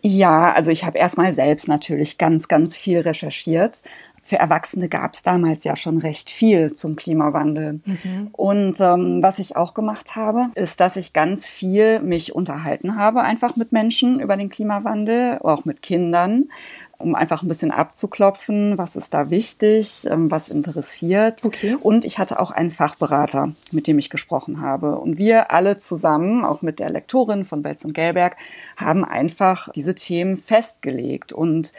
Ja, 0.09 0.53
also 0.53 0.71
ich 0.71 0.85
habe 0.85 0.99
erstmal 0.99 1.33
selbst 1.33 1.67
natürlich 1.67 2.17
ganz, 2.17 2.47
ganz 2.47 2.77
viel 2.77 3.01
recherchiert. 3.01 3.81
Für 4.23 4.37
Erwachsene 4.37 4.89
gab 4.89 5.15
es 5.15 5.23
damals 5.23 5.65
ja 5.65 5.75
schon 5.75 5.99
recht 5.99 6.31
viel 6.31 6.73
zum 6.75 6.95
Klimawandel. 6.95 7.81
Mhm. 7.85 8.29
Und 8.31 8.81
ähm, 8.81 9.21
was 9.21 9.41
ich 9.41 9.57
auch 9.57 9.75
gemacht 9.75 10.15
habe, 10.15 10.51
ist, 10.55 10.79
dass 10.79 10.95
ich 10.95 11.13
ganz 11.13 11.49
viel 11.49 11.99
mich 12.01 12.37
unterhalten 12.37 12.97
habe, 12.97 13.23
einfach 13.23 13.57
mit 13.57 13.73
Menschen 13.73 14.21
über 14.21 14.37
den 14.37 14.49
Klimawandel, 14.49 15.39
auch 15.39 15.65
mit 15.65 15.83
Kindern 15.83 16.51
um 16.99 17.15
einfach 17.15 17.43
ein 17.43 17.49
bisschen 17.49 17.71
abzuklopfen, 17.71 18.79
was 18.79 18.97
ist 18.97 19.13
da 19.15 19.31
wichtig, 19.31 20.07
ähm, 20.11 20.31
was 20.31 20.49
interessiert. 20.49 21.45
Okay. 21.45 21.77
Und 21.81 22.05
ich 22.05 22.19
hatte 22.19 22.41
auch 22.41 22.51
einen 22.51 22.71
Fachberater, 22.71 23.53
mit 23.73 23.87
dem 23.87 23.99
ich 23.99 24.11
gesprochen 24.11 24.61
habe. 24.61 24.99
Und 24.99 25.19
wir 25.19 25.51
alle 25.51 25.79
zusammen, 25.79 26.45
auch 26.45 26.63
mit 26.63 26.79
der 26.79 26.91
Lektorin 26.91 27.45
von 27.45 27.63
Belz 27.63 27.85
und 27.85 27.93
Gelberg, 27.93 28.37
haben 28.77 29.05
einfach 29.05 29.71
diese 29.75 29.95
Themen 29.95 30.37
festgelegt. 30.37 31.33
Und 31.33 31.73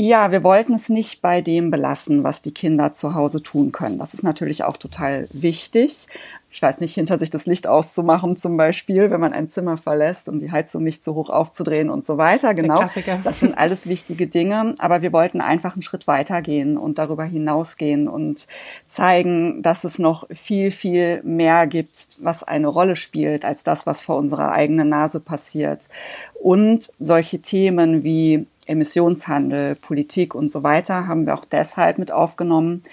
ja, 0.00 0.30
wir 0.30 0.44
wollten 0.44 0.74
es 0.74 0.88
nicht 0.88 1.22
bei 1.22 1.40
dem 1.40 1.72
belassen, 1.72 2.22
was 2.22 2.40
die 2.40 2.52
Kinder 2.52 2.92
zu 2.92 3.14
Hause 3.14 3.42
tun 3.42 3.72
können. 3.72 3.98
Das 3.98 4.14
ist 4.14 4.22
natürlich 4.22 4.62
auch 4.62 4.76
total 4.76 5.26
wichtig 5.32 6.06
ich 6.50 6.62
weiß 6.62 6.80
nicht, 6.80 6.94
hinter 6.94 7.18
sich 7.18 7.28
das 7.28 7.46
Licht 7.46 7.66
auszumachen 7.66 8.36
zum 8.36 8.56
Beispiel, 8.56 9.10
wenn 9.10 9.20
man 9.20 9.34
ein 9.34 9.48
Zimmer 9.48 9.76
verlässt, 9.76 10.28
um 10.30 10.38
die 10.38 10.50
Heizung 10.50 10.82
nicht 10.82 11.04
so 11.04 11.14
hoch 11.14 11.28
aufzudrehen 11.28 11.90
und 11.90 12.06
so 12.06 12.16
weiter. 12.16 12.54
Genau, 12.54 12.80
das 13.22 13.40
sind 13.40 13.56
alles 13.56 13.86
wichtige 13.86 14.26
Dinge. 14.26 14.74
Aber 14.78 15.02
wir 15.02 15.12
wollten 15.12 15.42
einfach 15.42 15.74
einen 15.74 15.82
Schritt 15.82 16.06
weitergehen 16.06 16.78
und 16.78 16.98
darüber 16.98 17.24
hinausgehen 17.24 18.08
und 18.08 18.46
zeigen, 18.86 19.62
dass 19.62 19.84
es 19.84 19.98
noch 19.98 20.26
viel, 20.30 20.70
viel 20.70 21.20
mehr 21.22 21.66
gibt, 21.66 22.16
was 22.22 22.42
eine 22.42 22.68
Rolle 22.68 22.96
spielt, 22.96 23.44
als 23.44 23.62
das, 23.62 23.86
was 23.86 24.02
vor 24.02 24.16
unserer 24.16 24.50
eigenen 24.52 24.88
Nase 24.88 25.20
passiert. 25.20 25.88
Und 26.42 26.90
solche 26.98 27.40
Themen 27.40 28.04
wie 28.04 28.46
Emissionshandel, 28.68 29.74
Politik 29.76 30.34
und 30.34 30.50
so 30.50 30.62
weiter 30.62 31.06
haben 31.06 31.26
wir 31.26 31.34
auch 31.34 31.44
deshalb 31.44 31.98
mit 31.98 32.12
aufgenommen, 32.12 32.84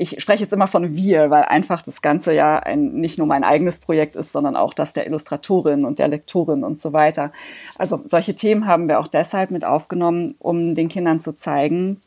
ich 0.00 0.18
spreche 0.18 0.44
jetzt 0.44 0.54
immer 0.54 0.66
von 0.66 0.96
wir, 0.96 1.28
weil 1.28 1.42
einfach 1.42 1.82
das 1.82 2.00
Ganze 2.00 2.32
ja 2.32 2.58
ein, 2.58 2.94
nicht 2.94 3.18
nur 3.18 3.26
mein 3.26 3.44
eigenes 3.44 3.80
Projekt 3.80 4.16
ist, 4.16 4.32
sondern 4.32 4.56
auch 4.56 4.72
das 4.72 4.94
der 4.94 5.06
Illustratorin 5.06 5.84
und 5.84 5.98
der 5.98 6.08
Lektorin 6.08 6.64
und 6.64 6.80
so 6.80 6.94
weiter. 6.94 7.32
Also 7.76 8.00
solche 8.06 8.34
Themen 8.34 8.66
haben 8.66 8.88
wir 8.88 8.98
auch 8.98 9.08
deshalb 9.08 9.50
mit 9.50 9.66
aufgenommen, 9.66 10.36
um 10.38 10.74
den 10.74 10.88
Kindern 10.88 11.20
zu 11.20 11.34
zeigen, 11.34 12.00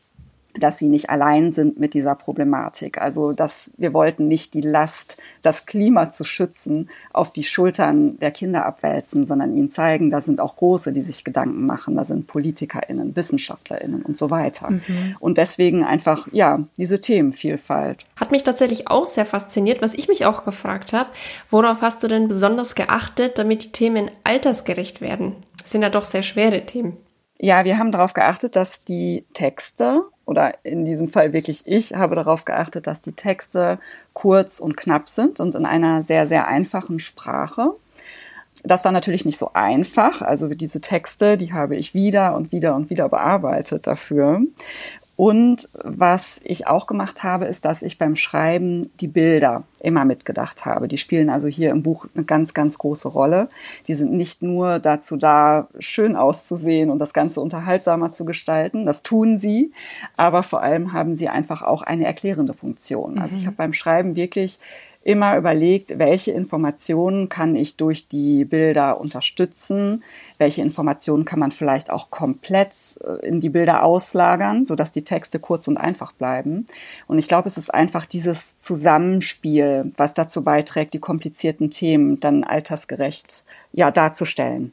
dass 0.55 0.77
sie 0.77 0.87
nicht 0.87 1.09
allein 1.09 1.51
sind 1.51 1.79
mit 1.79 1.93
dieser 1.93 2.15
Problematik. 2.15 3.01
Also, 3.01 3.33
dass 3.33 3.71
wir 3.77 3.93
wollten 3.93 4.27
nicht 4.27 4.53
die 4.53 4.61
Last, 4.61 5.21
das 5.41 5.65
Klima 5.65 6.11
zu 6.11 6.23
schützen, 6.23 6.89
auf 7.11 7.33
die 7.33 7.43
Schultern 7.43 8.19
der 8.19 8.31
Kinder 8.31 8.65
abwälzen, 8.65 9.25
sondern 9.25 9.55
ihnen 9.55 9.69
zeigen, 9.69 10.11
da 10.11 10.21
sind 10.21 10.39
auch 10.39 10.57
Große, 10.57 10.93
die 10.93 11.01
sich 11.01 11.23
Gedanken 11.23 11.65
machen, 11.65 11.95
da 11.95 12.05
sind 12.05 12.27
PolitikerInnen, 12.27 13.15
WissenschaftlerInnen 13.15 14.03
und 14.03 14.17
so 14.17 14.29
weiter. 14.29 14.69
Mhm. 14.69 15.15
Und 15.19 15.37
deswegen 15.37 15.83
einfach, 15.83 16.27
ja, 16.31 16.59
diese 16.77 17.01
Themenvielfalt. 17.01 18.05
Hat 18.19 18.31
mich 18.31 18.43
tatsächlich 18.43 18.87
auch 18.89 19.07
sehr 19.07 19.25
fasziniert, 19.25 19.81
was 19.81 19.93
ich 19.93 20.07
mich 20.07 20.25
auch 20.25 20.43
gefragt 20.43 20.93
habe. 20.93 21.09
Worauf 21.49 21.81
hast 21.81 22.03
du 22.03 22.07
denn 22.07 22.27
besonders 22.27 22.75
geachtet, 22.75 23.37
damit 23.37 23.63
die 23.63 23.71
Themen 23.71 24.11
altersgerecht 24.23 25.01
werden? 25.01 25.35
Das 25.61 25.71
sind 25.71 25.81
ja 25.81 25.89
doch 25.89 26.05
sehr 26.05 26.23
schwere 26.23 26.65
Themen. 26.65 26.97
Ja, 27.39 27.65
wir 27.65 27.77
haben 27.77 27.91
darauf 27.91 28.13
geachtet, 28.13 28.55
dass 28.55 28.85
die 28.85 29.25
Texte, 29.33 30.03
oder 30.25 30.53
in 30.63 30.85
diesem 30.85 31.07
Fall 31.07 31.33
wirklich 31.33 31.63
ich, 31.65 31.93
habe 31.95 32.15
darauf 32.15 32.45
geachtet, 32.45 32.87
dass 32.87 33.01
die 33.01 33.13
Texte 33.13 33.79
kurz 34.13 34.59
und 34.59 34.77
knapp 34.77 35.09
sind 35.09 35.39
und 35.39 35.55
in 35.55 35.65
einer 35.65 36.03
sehr, 36.03 36.25
sehr 36.25 36.47
einfachen 36.47 36.99
Sprache. 36.99 37.73
Das 38.63 38.85
war 38.85 38.91
natürlich 38.91 39.25
nicht 39.25 39.37
so 39.37 39.51
einfach. 39.53 40.21
Also 40.21 40.47
diese 40.49 40.81
Texte, 40.81 41.37
die 41.37 41.53
habe 41.53 41.75
ich 41.75 41.93
wieder 41.93 42.35
und 42.35 42.51
wieder 42.51 42.75
und 42.75 42.89
wieder 42.89 43.09
bearbeitet 43.09 43.85
dafür. 43.87 44.41
Und 45.15 45.69
was 45.83 46.41
ich 46.43 46.65
auch 46.65 46.87
gemacht 46.87 47.21
habe, 47.23 47.45
ist, 47.45 47.65
dass 47.65 47.83
ich 47.83 47.99
beim 47.99 48.15
Schreiben 48.15 48.89
die 48.99 49.07
Bilder 49.07 49.63
immer 49.79 50.05
mitgedacht 50.05 50.65
habe. 50.65 50.87
Die 50.87 50.97
spielen 50.97 51.29
also 51.29 51.47
hier 51.47 51.69
im 51.69 51.83
Buch 51.83 52.07
eine 52.15 52.23
ganz, 52.25 52.55
ganz 52.55 52.79
große 52.79 53.09
Rolle. 53.09 53.47
Die 53.87 53.93
sind 53.93 54.13
nicht 54.13 54.41
nur 54.41 54.79
dazu 54.79 55.15
da, 55.15 55.67
schön 55.77 56.15
auszusehen 56.15 56.89
und 56.89 56.97
das 56.97 57.13
Ganze 57.13 57.41
unterhaltsamer 57.41 58.11
zu 58.11 58.25
gestalten. 58.25 58.87
Das 58.87 59.03
tun 59.03 59.37
sie. 59.37 59.71
Aber 60.17 60.41
vor 60.41 60.63
allem 60.63 60.93
haben 60.93 61.13
sie 61.13 61.29
einfach 61.29 61.61
auch 61.61 61.83
eine 61.83 62.05
erklärende 62.05 62.55
Funktion. 62.55 63.19
Also 63.19 63.35
ich 63.35 63.43
mhm. 63.43 63.47
habe 63.47 63.57
beim 63.57 63.73
Schreiben 63.73 64.15
wirklich 64.15 64.57
immer 65.03 65.37
überlegt, 65.37 65.99
welche 65.99 66.31
Informationen 66.31 67.29
kann 67.29 67.55
ich 67.55 67.75
durch 67.75 68.07
die 68.07 68.45
Bilder 68.45 68.99
unterstützen, 68.99 70.03
welche 70.37 70.61
Informationen 70.61 71.25
kann 71.25 71.39
man 71.39 71.51
vielleicht 71.51 71.91
auch 71.91 72.09
komplett 72.09 72.97
äh, 73.03 73.25
in 73.25 73.41
die 73.41 73.49
Bilder 73.49 73.83
auslagern, 73.83 74.63
sodass 74.63 74.91
die 74.91 75.03
Texte 75.03 75.39
kurz 75.39 75.67
und 75.67 75.77
einfach 75.77 76.13
bleiben. 76.13 76.65
Und 77.07 77.19
ich 77.19 77.27
glaube, 77.27 77.47
es 77.47 77.57
ist 77.57 77.73
einfach 77.73 78.05
dieses 78.05 78.57
Zusammenspiel, 78.57 79.91
was 79.97 80.13
dazu 80.13 80.43
beiträgt, 80.43 80.93
die 80.93 80.99
komplizierten 80.99 81.69
Themen 81.69 82.19
dann 82.19 82.43
altersgerecht 82.43 83.43
ja 83.73 83.91
darzustellen. 83.91 84.71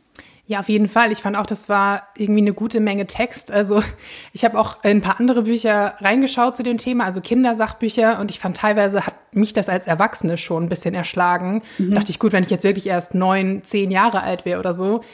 Ja, 0.51 0.59
auf 0.59 0.69
jeden 0.69 0.89
Fall. 0.89 1.13
Ich 1.13 1.19
fand 1.19 1.37
auch, 1.37 1.47
das 1.47 1.69
war 1.69 2.09
irgendwie 2.17 2.41
eine 2.41 2.53
gute 2.53 2.81
Menge 2.81 3.07
Text. 3.07 3.53
Also 3.53 3.85
ich 4.33 4.45
habe 4.45 4.59
auch 4.59 4.83
ein 4.83 5.01
paar 5.01 5.21
andere 5.21 5.43
Bücher 5.43 5.95
reingeschaut 6.01 6.57
zu 6.57 6.65
dem 6.65 6.77
Thema, 6.77 7.05
also 7.05 7.21
Kindersachbücher. 7.21 8.19
Und 8.19 8.33
ich 8.33 8.41
fand 8.41 8.57
teilweise 8.57 9.07
hat 9.07 9.15
mich 9.31 9.53
das 9.53 9.69
als 9.69 9.87
Erwachsene 9.87 10.37
schon 10.39 10.65
ein 10.65 10.69
bisschen 10.69 10.93
erschlagen. 10.97 11.63
Mhm. 11.79 11.95
dachte 11.95 12.11
ich, 12.11 12.19
gut, 12.19 12.33
wenn 12.33 12.43
ich 12.43 12.51
jetzt 12.51 12.65
wirklich 12.65 12.89
erst 12.89 13.15
neun, 13.15 13.63
zehn 13.63 13.93
Jahre 13.93 14.25
alt 14.25 14.45
wäre 14.45 14.59
oder 14.59 14.75
so, 14.75 15.05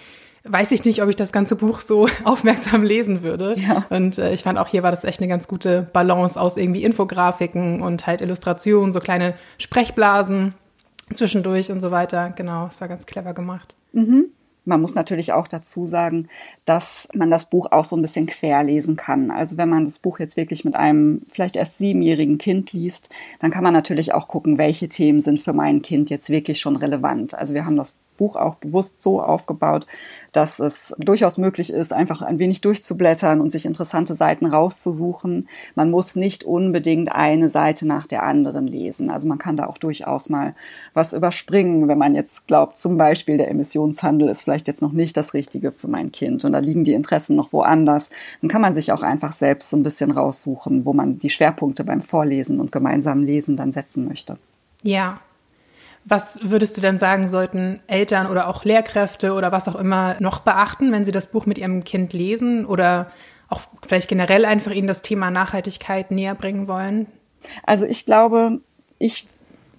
weiß 0.45 0.73
ich 0.73 0.83
nicht, 0.87 1.03
ob 1.03 1.11
ich 1.11 1.17
das 1.17 1.33
ganze 1.33 1.55
Buch 1.55 1.81
so 1.81 2.09
aufmerksam 2.25 2.83
lesen 2.83 3.23
würde. 3.23 3.57
Ja. 3.59 3.85
Und 3.91 4.17
äh, 4.17 4.33
ich 4.33 4.43
fand 4.43 4.59
auch 4.59 4.69
hier 4.69 4.83
war 4.83 4.91
das 4.91 5.05
echt 5.05 5.21
eine 5.21 5.29
ganz 5.29 5.49
gute 5.49 5.83
Balance 5.83 6.41
aus 6.41 6.57
irgendwie 6.57 6.83
Infografiken 6.83 7.83
und 7.83 8.07
halt 8.07 8.23
Illustrationen, 8.23 8.91
so 8.91 9.01
kleine 9.01 9.35
Sprechblasen 9.59 10.55
zwischendurch 11.13 11.71
und 11.71 11.83
so 11.83 11.91
weiter. 11.91 12.33
Genau, 12.35 12.69
es 12.69 12.81
war 12.81 12.89
ganz 12.89 13.05
clever 13.05 13.35
gemacht. 13.35 13.77
Mhm. 13.93 14.31
Man 14.67 14.81
muss 14.81 14.95
natürlich 14.97 15.33
auch 15.33 15.47
dazu 15.49 15.87
sagen, 15.87 16.29
dass 16.65 17.09
man 17.15 17.31
das 17.31 17.49
Buch 17.49 17.71
auch 17.71 17.85
so 17.85 17.97
ein 17.97 18.03
bisschen 18.03 18.27
querlesen 18.27 18.97
kann. 18.97 19.31
Also 19.31 19.57
wenn 19.57 19.71
man 19.71 19.85
das 19.85 20.01
Buch 20.01 20.19
jetzt 20.19 20.37
wirklich 20.37 20.65
mit 20.65 20.75
einem 20.75 21.21
vielleicht 21.21 21.57
erst 21.57 21.79
siebenjährigen 21.79 22.37
Kind 22.37 22.73
liest, 22.73 23.09
dann 23.41 23.53
kann 23.53 23.63
man 23.63 23.73
natürlich 23.73 24.13
auch 24.13 24.27
gucken, 24.27 24.59
welche 24.59 24.89
Themen 24.89 25.21
sind 25.21 25.41
für 25.41 25.53
mein 25.53 25.83
Kind 25.83 26.11
jetzt 26.11 26.31
wirklich 26.31 26.61
schon 26.61 26.77
relevant. 26.77 27.35
Also 27.35 27.55
wir 27.55 27.65
haben 27.65 27.77
das 27.77 27.97
Buch 28.17 28.37
auch 28.37 28.57
bewusst 28.57 29.03
so 29.03 29.21
aufgebaut, 29.23 29.87
dass 30.33 30.59
es 30.59 30.95
durchaus 30.99 31.39
möglich 31.39 31.73
ist, 31.73 31.93
einfach 31.93 32.21
ein 32.23 32.39
wenig 32.39 32.61
durchzublättern 32.61 33.41
und 33.41 33.51
sich 33.51 33.65
interessante 33.65 34.15
Seiten 34.15 34.47
rauszusuchen. 34.47 35.49
Man 35.75 35.91
muss 35.91 36.17
nicht 36.17 36.45
unbedingt 36.45 37.11
eine 37.13 37.49
Seite 37.49 37.87
nach 37.87 38.07
der 38.07 38.23
anderen 38.23 38.67
lesen. 38.67 39.09
Also 39.09 39.29
man 39.29 39.39
kann 39.39 39.57
da 39.57 39.67
auch 39.67 39.79
durchaus 39.79 40.29
mal 40.29 40.55
was 40.93 41.13
überspringen, 41.13 41.89
wenn 41.89 41.99
man 41.99 42.15
jetzt 42.15 42.47
glaubt, 42.47 42.77
zum 42.77 42.99
Beispiel 42.99 43.39
der 43.39 43.51
Emissionshandel 43.51 44.29
ist 44.29 44.43
vielleicht 44.43 44.67
jetzt 44.67 44.83
noch 44.83 44.93
nicht 44.93 45.17
das 45.17 45.33
Richtige 45.33 45.73
für 45.73 45.89
mein 45.89 46.13
Kind 46.13 46.45
und 46.45 46.53
da 46.53 46.59
liegen 46.59 46.85
die 46.85 46.95
Interessen 46.95 47.37
noch 47.37 47.53
woanders. 47.53 48.11
Dann 48.41 48.51
kann 48.51 48.63
man 48.63 48.75
sich 48.75 48.93
auch 48.93 49.03
einfach 49.03 49.33
selbst 49.33 49.71
so 49.71 49.77
ein 49.77 49.83
bisschen 49.83 50.11
raussuchen, 50.11 50.85
wo 50.85 50.93
man 50.93 51.19
die 51.19 51.31
Schwerpunkte 51.31 51.85
beim 51.85 52.03
Vorlesen 52.03 52.61
und 52.61 52.73
gemeinsamen 52.73 53.25
Lesen 53.25 53.57
dann 53.57 53.73
setzen 53.73 54.07
möchte. 54.07 54.37
Ja, 54.83 55.21
was 56.09 56.39
würdest 56.43 56.77
du 56.77 56.81
denn 56.81 56.99
sagen, 56.99 57.29
sollten 57.29 57.81
Eltern 57.89 58.29
oder 58.29 58.47
auch 58.47 58.65
Lehrkräfte 58.65 59.33
oder 59.33 59.51
was 59.51 59.67
auch 59.67 59.75
immer 59.75 60.17
noch 60.21 60.39
beachten, 60.39 60.93
wenn 60.93 61.05
sie 61.05 61.11
das 61.11 61.27
Buch 61.27 61.47
mit 61.47 61.59
ihrem 61.59 61.83
Kind 61.83 62.13
lesen 62.13 62.65
oder 62.65 63.11
auch 63.49 63.63
vielleicht 63.87 64.09
generell 64.09 64.45
einfach 64.45 64.71
ihnen 64.71 64.87
das 64.87 65.03
Thema 65.03 65.33
Nachhaltigkeit 65.33 66.13
näher 66.13 66.37
bringen 66.37 66.69
wollen? 66.69 67.07
Also 67.65 67.87
ich 67.87 68.07
glaube, 68.07 68.61
ich 68.99 69.27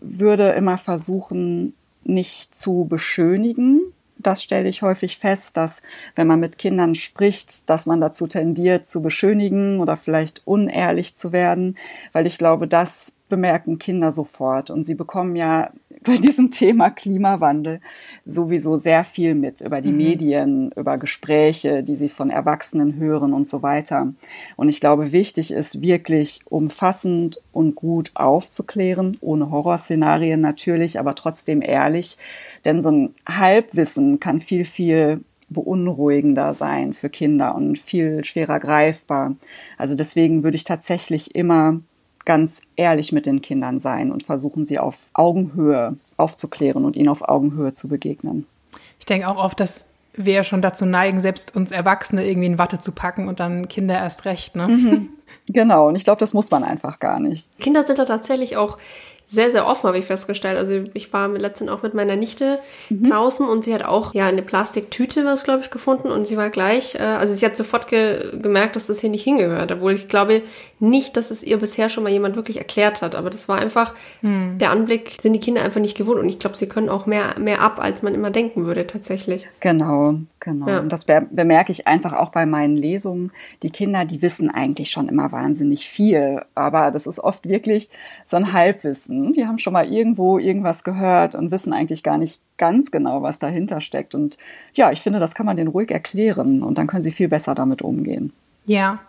würde 0.02 0.50
immer 0.50 0.78
versuchen, 0.78 1.74
nicht 2.04 2.54
zu 2.54 2.86
beschönigen. 2.90 3.80
Das 4.18 4.44
stelle 4.44 4.68
ich 4.68 4.82
häufig 4.82 5.18
fest, 5.18 5.56
dass 5.56 5.82
wenn 6.16 6.28
man 6.28 6.42
mit 6.42 6.58
Kindern 6.58 6.96
spricht, 6.96 7.70
dass 7.70 7.86
man 7.86 8.02
dazu 8.02 8.28
tendiert, 8.28 8.86
zu 8.86 9.02
beschönigen 9.02 9.80
oder 9.80 9.96
vielleicht 9.96 10.42
unehrlich 10.46 11.15
zu 11.15 11.32
werden, 11.32 11.78
weil 12.12 12.25
ich 12.25 12.38
glaube, 12.38 12.67
das 12.67 13.13
bemerken 13.30 13.80
Kinder 13.80 14.12
sofort 14.12 14.69
und 14.69 14.84
sie 14.84 14.96
bekommen 14.96 15.36
ja 15.36 15.69
bei 16.04 16.17
diesem 16.17 16.52
Thema 16.52 16.90
Klimawandel 16.90 17.82
sowieso 18.25 18.78
sehr 18.78 19.04
viel 19.04 19.36
mit 19.36 19.62
über 19.62 19.82
die 19.82 19.92
mhm. 19.92 19.98
Medien, 19.98 20.71
über 20.75 20.98
Gespräche, 20.98 21.84
die 21.84 21.96
sie 21.96 22.10
von 22.10 22.30
Erwachsenen 22.30 22.98
hören 22.98 23.34
und 23.34 23.48
so 23.48 23.62
weiter. 23.63 24.13
Und 24.56 24.69
ich 24.69 24.80
glaube, 24.80 25.12
wichtig 25.12 25.52
ist 25.52 25.82
wirklich 25.82 26.42
umfassend 26.50 27.44
und 27.52 27.75
gut 27.75 28.12
aufzuklären, 28.15 29.17
ohne 29.21 29.52
Horrorszenarien 29.52 30.40
natürlich, 30.40 31.00
aber 31.00 31.15
trotzdem 31.15 31.62
ehrlich. 31.62 32.17
Denn 32.63 32.82
so 32.82 32.92
ein 32.92 33.15
Halbwissen 33.28 34.19
kann 34.19 34.40
viel, 34.40 34.65
viel 34.65 35.21
beunruhigender 35.50 36.54
sein 36.54 36.94
für 36.94 37.10
Kinder 37.10 37.56
und 37.56 37.80
viel 37.80 38.23
schwerer 38.25 38.60
greifbar. 38.60 39.36
Also 39.78 39.96
deswegen 39.96 40.44
würde 40.44 40.58
ich 40.58 40.65
tatsächlich 40.65 41.36
immer 41.36 41.78
ganz 42.28 42.62
ehrlich 42.75 43.13
mit 43.13 43.25
den 43.25 43.42
Kindern 43.42 43.80
sein 43.80 44.12
und 44.12 44.21
versuchen, 44.21 44.65
sie 44.65 44.80
auf 44.80 45.08
Augenhöhe 45.13 45.96
aufzuklären 46.17 46.84
und 46.84 46.98
ihnen 46.98 47.08
auf 47.08 47.21
Augenhöhe 47.21 47.71
zu 47.71 47.88
begegnen. 47.88 48.46
Ich 49.00 49.06
denke 49.06 49.30
auch 49.30 49.38
oft, 49.38 49.62
dass 49.62 49.86
wir 50.13 50.44
schon 50.44 50.62
dazu 50.62 50.86
neigen, 50.86 51.21
selbst 51.21 51.56
uns 51.56 51.71
Erwachsene 51.71 52.28
irgendwie 52.28 52.48
in 52.48 52.58
Watte 52.58 52.80
zu 52.80 52.92
packen 52.92 53.30
und 53.30 53.40
dann 53.40 53.69
Kinder 53.69 53.96
erst 53.96 54.25
recht. 54.25 54.58
Ne? 54.58 54.67
Mhm. 54.67 55.10
Genau, 55.50 55.88
und 55.88 55.96
ich 55.96 56.04
glaube, 56.04 56.19
das 56.19 56.34
muss 56.34 56.52
man 56.52 56.65
einfach 56.65 57.00
gar 57.00 57.21
nicht. 57.21 57.58
Kinder 57.60 57.86
sind 57.88 57.98
da 58.00 58.04
tatsächlich 58.04 58.58
auch 58.58 58.78
sehr, 59.30 59.52
sehr 59.52 59.67
offen, 59.67 59.88
habe 59.88 59.98
ich 59.98 60.06
festgestellt. 60.06 60.58
Also 60.58 60.86
ich 60.94 61.12
war 61.12 61.28
letztens 61.28 61.69
auch 61.69 61.84
mit 61.84 61.94
meiner 61.94 62.15
Nichte 62.15 62.60
mhm. 62.90 63.10
draußen 63.10 63.46
und 63.46 63.65
sie 63.65 63.73
hat 63.73 63.84
auch 63.84 64.13
ja 64.13 64.25
eine 64.25 64.42
Plastiktüte, 64.42 65.25
was 65.25 65.44
glaube 65.44 65.62
ich, 65.62 65.69
gefunden 65.69 66.10
und 66.10 66.25
sie 66.25 66.38
war 66.38 66.50
gleich, 66.50 66.96
äh, 66.96 67.00
also 67.00 67.34
sie 67.34 67.46
hat 67.46 67.58
sofort 67.58 67.90
ge 67.90 68.38
gemerkt, 68.42 68.78
dass 68.78 68.88
das 68.88 69.02
hier 69.02 69.10
nicht 69.10 69.23
hingehört, 69.23 69.71
obwohl 69.73 69.94
ich 69.94 70.08
glaube 70.08 70.44
nicht, 70.80 71.17
dass 71.17 71.30
es 71.30 71.44
ihr 71.44 71.58
bisher 71.58 71.90
schon 71.90 72.04
mal 72.04 72.12
jemand 72.12 72.38
wirklich 72.38 72.58
erklärt 72.58 73.02
hat, 73.02 73.15
aber 73.15 73.30
das 73.30 73.50
war 73.50 73.60
einfach 73.60 73.96
mhm. 74.21 74.58
der 74.60 74.71
Anblick, 74.71 75.17
sind 75.19 75.34
die 75.34 75.40
Kinder 75.40 75.62
einfach 75.62 75.82
nicht 75.82 75.98
gewohnt 75.98 76.19
und 76.19 76.30
ich 76.30 76.40
glaube, 76.40 76.56
sie 76.56 76.69
können 76.69 76.88
auch 76.88 77.06
mehr, 77.06 77.36
mehr 77.38 77.62
ab, 77.62 77.80
als 77.80 78.04
man 78.04 78.13
immer 78.13 78.32
denken 78.32 78.65
würde 78.65 78.88
tatsächlich. 78.88 79.50
Genau, 79.60 80.19
genau. 80.40 80.69
Ja. 80.69 80.80
Und 80.80 80.94
das 80.94 81.04
be 81.04 81.28
bemerke 81.30 81.73
ich 81.73 81.86
einfach 81.86 82.13
auch 82.13 82.30
bei 82.30 82.46
meinen 82.46 82.78
Lesungen. 82.78 83.32
Die 83.62 83.71
Kinder, 83.71 84.06
die 84.06 84.21
wissen 84.21 84.50
eigentlich 84.50 84.90
schon 84.90 85.10
immer 85.10 85.34
wahnsinnig 85.34 85.90
viel, 85.90 86.42
aber 86.56 86.92
das 86.92 87.08
ist 87.08 87.19
oft 87.19 87.50
wirklich 87.50 87.90
so 88.23 88.38
ein 88.38 88.54
Halbwissen 88.54 89.17
wissen. 89.18 89.34
Die 89.34 89.46
haben 89.46 89.60
schon 89.60 89.74
mal 89.74 89.92
irgendwo 89.92 90.38
irgendwas 90.38 90.84
gehört 90.84 91.36
und 91.36 91.52
wissen 91.52 91.74
eigentlich 91.74 92.04
gar 92.04 92.18
nicht 92.18 92.42
ganz 92.58 92.92
genau, 92.92 93.22
was 93.22 93.40
dahinter 93.40 93.82
steckt. 93.82 94.15
Und 94.15 94.38
ja, 94.74 94.92
ich 94.92 95.02
finde, 95.02 95.20
das 95.20 95.36
kann 95.36 95.46
man 95.46 95.58
denen 95.58 95.70
ruhig 95.70 95.92
erklären 95.92 96.63
und 96.63 96.78
dann 96.78 96.88
können 96.88 97.04
sie 97.04 97.12
viel 97.12 97.28
besser 97.28 97.56
damit 97.56 97.82
umgehen. 97.82 98.34
Ja. 98.65 99.00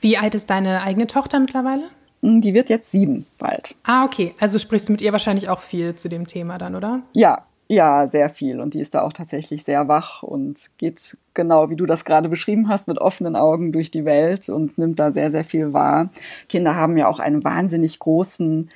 Wie 0.00 0.18
alt 0.18 0.34
ist 0.34 0.50
deine 0.50 0.82
eigene 0.82 1.06
Tochter 1.06 1.40
mittlerweile? 1.40 1.84
Hm, 2.22 2.40
die 2.40 2.54
wird 2.54 2.68
jetzt 2.68 2.90
sieben 2.90 3.24
bald. 3.38 3.74
Ah, 3.84 4.04
okay. 4.04 4.34
Also 4.40 4.58
sprichst 4.58 4.88
du 4.88 4.92
mit 4.92 5.02
ihr 5.02 5.12
wahrscheinlich 5.12 5.48
auch 5.48 5.60
viel 5.60 5.94
zu 5.94 6.08
dem 6.08 6.26
Thema 6.26 6.58
dann, 6.58 6.76
oder? 6.76 7.00
Ja, 7.12 7.42
ja, 7.70 8.08
sehr 8.08 8.28
viel. 8.28 8.58
Und 8.60 8.74
die 8.74 8.80
ist 8.80 8.96
da 8.96 9.02
auch 9.02 9.12
tatsächlich 9.12 9.62
sehr 9.62 9.86
wach 9.86 10.24
und 10.24 10.72
geht 10.78 11.16
genau, 11.34 11.70
wie 11.70 11.76
du 11.76 11.86
das 11.86 12.04
gerade 12.04 12.28
beschrieben 12.28 12.68
hast, 12.68 12.88
mit 12.88 12.98
offenen 12.98 13.36
Augen 13.36 13.70
durch 13.70 13.92
die 13.92 14.04
Welt 14.04 14.48
und 14.48 14.76
nimmt 14.76 14.98
da 14.98 15.12
sehr, 15.12 15.30
sehr 15.30 15.44
viel 15.44 15.72
wahr. 15.72 16.10
Kinder 16.48 16.74
haben 16.74 16.96
ja 16.96 17.06
auch 17.06 17.20
einen 17.20 17.44
wahnsinnig 17.44 18.00
großen 18.00 18.70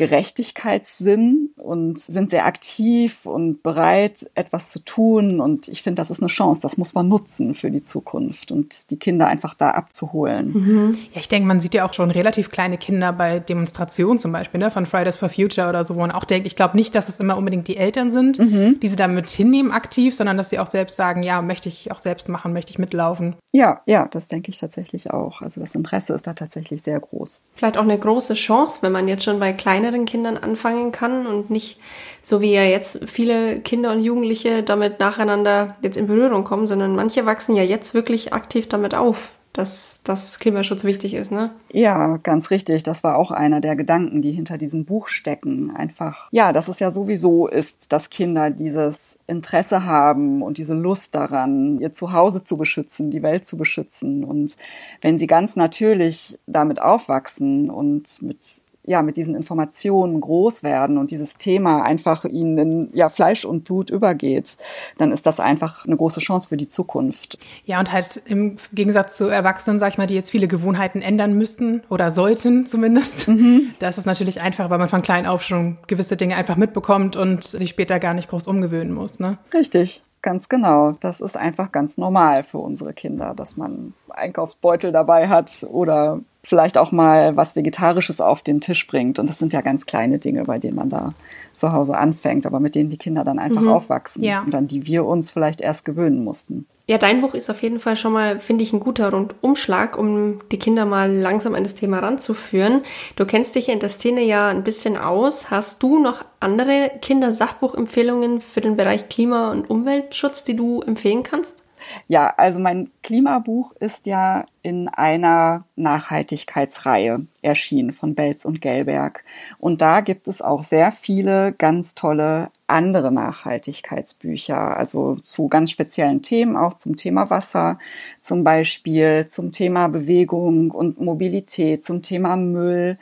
Gerechtigkeitssinn 0.00 1.50
und 1.58 1.98
sind 1.98 2.30
sehr 2.30 2.46
aktiv 2.46 3.26
und 3.26 3.62
bereit, 3.62 4.30
etwas 4.34 4.70
zu 4.70 4.78
tun. 4.78 5.42
Und 5.42 5.68
ich 5.68 5.82
finde, 5.82 6.00
das 6.00 6.10
ist 6.10 6.22
eine 6.22 6.28
Chance. 6.28 6.62
Das 6.62 6.78
muss 6.78 6.94
man 6.94 7.06
nutzen 7.06 7.54
für 7.54 7.70
die 7.70 7.82
Zukunft 7.82 8.50
und 8.50 8.90
die 8.90 8.96
Kinder 8.96 9.26
einfach 9.26 9.52
da 9.52 9.72
abzuholen. 9.72 10.52
Mhm. 10.54 10.98
Ja, 11.12 11.20
ich 11.20 11.28
denke, 11.28 11.46
man 11.46 11.60
sieht 11.60 11.74
ja 11.74 11.86
auch 11.86 11.92
schon 11.92 12.10
relativ 12.10 12.50
kleine 12.50 12.78
Kinder 12.78 13.12
bei 13.12 13.40
Demonstrationen 13.40 14.18
zum 14.18 14.32
Beispiel, 14.32 14.58
ne, 14.58 14.70
von 14.70 14.86
Fridays 14.86 15.18
for 15.18 15.28
Future 15.28 15.68
oder 15.68 15.84
so, 15.84 15.96
wo 15.96 16.00
man 16.00 16.12
auch 16.12 16.24
denkt, 16.24 16.46
ich 16.46 16.56
glaube 16.56 16.78
nicht, 16.78 16.94
dass 16.94 17.10
es 17.10 17.20
immer 17.20 17.36
unbedingt 17.36 17.68
die 17.68 17.76
Eltern 17.76 18.10
sind, 18.10 18.38
mhm. 18.38 18.80
die 18.80 18.88
sie 18.88 18.96
damit 18.96 19.28
hinnehmen 19.28 19.70
aktiv, 19.70 20.14
sondern 20.14 20.38
dass 20.38 20.48
sie 20.48 20.58
auch 20.58 20.66
selbst 20.66 20.96
sagen, 20.96 21.22
ja, 21.22 21.42
möchte 21.42 21.68
ich 21.68 21.92
auch 21.92 21.98
selbst 21.98 22.30
machen, 22.30 22.54
möchte 22.54 22.72
ich 22.72 22.78
mitlaufen. 22.78 23.36
Ja, 23.52 23.82
ja, 23.84 24.08
das 24.10 24.28
denke 24.28 24.50
ich 24.50 24.58
tatsächlich 24.58 25.10
auch. 25.10 25.42
Also 25.42 25.60
das 25.60 25.74
Interesse 25.74 26.14
ist 26.14 26.26
da 26.26 26.32
tatsächlich 26.32 26.80
sehr 26.80 26.98
groß. 26.98 27.42
Vielleicht 27.54 27.76
auch 27.76 27.82
eine 27.82 27.98
große 27.98 28.32
Chance, 28.32 28.78
wenn 28.80 28.92
man 28.92 29.08
jetzt 29.08 29.24
schon 29.24 29.38
bei 29.38 29.52
kleineren 29.52 29.89
kleineren 29.90 30.06
Kindern 30.06 30.36
anfangen 30.36 30.92
kann 30.92 31.26
und 31.26 31.50
nicht 31.50 31.78
so 32.22 32.40
wie 32.40 32.52
ja 32.52 32.64
jetzt 32.64 33.08
viele 33.08 33.60
Kinder 33.60 33.92
und 33.92 34.00
Jugendliche 34.00 34.62
damit 34.62 35.00
nacheinander 35.00 35.76
jetzt 35.82 35.96
in 35.96 36.06
Berührung 36.06 36.44
kommen, 36.44 36.66
sondern 36.66 36.94
manche 36.94 37.26
wachsen 37.26 37.56
ja 37.56 37.62
jetzt 37.62 37.94
wirklich 37.94 38.32
aktiv 38.32 38.68
damit 38.68 38.94
auf 38.94 39.32
dass, 39.52 40.00
dass 40.04 40.38
Klimaschutz 40.38 40.84
wichtig 40.84 41.12
ist, 41.12 41.32
ne? 41.32 41.50
Ja, 41.72 42.18
ganz 42.18 42.52
richtig. 42.52 42.84
Das 42.84 43.02
war 43.02 43.16
auch 43.16 43.32
einer 43.32 43.60
der 43.60 43.74
Gedanken, 43.74 44.22
die 44.22 44.30
hinter 44.30 44.58
diesem 44.58 44.84
Buch 44.84 45.08
stecken. 45.08 45.74
Einfach, 45.74 46.28
ja, 46.30 46.52
dass 46.52 46.68
es 46.68 46.78
ja 46.78 46.92
sowieso 46.92 47.48
ist, 47.48 47.92
dass 47.92 48.10
Kinder 48.10 48.52
dieses 48.52 49.18
Interesse 49.26 49.84
haben 49.84 50.42
und 50.42 50.56
diese 50.56 50.74
Lust 50.74 51.16
daran, 51.16 51.80
ihr 51.80 51.92
Zuhause 51.92 52.44
zu 52.44 52.56
beschützen, 52.56 53.10
die 53.10 53.24
Welt 53.24 53.44
zu 53.44 53.56
beschützen. 53.56 54.22
Und 54.22 54.56
wenn 55.00 55.18
sie 55.18 55.26
ganz 55.26 55.56
natürlich 55.56 56.38
damit 56.46 56.80
aufwachsen 56.80 57.70
und 57.70 58.22
mit 58.22 58.62
ja, 58.84 59.02
mit 59.02 59.16
diesen 59.16 59.34
Informationen 59.34 60.20
groß 60.20 60.62
werden 60.62 60.98
und 60.98 61.10
dieses 61.10 61.36
Thema 61.36 61.82
einfach 61.82 62.24
ihnen 62.24 62.58
in 62.58 62.90
ja, 62.92 63.08
Fleisch 63.08 63.44
und 63.44 63.64
Blut 63.64 63.90
übergeht, 63.90 64.56
dann 64.96 65.12
ist 65.12 65.26
das 65.26 65.38
einfach 65.38 65.86
eine 65.86 65.96
große 65.96 66.20
Chance 66.20 66.48
für 66.48 66.56
die 66.56 66.68
Zukunft. 66.68 67.38
Ja, 67.66 67.78
und 67.78 67.92
halt 67.92 68.22
im 68.24 68.56
Gegensatz 68.72 69.16
zu 69.16 69.26
Erwachsenen, 69.26 69.78
sag 69.78 69.88
ich 69.90 69.98
mal, 69.98 70.06
die 70.06 70.14
jetzt 70.14 70.30
viele 70.30 70.48
Gewohnheiten 70.48 71.02
ändern 71.02 71.34
müssten 71.34 71.82
oder 71.88 72.10
sollten 72.10 72.66
zumindest, 72.66 73.28
mhm. 73.28 73.70
da 73.78 73.88
ist 73.88 73.98
es 73.98 74.06
natürlich 74.06 74.40
einfach, 74.40 74.70
weil 74.70 74.78
man 74.78 74.88
von 74.88 75.02
klein 75.02 75.26
auf 75.26 75.42
schon 75.42 75.76
gewisse 75.86 76.16
Dinge 76.16 76.36
einfach 76.36 76.56
mitbekommt 76.56 77.16
und 77.16 77.44
sich 77.44 77.70
später 77.70 78.00
gar 78.00 78.14
nicht 78.14 78.30
groß 78.30 78.48
umgewöhnen 78.48 78.94
muss. 78.94 79.20
Ne? 79.20 79.38
Richtig. 79.52 80.02
Ganz 80.22 80.50
genau. 80.50 80.92
Das 81.00 81.22
ist 81.22 81.36
einfach 81.36 81.72
ganz 81.72 81.96
normal 81.96 82.42
für 82.42 82.58
unsere 82.58 82.92
Kinder, 82.92 83.32
dass 83.34 83.56
man 83.56 83.94
Einkaufsbeutel 84.10 84.92
dabei 84.92 85.28
hat 85.28 85.66
oder 85.70 86.20
vielleicht 86.42 86.78
auch 86.78 86.92
mal 86.92 87.36
was 87.36 87.56
Vegetarisches 87.56 88.20
auf 88.20 88.42
den 88.42 88.60
Tisch 88.60 88.86
bringt. 88.86 89.18
Und 89.18 89.28
das 89.28 89.38
sind 89.38 89.52
ja 89.52 89.60
ganz 89.60 89.86
kleine 89.86 90.18
Dinge, 90.18 90.44
bei 90.44 90.58
denen 90.58 90.76
man 90.76 90.88
da 90.88 91.14
zu 91.52 91.72
Hause 91.72 91.96
anfängt, 91.96 92.46
aber 92.46 92.60
mit 92.60 92.74
denen 92.74 92.90
die 92.90 92.96
Kinder 92.96 93.24
dann 93.24 93.38
einfach 93.38 93.60
mhm. 93.60 93.68
aufwachsen 93.68 94.24
ja. 94.24 94.40
und 94.40 94.54
an 94.54 94.66
die 94.66 94.86
wir 94.86 95.04
uns 95.04 95.30
vielleicht 95.30 95.60
erst 95.60 95.84
gewöhnen 95.84 96.24
mussten. 96.24 96.66
Ja, 96.90 96.98
dein 96.98 97.20
Buch 97.20 97.34
ist 97.34 97.48
auf 97.50 97.62
jeden 97.62 97.78
Fall 97.78 97.96
schon 97.96 98.12
mal, 98.12 98.40
finde 98.40 98.64
ich, 98.64 98.72
ein 98.72 98.80
guter 98.80 99.12
Rundumschlag, 99.12 99.96
um 99.96 100.38
die 100.50 100.58
Kinder 100.58 100.86
mal 100.86 101.12
langsam 101.12 101.54
an 101.54 101.62
das 101.62 101.76
Thema 101.76 102.00
ranzuführen. 102.00 102.82
Du 103.14 103.26
kennst 103.26 103.54
dich 103.54 103.68
in 103.68 103.78
der 103.78 103.90
Szene 103.90 104.22
ja 104.22 104.48
ein 104.48 104.64
bisschen 104.64 104.96
aus. 104.96 105.52
Hast 105.52 105.84
du 105.84 106.00
noch 106.00 106.24
andere 106.40 106.90
Kindersachbuchempfehlungen 107.00 108.40
für 108.40 108.60
den 108.60 108.76
Bereich 108.76 109.08
Klima- 109.08 109.52
und 109.52 109.70
Umweltschutz, 109.70 110.42
die 110.42 110.56
du 110.56 110.80
empfehlen 110.80 111.22
kannst? 111.22 111.59
Ja, 112.08 112.34
also 112.36 112.60
mein 112.60 112.90
Klimabuch 113.02 113.72
ist 113.80 114.06
ja 114.06 114.44
in 114.62 114.88
einer 114.88 115.64
Nachhaltigkeitsreihe 115.76 117.26
erschienen 117.42 117.92
von 117.92 118.14
Belz 118.14 118.44
und 118.44 118.60
Gelberg. 118.60 119.24
Und 119.58 119.80
da 119.80 120.00
gibt 120.00 120.28
es 120.28 120.42
auch 120.42 120.62
sehr 120.62 120.92
viele 120.92 121.52
ganz 121.52 121.94
tolle 121.94 122.50
andere 122.66 123.12
Nachhaltigkeitsbücher, 123.12 124.76
also 124.76 125.16
zu 125.16 125.48
ganz 125.48 125.70
speziellen 125.70 126.22
Themen, 126.22 126.56
auch 126.56 126.74
zum 126.74 126.96
Thema 126.96 127.30
Wasser, 127.30 127.78
zum 128.20 128.44
Beispiel 128.44 129.26
zum 129.26 129.52
Thema 129.52 129.88
Bewegung 129.88 130.70
und 130.70 131.00
Mobilität, 131.00 131.82
zum 131.82 132.02
Thema 132.02 132.36
Müll. 132.36 132.98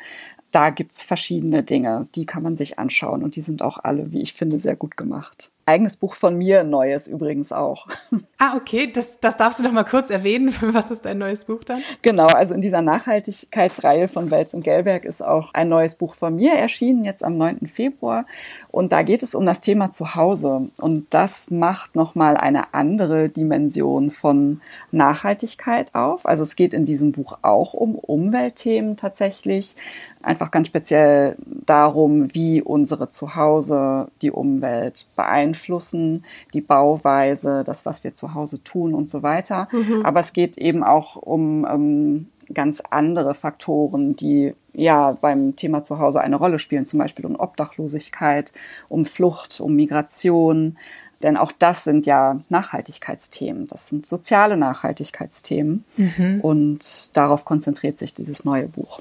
Da 0.53 0.71
gibt's 0.71 1.05
verschiedene 1.05 1.63
Dinge, 1.63 2.09
die 2.15 2.25
kann 2.25 2.43
man 2.43 2.57
sich 2.57 2.79
anschauen 2.79 3.23
und 3.23 3.37
die 3.37 3.43
sind 3.43 3.61
auch 3.61 3.79
alle, 3.83 4.13
wie 4.13 4.23
ich 4.23 4.33
finde, 4.33 4.59
sehr 4.59 4.77
gut 4.77 4.97
gemacht 4.97 5.51
eigenes 5.69 5.97
Buch 5.97 6.15
von 6.15 6.37
mir, 6.37 6.65
neues 6.65 7.07
übrigens 7.07 7.53
auch. 7.53 7.87
Ah, 8.41 8.57
okay, 8.57 8.89
das, 8.93 9.19
das 9.19 9.37
darfst 9.37 9.59
du 9.59 9.65
doch 9.65 9.73
mal 9.73 9.83
kurz 9.83 10.11
erwähnen. 10.11 10.55
Was 10.61 10.93
ist 10.93 11.05
dein 11.05 11.19
neues 11.19 11.45
Buch 11.45 11.65
dann? 11.65 11.83
Genau, 12.03 12.27
also 12.27 12.55
in 12.55 12.61
dieser 12.61 12.83
Nachhaltigkeitsreihe 12.83 14.07
von 14.07 14.31
Welz 14.31 14.55
und 14.55 14.63
Gelberg 14.63 15.05
ist 15.05 15.23
auch 15.23 15.53
ein 15.55 15.67
neues 15.67 15.97
Buch 15.97 16.15
von 16.15 16.37
mir 16.37 16.53
erschienen, 16.53 17.05
jetzt 17.05 17.25
am 17.25 17.37
9. 17.37 17.67
Februar. 17.67 18.25
Und 18.71 18.93
da 18.93 19.03
geht 19.03 19.23
es 19.23 19.35
um 19.35 19.47
das 19.47 19.61
Thema 19.61 19.91
Zuhause. 19.91 20.69
Und 20.77 21.07
das 21.11 21.51
macht 21.51 21.97
nochmal 21.97 22.37
eine 22.37 22.75
andere 22.75 23.29
Dimension 23.29 24.11
von 24.11 24.61
Nachhaltigkeit 24.93 25.95
auf. 25.95 26.27
Also 26.27 26.43
es 26.43 26.55
geht 26.55 26.75
in 26.75 26.85
diesem 26.85 27.13
Buch 27.13 27.39
auch 27.43 27.73
um 27.73 27.95
Umweltthemen 27.95 28.97
tatsächlich. 28.97 29.75
Einfach 30.23 30.51
ganz 30.51 30.69
speziell 30.69 31.37
darum, 31.65 32.35
wie 32.35 32.61
unsere 32.61 33.09
Zuhause 33.09 34.09
die 34.21 34.31
Umwelt 34.31 35.07
beeinflussen, 35.17 36.25
die 36.53 36.61
Bauweise, 36.61 37.65
das, 37.65 37.87
was 37.87 38.05
wir 38.05 38.13
zu 38.13 38.35
Hause 38.35 38.63
tun 38.63 38.95
und 38.95 39.09
so 39.09 39.23
weiter. 39.23 39.69
Mhm. 39.73 40.05
Aber 40.05 40.21
es 40.21 40.33
geht 40.33 40.59
eben 40.59 40.85
auch 40.85 41.17
um 41.17 41.67
ähm, 41.71 42.27
ganz 42.55 42.81
andere 42.91 43.35
Faktoren, 43.35 44.17
die 44.17 44.55
ja 44.73 45.17
beim 45.21 45.57
Thema 45.57 45.83
Zuhause 45.83 46.21
eine 46.21 46.37
Rolle 46.37 46.59
spielen, 46.59 46.85
zum 46.85 46.99
Beispiel 46.99 47.27
um 47.27 47.37
Obdachlosigkeit, 47.37 48.53
um 48.89 49.05
Flucht, 49.05 49.61
um 49.61 49.75
Migration. 49.75 50.79
Denn 51.23 51.37
auch 51.37 51.53
das 51.59 51.85
sind 51.85 52.07
ja 52.07 52.39
Nachhaltigkeitsthemen, 52.49 53.67
das 53.67 53.89
sind 53.89 54.07
soziale 54.07 54.57
Nachhaltigkeitsthemen. 54.57 55.85
Mhm. 55.97 56.41
Und 56.43 57.17
darauf 57.17 57.45
konzentriert 57.45 57.99
sich 57.99 58.15
dieses 58.15 58.45
neue 58.45 58.69
Buch. 58.69 59.01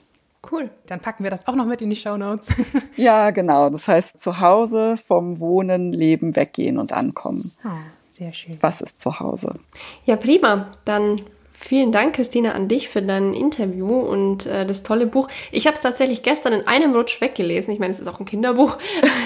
Cool. 0.52 0.70
Dann 0.86 1.00
packen 1.00 1.24
wir 1.24 1.32
das 1.32 1.48
auch 1.48 1.56
noch 1.56 1.66
mit 1.66 1.82
in 1.82 1.90
die 1.90 1.96
Show 1.96 2.18
Notes. 2.18 2.50
ja, 2.96 3.32
genau. 3.32 3.70
Das 3.70 3.88
heißt, 3.88 4.20
zu 4.20 4.40
Hause 4.40 4.96
vom 4.98 5.40
Wohnen, 5.40 5.94
Leben, 5.94 6.36
weggehen 6.36 6.78
und 6.78 6.94
ankommen. 6.94 7.52
Oh, 7.66 7.70
sehr 8.10 8.34
schön. 8.34 8.58
Was 8.62 8.82
ist 8.82 9.02
zu 9.02 9.20
Hause? 9.20 9.60
Ja, 10.06 10.16
prima. 10.16 10.72
Dann 10.86 11.22
Vielen 11.60 11.92
Dank, 11.92 12.16
Christina, 12.16 12.52
an 12.52 12.68
dich 12.68 12.88
für 12.88 13.02
dein 13.02 13.34
Interview 13.34 14.00
und 14.00 14.46
äh, 14.46 14.64
das 14.66 14.84
tolle 14.84 15.08
Buch. 15.08 15.28
Ich 15.52 15.66
habe 15.66 15.74
es 15.76 15.82
tatsächlich 15.82 16.22
gestern 16.22 16.54
in 16.54 16.68
einem 16.68 16.94
Rutsch 16.94 17.20
weggelesen. 17.20 17.74
Ich 17.74 17.80
meine, 17.80 17.92
es 17.92 18.00
ist 18.00 18.08
auch 18.08 18.20
ein 18.20 18.28
Kinderbuch. 18.28 18.78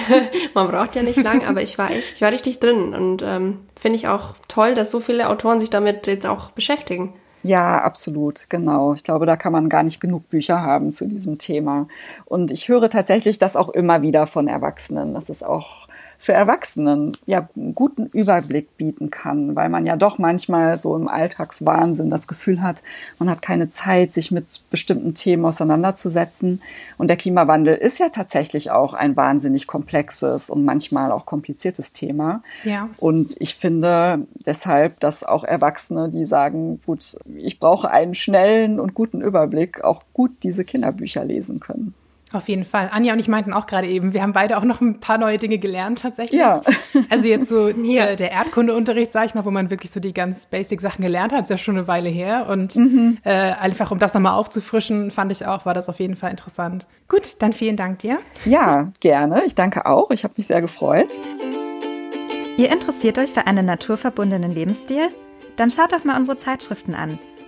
Man 0.54 0.68
braucht 0.68 0.96
ja 0.96 1.02
nicht 1.02 1.22
lang, 1.22 1.44
aber 1.46 1.60
ich 1.62 1.76
war 1.76 1.90
echt, 1.90 2.14
ich 2.14 2.22
war 2.22 2.32
richtig 2.32 2.58
drin 2.58 2.94
und 2.94 3.22
ähm, 3.22 3.58
finde 3.78 3.96
ich 3.96 4.08
auch 4.08 4.34
toll, 4.48 4.72
dass 4.72 4.90
so 4.90 5.00
viele 5.00 5.28
Autoren 5.28 5.60
sich 5.60 5.68
damit 5.68 6.06
jetzt 6.06 6.26
auch 6.26 6.52
beschäftigen. 6.52 7.12
Ja, 7.42 7.82
absolut, 7.82 8.48
genau. 8.48 8.94
Ich 8.94 9.04
glaube, 9.04 9.26
da 9.26 9.36
kann 9.36 9.52
man 9.52 9.68
gar 9.68 9.82
nicht 9.82 10.00
genug 10.00 10.30
Bücher 10.30 10.62
haben 10.62 10.90
zu 10.90 11.06
diesem 11.06 11.38
Thema. 11.38 11.86
Und 12.24 12.50
ich 12.50 12.68
höre 12.68 12.88
tatsächlich 12.88 13.38
das 13.38 13.56
auch 13.56 13.68
immer 13.68 14.00
wieder 14.00 14.26
von 14.26 14.48
Erwachsenen, 14.48 15.12
dass 15.12 15.28
es 15.28 15.42
auch 15.42 15.81
für 16.22 16.34
Erwachsenen 16.34 17.16
ja 17.26 17.48
einen 17.56 17.74
guten 17.74 18.06
Überblick 18.06 18.76
bieten 18.76 19.10
kann, 19.10 19.56
weil 19.56 19.68
man 19.68 19.86
ja 19.86 19.96
doch 19.96 20.18
manchmal 20.18 20.78
so 20.78 20.94
im 20.94 21.08
Alltagswahnsinn 21.08 22.10
das 22.10 22.28
Gefühl 22.28 22.62
hat, 22.62 22.84
man 23.18 23.28
hat 23.28 23.42
keine 23.42 23.70
Zeit, 23.70 24.12
sich 24.12 24.30
mit 24.30 24.62
bestimmten 24.70 25.14
Themen 25.14 25.44
auseinanderzusetzen. 25.44 26.62
Und 26.96 27.08
der 27.08 27.16
Klimawandel 27.16 27.74
ist 27.74 27.98
ja 27.98 28.08
tatsächlich 28.08 28.70
auch 28.70 28.94
ein 28.94 29.16
wahnsinnig 29.16 29.66
komplexes 29.66 30.48
und 30.48 30.64
manchmal 30.64 31.10
auch 31.10 31.26
kompliziertes 31.26 31.92
Thema. 31.92 32.40
Ja. 32.62 32.88
Und 33.00 33.34
ich 33.40 33.56
finde 33.56 34.24
deshalb, 34.46 35.00
dass 35.00 35.24
auch 35.24 35.42
Erwachsene, 35.42 36.08
die 36.08 36.24
sagen, 36.24 36.80
gut, 36.86 37.16
ich 37.36 37.58
brauche 37.58 37.90
einen 37.90 38.14
schnellen 38.14 38.78
und 38.78 38.94
guten 38.94 39.22
Überblick, 39.22 39.82
auch 39.82 40.02
gut 40.12 40.30
diese 40.44 40.64
Kinderbücher 40.64 41.24
lesen 41.24 41.58
können. 41.58 41.92
Auf 42.32 42.48
jeden 42.48 42.64
Fall. 42.64 42.88
Anja 42.92 43.12
und 43.12 43.18
ich 43.18 43.28
meinten 43.28 43.52
auch 43.52 43.66
gerade 43.66 43.86
eben, 43.86 44.14
wir 44.14 44.22
haben 44.22 44.32
beide 44.32 44.56
auch 44.56 44.64
noch 44.64 44.80
ein 44.80 45.00
paar 45.00 45.18
neue 45.18 45.38
Dinge 45.38 45.58
gelernt 45.58 46.00
tatsächlich. 46.00 46.40
Ja. 46.40 46.60
Also 47.10 47.26
jetzt 47.26 47.48
so 47.48 47.68
ja. 47.82 48.06
äh, 48.06 48.16
der 48.16 48.30
Erdkundeunterricht, 48.30 49.12
sag 49.12 49.26
ich 49.26 49.34
mal, 49.34 49.44
wo 49.44 49.50
man 49.50 49.70
wirklich 49.70 49.90
so 49.90 50.00
die 50.00 50.14
ganz 50.14 50.46
basic 50.46 50.80
Sachen 50.80 51.02
gelernt 51.02 51.32
hat, 51.32 51.44
ist 51.44 51.50
ja 51.50 51.58
schon 51.58 51.76
eine 51.76 51.88
Weile 51.88 52.08
her. 52.08 52.46
Und 52.48 52.74
mhm. 52.76 53.18
äh, 53.24 53.30
einfach 53.30 53.90
um 53.90 53.98
das 53.98 54.14
nochmal 54.14 54.34
aufzufrischen, 54.34 55.10
fand 55.10 55.32
ich 55.32 55.46
auch, 55.46 55.66
war 55.66 55.74
das 55.74 55.88
auf 55.88 56.00
jeden 56.00 56.16
Fall 56.16 56.30
interessant. 56.30 56.86
Gut, 57.08 57.34
dann 57.40 57.52
vielen 57.52 57.76
Dank 57.76 57.98
dir. 57.98 58.18
Ja, 58.44 58.92
gerne. 59.00 59.42
Ich 59.44 59.54
danke 59.54 59.86
auch. 59.86 60.10
Ich 60.10 60.24
habe 60.24 60.34
mich 60.36 60.46
sehr 60.46 60.60
gefreut. 60.60 61.18
Ihr 62.56 62.70
interessiert 62.70 63.18
euch 63.18 63.32
für 63.32 63.46
einen 63.46 63.66
naturverbundenen 63.66 64.52
Lebensstil? 64.52 65.08
Dann 65.56 65.70
schaut 65.70 65.92
doch 65.92 66.04
mal 66.04 66.16
unsere 66.16 66.36
Zeitschriften 66.36 66.94
an. 66.94 67.18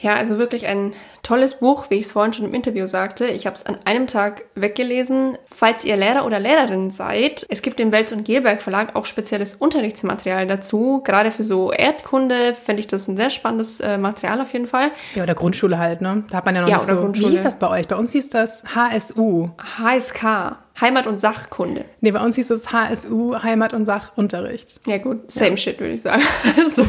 Ja, 0.00 0.16
also 0.16 0.38
wirklich 0.38 0.66
ein 0.66 0.92
tolles 1.22 1.58
Buch, 1.58 1.90
wie 1.90 1.96
ich 1.96 2.06
es 2.06 2.12
vorhin 2.12 2.32
schon 2.32 2.46
im 2.46 2.54
Interview 2.54 2.86
sagte. 2.86 3.26
Ich 3.26 3.46
habe 3.46 3.54
es 3.54 3.66
an 3.66 3.76
einem 3.84 4.06
Tag 4.06 4.44
weggelesen. 4.54 5.36
Falls 5.44 5.84
ihr 5.84 5.96
Lehrer 5.96 6.24
oder 6.24 6.40
Lehrerin 6.40 6.90
seid, 6.90 7.44
es 7.50 7.60
gibt 7.60 7.80
im 7.80 7.92
Welz- 7.92 8.12
und 8.12 8.24
Gelberg 8.24 8.62
Verlag 8.62 8.96
auch 8.96 9.04
spezielles 9.04 9.54
Unterrichtsmaterial 9.54 10.46
dazu. 10.46 11.02
Gerade 11.04 11.30
für 11.30 11.44
so 11.44 11.70
Erdkunde 11.70 12.54
fände 12.54 12.80
ich 12.80 12.86
das 12.86 13.08
ein 13.08 13.18
sehr 13.18 13.28
spannendes 13.28 13.80
äh, 13.80 13.98
Material 13.98 14.40
auf 14.40 14.54
jeden 14.54 14.66
Fall. 14.66 14.90
Ja, 15.14 15.22
oder 15.24 15.34
Grundschule 15.34 15.78
halt, 15.78 16.00
ne? 16.00 16.24
Da 16.30 16.38
hat 16.38 16.46
man 16.46 16.54
ja 16.54 16.62
noch 16.62 16.68
ja, 16.68 16.76
nicht 16.76 16.86
oder 16.86 16.94
so. 16.94 17.00
Grundschule. 17.02 17.28
Wie 17.28 17.32
hieß 17.32 17.42
das 17.42 17.58
bei 17.58 17.68
euch? 17.68 17.86
Bei 17.86 17.96
uns 17.96 18.12
hieß 18.12 18.30
das 18.30 18.64
HSU. 18.74 19.50
HSK. 19.78 20.56
Heimat- 20.80 21.06
und 21.06 21.20
Sachkunde. 21.20 21.84
Nee, 22.00 22.12
bei 22.12 22.24
uns 22.24 22.36
hieß 22.36 22.50
es 22.50 22.72
HSU, 22.72 23.42
Heimat- 23.42 23.74
und 23.74 23.84
Sachunterricht. 23.84 24.80
Ja 24.86 24.98
gut, 24.98 25.30
same 25.30 25.50
ja. 25.50 25.56
shit, 25.56 25.80
würde 25.80 25.94
ich 25.94 26.02
sagen. 26.02 26.22
so. 26.74 26.82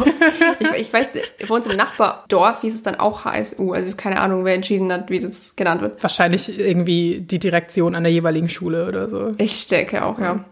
ich, 0.59 0.81
ich 0.81 0.93
weiß, 0.93 1.09
bei 1.47 1.53
uns 1.53 1.67
im 1.67 1.75
Nachbardorf 1.75 2.61
hieß 2.61 2.75
es 2.75 2.83
dann 2.83 2.95
auch 2.95 3.25
HSU. 3.25 3.73
Also 3.73 3.91
keine 3.95 4.19
Ahnung, 4.19 4.45
wer 4.45 4.55
entschieden 4.55 4.91
hat, 4.91 5.09
wie 5.09 5.19
das 5.19 5.55
genannt 5.55 5.81
wird. 5.81 6.01
Wahrscheinlich 6.01 6.57
irgendwie 6.57 7.21
die 7.21 7.39
Direktion 7.39 7.95
an 7.95 8.03
der 8.03 8.11
jeweiligen 8.11 8.49
Schule 8.49 8.87
oder 8.87 9.09
so. 9.09 9.33
Ich 9.37 9.67
denke 9.67 10.05
auch, 10.05 10.19
ja. 10.19 10.43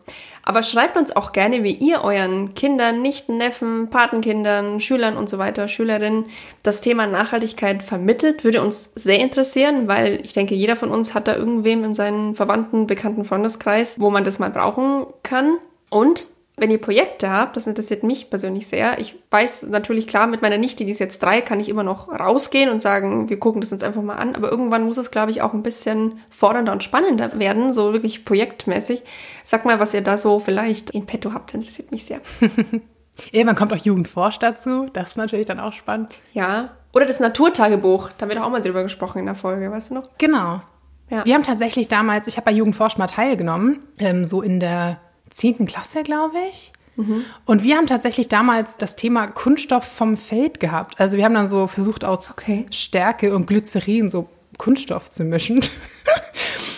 Aber 0.44 0.64
schreibt 0.64 0.98
uns 0.98 1.16
auch 1.16 1.32
gerne, 1.32 1.64
wie 1.64 1.74
ihr 1.74 2.04
euren 2.04 2.54
Kindern, 2.54 3.02
Nichten, 3.02 3.38
Neffen, 3.38 3.90
Patenkindern, 3.90 4.80
Schülern 4.80 5.18
und 5.18 5.30
so 5.30 5.38
weiter, 5.38 5.68
Schülerinnen 5.68 6.26
das 6.64 6.82
Thema 6.82 7.08
Nachhaltigkeit 7.08 7.84
vermittelt. 7.84 8.44
Würde 8.44 8.62
uns 8.62 8.92
sehr 8.96 9.20
interessieren, 9.20 9.88
weil 9.88 10.22
ich 10.24 10.34
denke, 10.34 10.56
jeder 10.56 10.76
von 10.76 10.92
uns 10.92 11.14
hat 11.14 11.28
da 11.28 11.36
irgendwem 11.36 11.84
in 11.84 11.94
seinem 11.94 12.36
Verwandten, 12.36 12.88
bekannten 12.88 13.26
Freundeskreis, 13.26 14.00
wo 14.00 14.10
man 14.10 14.24
das 14.24 14.40
mal 14.40 14.52
brauchen 14.52 15.06
kann. 15.24 15.58
Und 15.90 16.28
wenn 16.60 16.72
ihr 16.72 16.82
Projekte 16.82 17.30
habt, 17.30 17.56
das 17.56 17.68
interessiert 17.68 18.04
mich 18.04 18.30
persönlich 18.30 18.68
sehr. 18.68 19.00
Ich 19.00 19.16
weiß 19.32 19.64
natürlich 19.64 20.08
klar, 20.08 20.28
mit 20.28 20.42
meiner 20.42 20.58
Nichte, 20.58 20.86
die 20.86 20.92
ist 20.92 21.00
jetzt 21.00 21.22
drei, 21.24 21.42
kann 21.42 21.60
ich 21.60 21.70
immer 21.70 21.84
noch 21.84 22.10
rausgehen 22.10 22.70
und 22.70 22.82
sagen, 22.82 23.30
wir 23.30 23.40
gucken 23.40 23.62
das 23.62 23.72
uns 23.72 23.84
einfach 23.84 24.02
mal 24.02 24.16
an. 24.16 24.36
Aber 24.36 24.52
irgendwann 24.52 24.84
muss 24.84 24.98
es, 24.98 25.12
glaube 25.12 25.32
ich, 25.32 25.42
auch 25.42 25.54
ein 25.54 25.64
bisschen 25.64 26.20
fordernder 26.30 26.72
und 26.72 26.84
spannender 26.84 27.40
werden, 27.40 27.74
so 27.74 27.94
wirklich 27.94 28.26
projektmäßig. 28.26 29.04
Sag 29.44 29.66
mal, 29.66 29.80
was 29.80 29.94
ihr 29.94 30.02
da 30.02 30.18
so 30.18 30.40
vielleicht 30.40 30.92
in 30.92 31.06
petto 31.06 31.34
habt, 31.34 31.54
interessiert 31.54 31.92
mich 31.92 32.06
sehr. 32.06 32.22
Irgendwann 33.32 33.56
kommt 33.56 33.74
auch 33.74 33.78
Jugendforsch 33.78 34.40
dazu. 34.40 34.88
Das 34.94 35.10
ist 35.10 35.18
natürlich 35.18 35.46
dann 35.46 35.60
auch 35.60 35.74
spannend. 35.74 36.12
Ja. 36.34 36.72
Oder 36.94 37.06
das 37.06 37.20
Naturtagebuch. 37.20 38.10
Da 38.18 38.24
haben 38.24 38.30
wir 38.30 38.36
doch 38.36 38.46
auch 38.46 38.50
mal 38.50 38.62
drüber 38.62 38.84
gesprochen 38.84 39.20
in 39.20 39.26
der 39.26 39.36
Folge, 39.36 39.70
weißt 39.72 39.92
du 39.92 39.96
noch? 39.96 40.10
Genau. 40.18 40.62
Ja. 41.10 41.26
Wir 41.26 41.34
haben 41.34 41.44
tatsächlich 41.44 41.88
damals, 41.88 42.28
ich 42.28 42.38
habe 42.38 42.46
bei 42.46 42.52
Jugendforsch 42.52 42.98
mal 42.98 43.08
teilgenommen, 43.08 43.84
ähm, 43.98 44.26
so 44.26 44.42
in 44.42 44.60
der 44.60 45.00
10. 45.30 45.66
Klasse, 45.66 46.04
glaube 46.04 46.38
ich. 46.50 46.72
Mhm. 46.96 47.24
Und 47.46 47.64
wir 47.64 47.78
haben 47.78 47.88
tatsächlich 47.88 48.28
damals 48.28 48.78
das 48.78 48.96
Thema 48.96 49.28
Kunststoff 49.28 49.86
vom 49.86 50.18
Feld 50.18 50.60
gehabt. 50.60 51.00
Also 51.00 51.18
wir 51.18 51.26
haben 51.26 51.34
dann 51.34 51.50
so 51.50 51.68
versucht, 51.68 52.04
aus 52.04 52.32
okay. 52.32 52.66
Stärke 52.72 53.34
und 53.36 53.48
Glycerin 53.48 54.10
so 54.10 54.28
Kunststoff 54.60 55.10
zu 55.10 55.24
mischen. 55.24 55.62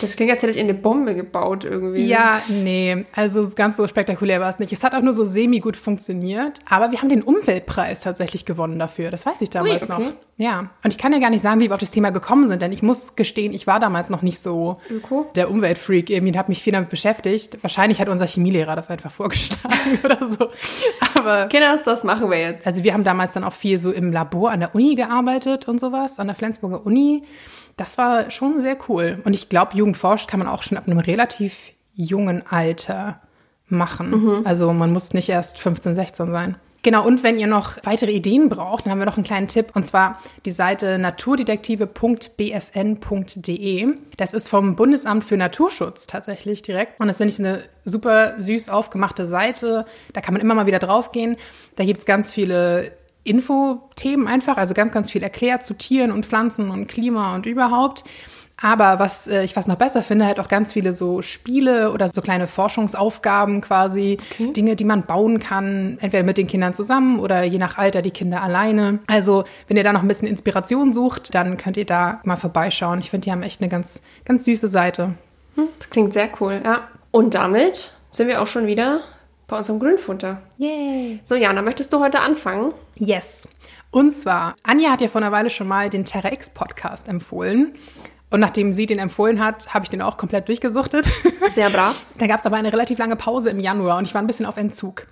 Das 0.02 0.16
klingt, 0.16 0.32
als 0.32 0.42
hätte 0.42 0.52
ich 0.52 0.58
eine 0.58 0.74
Bombe 0.74 1.14
gebaut 1.14 1.62
irgendwie. 1.62 2.06
Ja, 2.06 2.42
nee, 2.48 3.04
also 3.14 3.48
ganz 3.54 3.76
so 3.76 3.86
spektakulär 3.86 4.40
war 4.40 4.50
es 4.50 4.58
nicht. 4.58 4.72
Es 4.72 4.82
hat 4.82 4.96
auch 4.96 5.00
nur 5.00 5.12
so 5.12 5.24
semi-gut 5.24 5.76
funktioniert, 5.76 6.58
aber 6.68 6.90
wir 6.90 7.00
haben 7.00 7.08
den 7.08 7.22
Umweltpreis 7.22 8.00
tatsächlich 8.00 8.44
gewonnen 8.44 8.80
dafür. 8.80 9.12
Das 9.12 9.26
weiß 9.26 9.40
ich 9.42 9.50
damals 9.50 9.84
Ui, 9.84 9.90
okay. 9.92 10.04
noch. 10.04 10.12
Ja, 10.38 10.70
und 10.82 10.92
ich 10.92 10.98
kann 10.98 11.12
ja 11.12 11.20
gar 11.20 11.30
nicht 11.30 11.40
sagen, 11.40 11.60
wie 11.60 11.70
wir 11.70 11.74
auf 11.74 11.80
das 11.80 11.92
Thema 11.92 12.10
gekommen 12.10 12.48
sind, 12.48 12.62
denn 12.62 12.72
ich 12.72 12.82
muss 12.82 13.14
gestehen, 13.14 13.54
ich 13.54 13.68
war 13.68 13.78
damals 13.78 14.10
noch 14.10 14.22
nicht 14.22 14.40
so 14.40 14.78
Öko? 14.90 15.30
der 15.36 15.48
Umweltfreak 15.48 16.10
irgendwie 16.10 16.32
und 16.32 16.38
habe 16.38 16.50
mich 16.50 16.62
viel 16.62 16.72
damit 16.72 16.88
beschäftigt. 16.88 17.62
Wahrscheinlich 17.62 18.00
hat 18.00 18.08
unser 18.08 18.26
Chemielehrer 18.26 18.74
das 18.74 18.90
einfach 18.90 19.12
vorgeschlagen 19.12 20.00
oder 20.04 20.18
so. 20.26 20.48
Aber 21.14 21.46
genau, 21.46 21.76
das 21.76 22.02
machen 22.02 22.28
wir 22.28 22.40
jetzt. 22.40 22.66
Also 22.66 22.82
wir 22.82 22.92
haben 22.92 23.04
damals 23.04 23.34
dann 23.34 23.44
auch 23.44 23.52
viel 23.52 23.78
so 23.78 23.92
im 23.92 24.10
Labor 24.10 24.50
an 24.50 24.58
der 24.58 24.74
Uni 24.74 24.96
gearbeitet 24.96 25.68
und 25.68 25.78
sowas, 25.78 26.18
an 26.18 26.26
der 26.26 26.34
Flensburger 26.34 26.84
Uni 26.84 27.22
das 27.76 27.98
war 27.98 28.30
schon 28.30 28.58
sehr 28.58 28.76
cool. 28.88 29.20
Und 29.24 29.34
ich 29.34 29.48
glaube, 29.48 29.76
Jugendforscht 29.76 30.28
kann 30.28 30.38
man 30.38 30.48
auch 30.48 30.62
schon 30.62 30.78
ab 30.78 30.84
einem 30.86 30.98
relativ 30.98 31.72
jungen 31.94 32.46
Alter 32.46 33.20
machen. 33.66 34.10
Mhm. 34.10 34.42
Also 34.44 34.72
man 34.72 34.92
muss 34.92 35.14
nicht 35.14 35.28
erst 35.28 35.58
15, 35.58 35.94
16 35.94 36.30
sein. 36.30 36.56
Genau, 36.84 37.06
und 37.06 37.22
wenn 37.22 37.38
ihr 37.38 37.46
noch 37.46 37.76
weitere 37.84 38.10
Ideen 38.10 38.48
braucht, 38.48 38.84
dann 38.84 38.90
haben 38.90 38.98
wir 38.98 39.06
noch 39.06 39.16
einen 39.16 39.22
kleinen 39.22 39.46
Tipp, 39.46 39.66
und 39.74 39.86
zwar 39.86 40.18
die 40.44 40.50
Seite 40.50 40.98
naturdetektive.bfn.de. 40.98 43.94
Das 44.16 44.34
ist 44.34 44.48
vom 44.48 44.74
Bundesamt 44.74 45.22
für 45.22 45.36
Naturschutz 45.36 46.08
tatsächlich 46.08 46.62
direkt. 46.62 46.98
Und 46.98 47.06
das 47.06 47.18
finde 47.18 47.32
ich 47.32 47.38
eine 47.38 47.62
super 47.84 48.34
süß 48.36 48.68
aufgemachte 48.68 49.26
Seite. 49.26 49.86
Da 50.12 50.20
kann 50.20 50.34
man 50.34 50.40
immer 50.40 50.54
mal 50.54 50.66
wieder 50.66 50.80
draufgehen. 50.80 51.36
Da 51.76 51.84
gibt 51.84 52.00
es 52.00 52.06
ganz 52.06 52.32
viele 52.32 52.90
Infothemen 53.24 54.26
einfach, 54.26 54.56
also 54.56 54.74
ganz, 54.74 54.92
ganz 54.92 55.10
viel 55.10 55.22
erklärt 55.22 55.62
zu 55.62 55.74
Tieren 55.74 56.10
und 56.12 56.26
Pflanzen 56.26 56.70
und 56.70 56.88
Klima 56.88 57.34
und 57.34 57.46
überhaupt. 57.46 58.04
Aber 58.62 59.00
was 59.00 59.26
äh, 59.26 59.42
ich 59.42 59.56
was 59.56 59.66
noch 59.66 59.76
besser 59.76 60.02
finde, 60.04 60.24
halt 60.24 60.38
auch 60.38 60.46
ganz 60.46 60.72
viele 60.72 60.92
so 60.92 61.20
Spiele 61.20 61.90
oder 61.90 62.08
so 62.08 62.22
kleine 62.22 62.46
Forschungsaufgaben 62.46 63.60
quasi, 63.60 64.18
okay. 64.30 64.52
Dinge, 64.52 64.76
die 64.76 64.84
man 64.84 65.02
bauen 65.02 65.40
kann, 65.40 65.98
entweder 66.00 66.22
mit 66.22 66.38
den 66.38 66.46
Kindern 66.46 66.72
zusammen 66.72 67.18
oder 67.18 67.42
je 67.42 67.58
nach 67.58 67.76
Alter 67.76 68.02
die 68.02 68.12
Kinder 68.12 68.40
alleine. 68.40 69.00
Also, 69.08 69.42
wenn 69.66 69.76
ihr 69.76 69.84
da 69.84 69.92
noch 69.92 70.02
ein 70.02 70.08
bisschen 70.08 70.28
Inspiration 70.28 70.92
sucht, 70.92 71.34
dann 71.34 71.56
könnt 71.56 71.76
ihr 71.76 71.86
da 71.86 72.20
mal 72.24 72.36
vorbeischauen. 72.36 73.00
Ich 73.00 73.10
finde, 73.10 73.24
die 73.24 73.32
haben 73.32 73.42
echt 73.42 73.60
eine 73.60 73.68
ganz, 73.68 74.02
ganz 74.24 74.44
süße 74.44 74.68
Seite. 74.68 75.14
Hm, 75.56 75.68
das 75.76 75.90
klingt 75.90 76.12
sehr 76.12 76.28
cool, 76.40 76.60
ja. 76.64 76.88
Und 77.10 77.34
damit 77.34 77.92
sind 78.12 78.28
wir 78.28 78.40
auch 78.40 78.46
schon 78.46 78.66
wieder 78.66 79.00
bei 79.52 79.58
unserem 79.58 79.80
Grünfutter. 79.80 80.40
Yay! 80.56 81.20
So, 81.24 81.34
Jana, 81.34 81.60
möchtest 81.60 81.92
du 81.92 82.00
heute 82.00 82.20
anfangen? 82.20 82.72
Yes. 82.96 83.46
Und 83.90 84.10
zwar, 84.12 84.54
Anja 84.62 84.90
hat 84.90 85.02
ja 85.02 85.08
vor 85.08 85.20
einer 85.20 85.30
Weile 85.30 85.50
schon 85.50 85.68
mal 85.68 85.90
den 85.90 86.06
Terra 86.06 86.32
X 86.32 86.48
Podcast 86.48 87.06
empfohlen. 87.06 87.74
Und 88.30 88.40
nachdem 88.40 88.72
sie 88.72 88.86
den 88.86 88.98
empfohlen 88.98 89.44
hat, 89.44 89.74
habe 89.74 89.84
ich 89.84 89.90
den 89.90 90.00
auch 90.00 90.16
komplett 90.16 90.48
durchgesuchtet. 90.48 91.04
Sehr 91.54 91.68
brav. 91.68 92.06
Dann 92.18 92.28
gab 92.28 92.40
es 92.40 92.46
aber 92.46 92.56
eine 92.56 92.72
relativ 92.72 92.98
lange 92.98 93.14
Pause 93.14 93.50
im 93.50 93.60
Januar 93.60 93.98
und 93.98 94.06
ich 94.06 94.14
war 94.14 94.22
ein 94.22 94.26
bisschen 94.26 94.46
auf 94.46 94.56
Entzug. 94.56 95.06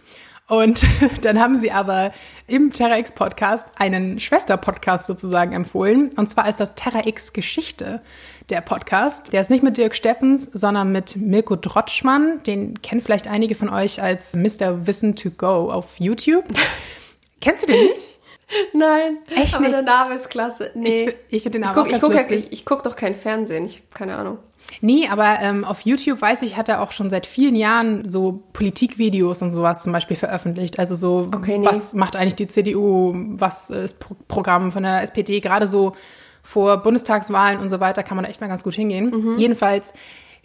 Und 0.51 0.85
dann 1.25 1.39
haben 1.39 1.55
sie 1.55 1.71
aber 1.71 2.11
im 2.49 2.73
Terra 2.73 2.99
X 2.99 3.13
Podcast 3.13 3.69
einen 3.77 4.19
Schwester-Podcast 4.19 5.07
sozusagen 5.07 5.53
empfohlen. 5.53 6.11
Und 6.17 6.29
zwar 6.29 6.49
ist 6.49 6.59
das 6.59 6.75
Terra 6.75 7.07
X 7.07 7.33
Geschichte 7.33 8.03
der 8.49 8.61
Podcast. 8.61 9.33
Der 9.33 9.43
ist 9.43 9.51
nicht 9.51 9.63
mit 9.63 9.77
Dirk 9.77 9.95
Steffens, 9.95 10.51
sondern 10.53 10.91
mit 10.91 11.15
Mirko 11.15 11.55
Drotschmann. 11.55 12.43
Den 12.43 12.83
kennen 12.83 13.01
vielleicht 13.01 13.29
einige 13.29 13.55
von 13.55 13.69
euch 13.69 14.03
als 14.03 14.35
Mr. 14.35 14.89
Wissen 14.89 15.15
to 15.15 15.31
Go 15.31 15.71
auf 15.71 16.01
YouTube. 16.01 16.45
Kennst 17.41 17.63
du 17.63 17.67
den 17.69 17.85
nicht? 17.85 18.19
Nein, 18.73 19.19
Echt 19.37 19.55
aber 19.55 19.67
nicht? 19.67 19.77
der 19.77 19.83
Name 19.83 20.15
ist 20.15 20.29
klasse. 20.31 20.73
Nee. 20.75 21.15
Ich, 21.29 21.47
ich 21.47 21.47
Ich 21.47 21.61
Namen 21.61 21.75
gucke 21.75 21.97
guck, 22.01 22.31
ich 22.31 22.65
guck 22.65 22.83
doch 22.83 22.97
kein 22.97 23.15
Fernsehen, 23.15 23.67
ich 23.67 23.77
habe 23.77 23.95
keine 23.95 24.17
Ahnung. 24.17 24.39
Nee, 24.81 25.09
aber 25.11 25.39
ähm, 25.41 25.65
auf 25.65 25.83
YouTube 25.83 26.21
weiß 26.21 26.43
ich, 26.43 26.57
hat 26.57 26.69
er 26.69 26.83
auch 26.83 26.93
schon 26.93 27.11
seit 27.11 27.27
vielen 27.27 27.55
Jahren 27.55 28.05
so 28.05 28.43
Politikvideos 28.53 29.43
und 29.43 29.53
sowas 29.53 29.83
zum 29.83 29.93
Beispiel 29.93 30.17
veröffentlicht. 30.17 30.79
Also 30.79 30.95
so, 30.95 31.29
Okay, 31.35 31.59
nee. 31.59 31.65
was 31.65 31.95
macht 31.95 32.17
eigentlich 32.17 32.37
die 32.37 32.49
CDU, 32.49 33.13
was 33.15 33.71
ist 33.71 34.01
Pro 34.01 34.17
Programm 34.29 34.73
von 34.73 34.83
der 34.83 35.03
SPD, 35.03 35.41
gerade 35.41 35.67
so 35.67 35.95
vor 36.43 36.79
Bundestagswahlen 36.79 37.61
und 37.61 37.69
so 37.69 37.81
weiter 37.81 38.03
kann 38.03 38.17
man 38.17 38.25
da 38.25 38.31
echt 38.31 38.41
mal 38.41 38.49
ganz 38.49 38.65
gut 38.65 38.75
hingehen. 38.75 39.11
Mhm. 39.11 39.39
Jedenfalls, 39.39 39.93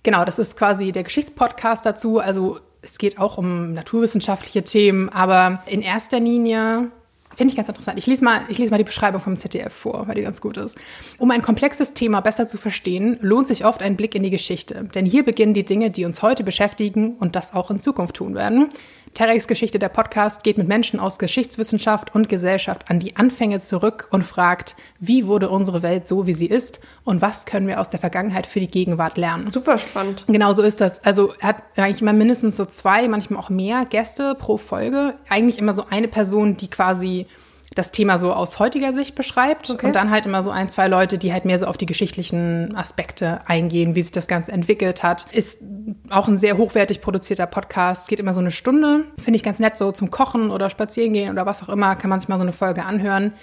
genau, 0.03 0.25
das 0.25 0.39
ist 0.39 0.57
quasi 0.57 0.91
der 0.91 1.03
Geschichtspodcast 1.03 1.85
dazu. 1.85 2.19
Also 2.19 2.59
es 2.81 2.97
geht 2.97 3.17
auch 3.17 3.37
um 3.37 3.73
naturwissenschaftliche 3.73 4.63
Themen, 4.63 5.09
aber 5.09 5.63
in 5.65 5.81
erster 5.81 6.19
Linie 6.19 6.91
Finde 7.35 7.51
ich 7.51 7.57
ganz 7.57 7.67
interessant. 7.67 7.99
Ich 7.99 8.07
lese, 8.07 8.23
mal, 8.23 8.41
ich 8.49 8.57
lese 8.57 8.71
mal 8.71 8.77
die 8.77 8.83
Beschreibung 8.83 9.21
vom 9.21 9.37
ZDF 9.37 9.73
vor, 9.73 10.07
weil 10.07 10.15
die 10.15 10.21
ganz 10.21 10.41
gut 10.41 10.57
ist. 10.57 10.77
Um 11.17 11.29
ein 11.31 11.41
komplexes 11.41 11.93
Thema 11.93 12.21
besser 12.21 12.47
zu 12.47 12.57
verstehen, 12.57 13.17
lohnt 13.21 13.47
sich 13.47 13.65
oft 13.65 13.83
ein 13.83 13.95
Blick 13.95 14.15
in 14.15 14.23
die 14.23 14.29
Geschichte. 14.29 14.85
Denn 14.95 15.05
hier 15.05 15.23
beginnen 15.23 15.53
die 15.53 15.65
Dinge, 15.65 15.91
die 15.91 16.05
uns 16.05 16.21
heute 16.21 16.43
beschäftigen 16.43 17.15
und 17.15 17.35
das 17.35 17.53
auch 17.53 17.69
in 17.71 17.79
Zukunft 17.79 18.15
tun 18.15 18.35
werden. 18.35 18.69
Terex 19.15 19.47
Geschichte, 19.47 19.79
der 19.79 19.87
Podcast, 19.87 20.43
geht 20.43 20.57
mit 20.57 20.67
Menschen 20.67 20.99
aus 20.99 21.17
Geschichtswissenschaft 21.17 22.13
und 22.13 22.27
Gesellschaft 22.27 22.89
an 22.89 22.99
die 22.99 23.15
Anfänge 23.15 23.61
zurück 23.61 24.09
und 24.11 24.25
fragt, 24.25 24.75
wie 24.99 25.25
wurde 25.25 25.49
unsere 25.49 25.81
Welt 25.83 26.05
so, 26.05 26.27
wie 26.27 26.33
sie 26.33 26.47
ist 26.47 26.81
und 27.05 27.21
was 27.21 27.45
können 27.45 27.65
wir 27.65 27.79
aus 27.79 27.89
der 27.89 28.01
Vergangenheit 28.01 28.45
für 28.45 28.59
die 28.59 28.67
Gegenwart 28.67 29.17
lernen. 29.17 29.49
Super 29.49 29.77
spannend. 29.77 30.25
Genau 30.27 30.51
so 30.51 30.63
ist 30.63 30.81
das. 30.81 31.01
Also 31.05 31.33
er 31.39 31.47
hat 31.47 31.63
eigentlich 31.77 32.01
immer 32.01 32.11
mindestens 32.11 32.57
so 32.57 32.65
zwei, 32.65 33.07
manchmal 33.07 33.39
auch 33.39 33.49
mehr 33.49 33.85
Gäste 33.85 34.35
pro 34.35 34.57
Folge. 34.57 35.13
Eigentlich 35.29 35.59
immer 35.59 35.71
so 35.71 35.85
eine 35.89 36.09
Person, 36.09 36.57
die 36.57 36.69
quasi 36.69 37.27
das 37.73 37.91
Thema 37.91 38.17
so 38.19 38.31
aus 38.31 38.59
heutiger 38.59 38.93
Sicht 38.93 39.15
beschreibt 39.15 39.69
Okay. 39.69 39.87
und 39.87 39.95
dann 39.95 40.09
halt 40.11 40.25
immer 40.25 40.43
so 40.43 40.51
ein, 40.51 40.69
zwei 40.69 40.87
Leute, 40.87 41.17
die 41.17 41.33
halt 41.33 41.45
mehr 41.45 41.57
so 41.59 41.65
auf 41.65 41.77
die 41.77 41.85
geschichtlichen 41.85 42.75
Aspekte 42.75 43.39
eingehen, 43.47 43.95
wie 43.95 44.01
sich 44.01 44.11
das 44.11 44.27
Ganze 44.27 44.51
entwickelt 44.51 45.03
hat. 45.03 45.25
Ist 45.31 45.61
auch 46.09 46.27
ein 46.27 46.37
sehr 46.37 46.57
hochwertig 46.57 47.01
produzierter 47.01 47.47
Podcast, 47.47 48.07
geht 48.07 48.19
immer 48.19 48.33
so 48.33 48.39
eine 48.39 48.51
Stunde. 48.51 49.05
Finde 49.17 49.35
ich 49.37 49.43
ganz 49.43 49.59
nett, 49.59 49.77
so 49.77 49.91
zum 49.91 50.11
Kochen 50.11 50.51
oder 50.51 50.69
spazieren 50.69 51.13
gehen 51.13 51.31
oder 51.31 51.45
was 51.45 51.63
auch 51.63 51.69
immer, 51.69 51.95
kann 51.95 52.09
man 52.09 52.19
sich 52.19 52.29
mal 52.29 52.37
so 52.37 52.43
eine 52.43 52.53
Folge 52.53 52.85
anhören. 52.85 53.33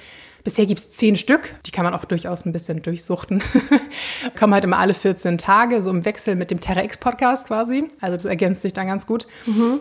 Bisher 0.44 0.66
gibt 0.66 0.80
es 0.80 0.90
zehn 0.90 1.16
Stück, 1.16 1.54
die 1.66 1.70
kann 1.70 1.84
man 1.84 1.94
auch 1.94 2.04
durchaus 2.04 2.44
ein 2.44 2.52
bisschen 2.52 2.82
durchsuchten. 2.82 3.42
Kommen 4.38 4.54
halt 4.54 4.64
immer 4.64 4.78
alle 4.78 4.92
14 4.92 5.38
Tage, 5.38 5.80
so 5.80 5.90
im 5.90 6.04
Wechsel 6.04 6.34
mit 6.34 6.50
dem 6.50 6.60
Terra 6.60 6.82
X 6.82 6.98
Podcast 6.98 7.46
quasi. 7.46 7.84
Also 8.00 8.16
das 8.16 8.24
ergänzt 8.24 8.62
sich 8.62 8.72
dann 8.72 8.88
ganz 8.88 9.06
gut. 9.06 9.28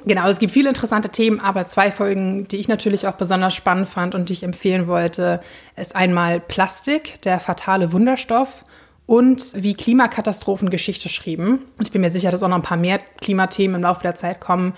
Genau, 0.05 0.29
es 0.29 0.37
gibt 0.37 0.53
viele 0.53 0.69
interessante 0.69 1.09
Themen, 1.09 1.39
aber 1.39 1.65
zwei 1.65 1.89
Folgen, 1.89 2.47
die 2.47 2.57
ich 2.57 2.67
natürlich 2.67 3.07
auch 3.07 3.13
besonders 3.15 3.55
spannend 3.55 3.87
fand 3.87 4.13
und 4.13 4.29
die 4.29 4.33
ich 4.33 4.43
empfehlen 4.43 4.87
wollte, 4.87 5.41
ist 5.75 5.95
einmal 5.95 6.39
Plastik, 6.39 7.21
der 7.23 7.39
fatale 7.39 7.91
Wunderstoff 7.91 8.63
und 9.07 9.53
wie 9.55 9.73
Klimakatastrophen 9.73 10.69
Geschichte 10.69 11.09
schrieben. 11.09 11.65
Und 11.77 11.87
ich 11.87 11.91
bin 11.91 12.01
mir 12.01 12.11
sicher, 12.11 12.29
dass 12.29 12.43
auch 12.43 12.49
noch 12.49 12.57
ein 12.57 12.61
paar 12.61 12.77
mehr 12.77 12.99
Klimathemen 13.19 13.77
im 13.77 13.81
Laufe 13.81 14.03
der 14.03 14.13
Zeit 14.15 14.39
kommen. 14.39 14.73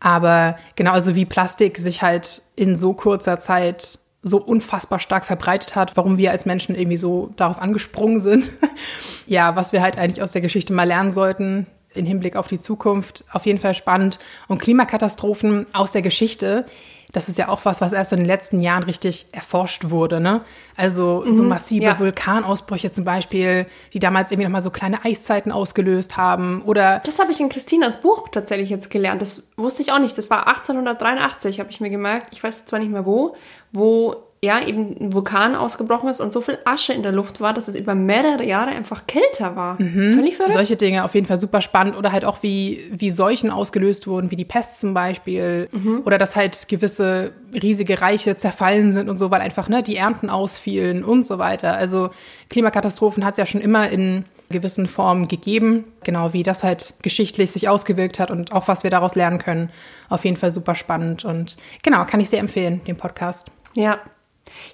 Aber 0.00 0.56
genau, 0.74 0.92
also 0.92 1.14
wie 1.14 1.24
Plastik 1.24 1.78
sich 1.78 2.02
halt 2.02 2.42
in 2.56 2.74
so 2.74 2.94
kurzer 2.94 3.38
Zeit 3.38 3.99
so 4.22 4.38
unfassbar 4.38 5.00
stark 5.00 5.24
verbreitet 5.24 5.76
hat, 5.76 5.96
warum 5.96 6.18
wir 6.18 6.30
als 6.30 6.44
Menschen 6.44 6.74
irgendwie 6.74 6.98
so 6.98 7.30
darauf 7.36 7.58
angesprungen 7.60 8.20
sind. 8.20 8.50
ja, 9.26 9.56
was 9.56 9.72
wir 9.72 9.82
halt 9.82 9.98
eigentlich 9.98 10.22
aus 10.22 10.32
der 10.32 10.42
Geschichte 10.42 10.72
mal 10.72 10.84
lernen 10.84 11.10
sollten 11.10 11.66
in 11.94 12.06
Hinblick 12.06 12.36
auf 12.36 12.46
die 12.46 12.58
Zukunft. 12.58 13.24
Auf 13.32 13.46
jeden 13.46 13.58
Fall 13.58 13.74
spannend. 13.74 14.18
Und 14.48 14.60
Klimakatastrophen 14.60 15.66
aus 15.72 15.92
der 15.92 16.02
Geschichte, 16.02 16.66
das 17.12 17.28
ist 17.28 17.38
ja 17.38 17.48
auch 17.48 17.64
was, 17.64 17.80
was 17.80 17.92
erst 17.92 18.12
in 18.12 18.20
den 18.20 18.26
letzten 18.26 18.60
Jahren 18.60 18.82
richtig 18.82 19.26
erforscht 19.32 19.90
wurde. 19.90 20.20
Ne? 20.20 20.42
Also 20.76 21.24
so 21.30 21.42
massive 21.42 21.84
ja. 21.84 21.98
Vulkanausbrüche 21.98 22.92
zum 22.92 23.04
Beispiel, 23.04 23.66
die 23.92 23.98
damals 23.98 24.30
irgendwie 24.30 24.46
nochmal 24.46 24.62
so 24.62 24.70
kleine 24.70 25.04
Eiszeiten 25.04 25.52
ausgelöst 25.52 26.16
haben. 26.16 26.62
Oder 26.64 27.00
Das 27.04 27.18
habe 27.18 27.32
ich 27.32 27.40
in 27.40 27.48
Christinas 27.48 28.00
Buch 28.00 28.28
tatsächlich 28.28 28.70
jetzt 28.70 28.90
gelernt. 28.90 29.22
Das 29.22 29.42
wusste 29.56 29.82
ich 29.82 29.92
auch 29.92 29.98
nicht. 29.98 30.16
Das 30.16 30.30
war 30.30 30.46
1883, 30.48 31.60
habe 31.60 31.70
ich 31.70 31.80
mir 31.80 31.90
gemerkt. 31.90 32.32
Ich 32.32 32.42
weiß 32.42 32.64
zwar 32.64 32.78
nicht 32.78 32.92
mehr 32.92 33.06
wo, 33.06 33.34
wo 33.72 34.16
ja 34.42 34.66
eben 34.66 34.96
ein 34.98 35.12
Vulkan 35.12 35.54
ausgebrochen 35.54 36.08
ist 36.08 36.18
und 36.18 36.32
so 36.32 36.40
viel 36.40 36.58
Asche 36.64 36.94
in 36.94 37.02
der 37.02 37.12
Luft 37.12 37.42
war, 37.42 37.52
dass 37.52 37.68
es 37.68 37.74
über 37.74 37.94
mehrere 37.94 38.42
Jahre 38.42 38.70
einfach 38.70 39.06
kälter 39.06 39.54
war. 39.54 39.76
Völlig 39.76 40.36
verrückt. 40.36 40.54
Solche 40.54 40.76
Dinge 40.76 41.04
auf 41.04 41.14
jeden 41.14 41.26
Fall 41.26 41.36
super 41.36 41.60
spannend 41.60 41.94
oder 41.94 42.10
halt 42.10 42.24
auch 42.24 42.42
wie, 42.42 42.90
wie 42.90 43.10
Seuchen 43.10 43.50
ausgelöst 43.50 44.06
wurden, 44.06 44.30
wie 44.30 44.36
die 44.36 44.46
Pest 44.46 44.80
zum 44.80 44.94
Beispiel 44.94 45.68
oder 46.04 46.16
dass 46.16 46.36
halt 46.36 46.68
gewisse 46.68 47.32
riesige 47.52 48.00
Reiche 48.00 48.34
zerfallen 48.36 48.92
sind 48.92 49.10
und 49.10 49.18
so, 49.18 49.30
weil 49.30 49.42
einfach 49.42 49.68
ne, 49.68 49.82
die 49.82 49.96
Ernten 49.96 50.30
ausfielen 50.30 51.04
und 51.04 51.26
so 51.26 51.38
weiter. 51.38 51.74
Also 51.74 52.08
Klimakatastrophen 52.48 53.26
hat 53.26 53.32
es 53.32 53.38
ja 53.38 53.44
schon 53.44 53.60
immer 53.60 53.90
in 53.90 54.24
gewissen 54.48 54.86
Formen 54.86 55.28
gegeben, 55.28 55.84
genau 56.02 56.32
wie 56.32 56.42
das 56.42 56.64
halt 56.64 56.94
geschichtlich 57.02 57.50
sich 57.50 57.68
ausgewirkt 57.68 58.18
hat 58.18 58.30
und 58.30 58.52
auch 58.52 58.68
was 58.68 58.84
wir 58.84 58.90
daraus 58.90 59.14
lernen 59.14 59.38
können. 59.38 59.70
Auf 60.08 60.24
jeden 60.24 60.36
Fall 60.36 60.50
super 60.50 60.74
spannend 60.74 61.26
und 61.26 61.56
genau, 61.82 62.04
kann 62.06 62.20
ich 62.20 62.30
sehr 62.30 62.40
empfehlen, 62.40 62.80
den 62.86 62.96
Podcast. 62.96 63.50
Ja. 63.74 63.98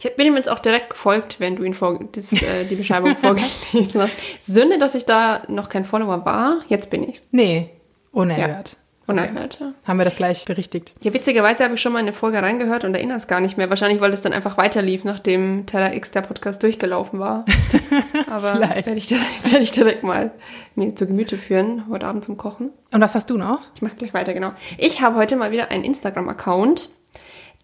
Ich 0.01 0.15
bin 0.17 0.27
ihm 0.27 0.37
jetzt 0.37 0.49
auch 0.49 0.59
direkt 0.59 0.91
gefolgt, 0.91 1.41
wenn 1.41 1.57
du 1.57 1.63
ihn 1.65 1.75
vor, 1.75 1.99
das, 2.13 2.33
äh, 2.33 2.65
die 2.71 2.77
Beschreibung 2.77 3.17
vorgelesen 3.17 4.01
hast. 4.03 4.13
Sünde, 4.41 4.79
dass 4.79 4.95
ich 4.95 5.05
da 5.05 5.43
noch 5.49 5.69
kein 5.69 5.85
Follower 5.85 6.25
war. 6.25 6.61
Jetzt 6.69 6.91
bin 6.91 7.03
ich's. 7.03 7.27
Nee, 7.31 7.71
unerhört. 8.13 8.77
Unerhört, 9.09 9.61
ja. 9.61 9.73
Haben 9.87 9.99
wir 10.01 10.05
das 10.05 10.17
gleich 10.17 10.45
berichtigt. 10.47 10.95
Ja, 11.01 11.15
witzigerweise 11.15 11.63
habe 11.63 11.75
ich 11.75 11.81
schon 11.81 11.93
mal 11.93 12.01
eine 12.01 12.13
Folge 12.13 12.43
reingehört 12.43 12.83
und 12.83 12.93
erinnere 12.93 13.17
es 13.19 13.29
gar 13.29 13.39
nicht 13.39 13.57
mehr. 13.57 13.71
Wahrscheinlich, 13.71 14.01
weil 14.01 14.13
es 14.13 14.21
dann 14.21 14.33
einfach 14.33 14.57
weiterlief, 14.57 15.05
nachdem 15.05 15.65
Terra 15.65 15.93
X 15.95 16.11
der 16.11 16.23
Podcast 16.23 16.61
durchgelaufen 16.65 17.21
war. 17.21 17.45
Aber 18.29 18.59
werde 18.59 18.91
ich, 18.97 19.07
direkt- 19.07 19.45
werde 19.45 19.59
ich 19.63 19.71
direkt 19.71 20.03
mal 20.03 20.33
mir 20.75 20.93
zu 20.97 21.07
Gemüte 21.07 21.39
führen, 21.39 21.85
heute 21.89 22.05
Abend 22.05 22.25
zum 22.25 22.37
Kochen. 22.37 22.71
Und 22.91 23.01
was 23.01 23.15
hast 23.15 23.31
du 23.31 23.37
noch? 23.37 23.61
Ich 23.77 23.83
mache 23.83 23.95
gleich 23.95 24.13
weiter, 24.13 24.35
genau. 24.35 24.51
Ich 24.77 25.01
habe 25.01 25.15
heute 25.15 25.37
mal 25.37 25.53
wieder 25.53 25.71
einen 25.71 25.85
Instagram-Account, 25.85 26.89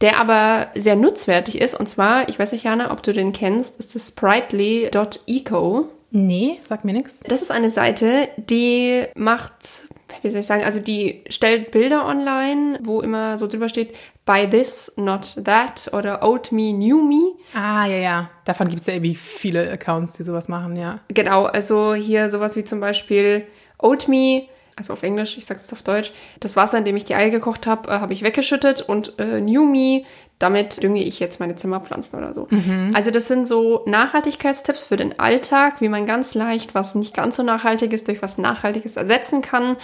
der 0.03 0.19
aber 0.19 0.69
sehr 0.75 0.97
nutzwertig 0.97 1.61
ist. 1.61 1.75
Und 1.79 1.89
zwar, 1.89 2.29
ich 2.29 2.39
weiß 2.39 2.53
nicht, 2.53 2.65
Jana, 2.65 2.93
ob 2.93 3.03
du 3.03 3.13
den 3.13 3.33
kennst, 3.33 3.79
ist 3.79 3.95
das 3.95 4.09
sprightly.eco. 4.09 5.87
Nee, 6.11 6.59
sag 6.63 6.85
mir 6.85 6.93
nichts. 6.93 7.21
Das 7.27 7.41
ist 7.41 7.51
eine 7.51 7.71
Seite, 7.71 8.29
die 8.37 9.05
macht, 9.15 9.89
wie 10.21 10.29
soll 10.29 10.41
ich 10.41 10.47
sagen, 10.47 10.63
also 10.63 10.79
die 10.79 11.25
stellt 11.31 11.71
Bilder 11.71 12.07
online, 12.07 12.81
wo 12.83 13.01
immer 13.01 13.39
so 13.39 13.47
drüber 13.47 13.71
steht, 13.71 13.97
buy 14.27 14.47
this, 14.49 14.93
not 14.97 15.37
that 15.43 15.89
oder 15.95 16.23
old 16.23 16.53
me, 16.53 16.75
new 16.75 17.03
me. 17.03 17.33
Ah, 17.55 17.87
ja, 17.87 17.97
ja. 17.97 18.31
Davon 18.45 18.69
gibt 18.69 18.83
es 18.83 18.89
ja 18.89 18.95
irgendwie 18.95 19.15
viele 19.15 19.71
Accounts, 19.71 20.19
die 20.19 20.23
sowas 20.23 20.49
machen, 20.49 20.77
ja. 20.77 21.01
Genau, 21.09 21.45
also 21.45 21.95
hier 21.95 22.29
sowas 22.29 22.57
wie 22.57 22.65
zum 22.65 22.81
Beispiel 22.81 23.47
Oat 23.83 24.07
Me, 24.07 24.45
also 24.77 24.93
auf 24.95 25.03
Englisch, 25.03 25.37
ich 25.37 25.47
sag's 25.47 25.63
jetzt 25.63 25.73
auf 25.73 25.83
Deutsch. 25.83 26.13
Das 26.41 26.57
Wasser, 26.57 26.79
in 26.79 26.85
dem 26.85 26.97
ich 26.97 27.05
die 27.05 27.15
Eier 27.15 27.31
gekocht 27.31 27.67
habe, 27.67 27.91
äh, 27.91 28.01
habe 28.01 28.13
ich 28.13 28.23
weggeschüttet 28.23 28.81
und 28.83 29.19
äh, 29.19 29.41
New 29.41 29.67
Me, 29.67 30.05
damit 30.39 30.83
dünge 30.83 31.03
ich 31.03 31.21
jetzt 31.21 31.39
meine 31.39 31.55
Zimmerpflanzen 31.55 32.19
oder 32.19 32.35
so. 32.35 32.49
Also 32.95 33.13
das 33.13 33.29
sind 33.29 33.47
so 33.47 33.85
Nachhaltigkeitstipps 33.87 34.85
für 34.85 34.97
den 34.97 35.21
Alltag, 35.21 35.81
wie 35.81 35.89
man 35.89 36.05
ganz 36.05 36.35
leicht 36.35 36.75
was 36.75 36.97
nicht 36.97 37.15
ganz 37.15 37.37
so 37.37 37.45
nachhaltig 37.45 37.93
ist 37.93 38.09
durch 38.09 38.23
was 38.23 38.39
Nachhaltiges 38.39 38.97
ersetzen 38.97 39.41
kann 39.41 39.77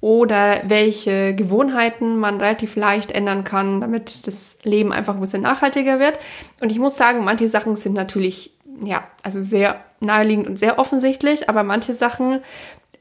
oder 0.00 0.62
welche 0.66 1.34
Gewohnheiten 1.34 2.16
man 2.16 2.40
relativ 2.40 2.76
leicht 2.76 3.10
ändern 3.10 3.42
kann, 3.42 3.80
damit 3.80 4.26
das 4.28 4.58
Leben 4.62 4.92
einfach 4.92 5.14
ein 5.14 5.20
bisschen 5.20 5.42
nachhaltiger 5.42 5.98
wird. 5.98 6.20
Und 6.60 6.70
ich 6.70 6.78
muss 6.78 6.96
sagen, 6.96 7.24
manche 7.24 7.48
Sachen 7.48 7.74
sind 7.74 7.94
natürlich, 7.94 8.52
ja, 8.84 9.02
also 9.22 9.42
sehr 9.42 9.80
naheliegend 9.98 10.46
und 10.46 10.58
sehr 10.58 10.78
offensichtlich, 10.78 11.48
aber 11.48 11.64
manche 11.64 11.92
Sachen 11.92 12.40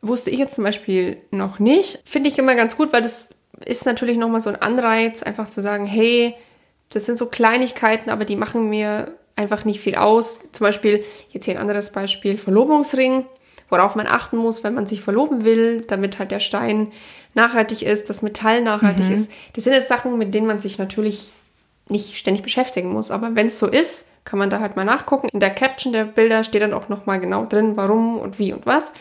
wusste 0.03 0.29
ich 0.29 0.37
jetzt 0.37 0.55
zum 0.55 0.63
Beispiel 0.63 1.17
noch 1.31 1.57
nicht. 1.57 2.01
Finde 2.05 2.29
ich 2.29 2.37
immer 2.37 2.53
ganz 2.55 2.77
gut, 2.77 2.93
weil 2.93 3.01
das 3.01 3.29
ist 3.65 3.85
natürlich 3.85 4.17
nochmal 4.17 4.41
so 4.41 4.49
ein 4.49 4.61
Anreiz, 4.61 5.23
einfach 5.23 5.49
zu 5.49 5.61
sagen, 5.61 5.85
hey, 5.85 6.35
das 6.89 7.05
sind 7.05 7.17
so 7.17 7.25
Kleinigkeiten, 7.25 8.09
aber 8.09 8.25
die 8.25 8.35
machen 8.35 8.69
mir 8.69 9.13
einfach 9.35 9.65
nicht 9.65 9.79
viel 9.79 9.95
aus. 9.95 10.39
Zum 10.51 10.65
Beispiel, 10.65 11.03
jetzt 11.31 11.45
hier 11.45 11.55
ein 11.55 11.61
anderes 11.61 11.91
Beispiel, 11.91 12.37
Verlobungsring, 12.37 13.25
worauf 13.69 13.95
man 13.95 14.05
achten 14.05 14.37
muss, 14.37 14.63
wenn 14.63 14.75
man 14.75 14.85
sich 14.85 15.01
verloben 15.01 15.45
will, 15.45 15.81
damit 15.87 16.19
halt 16.19 16.31
der 16.31 16.39
Stein 16.39 16.91
nachhaltig 17.33 17.81
ist, 17.81 18.09
das 18.09 18.21
Metall 18.21 18.61
nachhaltig 18.61 19.09
ist. 19.09 19.31
Das 19.53 19.63
sind 19.63 19.73
jetzt 19.73 19.87
Sachen, 19.87 20.17
mit 20.17 20.33
denen 20.35 20.45
man 20.45 20.59
sich 20.59 20.77
natürlich 20.77 21.31
nicht 21.89 22.17
ständig 22.17 22.43
beschäftigen 22.43 22.89
muss. 22.89 23.09
Aber 23.09 23.35
wenn 23.35 23.47
es 23.47 23.57
so 23.57 23.67
ist, 23.67 24.07
kann 24.25 24.39
man 24.39 24.49
da 24.49 24.59
halt 24.59 24.75
mal 24.75 24.85
nachgucken. 24.85 25.29
In 25.29 25.39
der 25.39 25.49
Caption 25.49 25.93
der 25.93 26.05
Bilder 26.05 26.43
steht 26.43 26.61
dann 26.61 26.73
auch 26.73 26.89
nochmal 26.89 27.19
genau 27.19 27.45
drin, 27.45 27.75
warum 27.75 28.19
und 28.19 28.37
wie 28.37 28.53
und 28.53 28.65
was. 28.65 28.91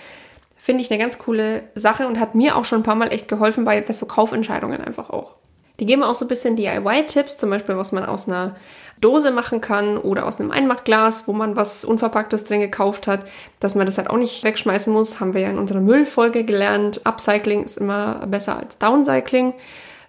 Finde 0.65 0.85
ich 0.85 0.93
eine 0.93 1.03
ganz 1.03 1.19
coole 1.19 1.65
Sache 1.75 2.07
und 2.07 2.21
hat 2.21 2.37
mir 2.37 2.55
auch 2.55 2.65
schon 2.65 2.79
ein 2.79 2.85
paar 2.85 2.95
Mal 2.95 3.13
echt 3.13 3.27
geholfen 3.27 3.65
bei 3.65 3.85
so 3.91 4.07
Kaufentscheidungen 4.07 4.81
einfach 4.81 5.11
auch. 5.11 5.35
Die 5.81 5.87
geben 5.87 6.05
auch 6.05 6.15
so 6.15 6.25
ein 6.25 6.29
bisschen 6.29 6.55
DIY-Tipps, 6.55 7.37
zum 7.37 7.51
Beispiel, 7.51 7.77
was 7.77 7.91
man 7.91 8.05
aus 8.05 8.29
einer 8.29 8.55
Dose 9.01 9.33
machen 9.33 9.61
kann 9.61 9.99
oder 9.99 10.25
aus 10.25 10.39
einem 10.39 10.53
Einmachglas, 10.53 11.27
wo 11.27 11.33
man 11.33 11.57
was 11.57 11.85
Unverpacktes 11.85 12.45
drin 12.45 12.61
gekauft 12.61 13.09
hat, 13.09 13.25
dass 13.59 13.75
man 13.75 13.87
das 13.87 13.99
halt 13.99 14.09
auch 14.09 14.19
nicht 14.19 14.45
wegschmeißen 14.45 14.93
muss, 14.93 15.19
haben 15.19 15.35
wir 15.35 15.41
ja 15.41 15.51
in 15.51 15.59
unserer 15.59 15.81
Müllfolge 15.81 16.45
gelernt. 16.45 17.01
Upcycling 17.05 17.65
ist 17.65 17.79
immer 17.79 18.25
besser 18.29 18.57
als 18.57 18.79
Downcycling. 18.79 19.55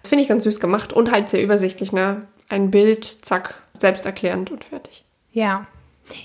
Das 0.02 0.08
finde 0.08 0.22
ich 0.22 0.28
ganz 0.28 0.44
süß 0.44 0.60
gemacht 0.60 0.92
und 0.92 1.10
halt 1.10 1.30
sehr 1.30 1.42
übersichtlich, 1.42 1.90
ne? 1.90 2.28
Ein 2.48 2.70
Bild, 2.70 3.04
zack, 3.04 3.64
selbsterklärend 3.76 4.52
und 4.52 4.62
fertig. 4.62 5.04
Ja, 5.32 5.66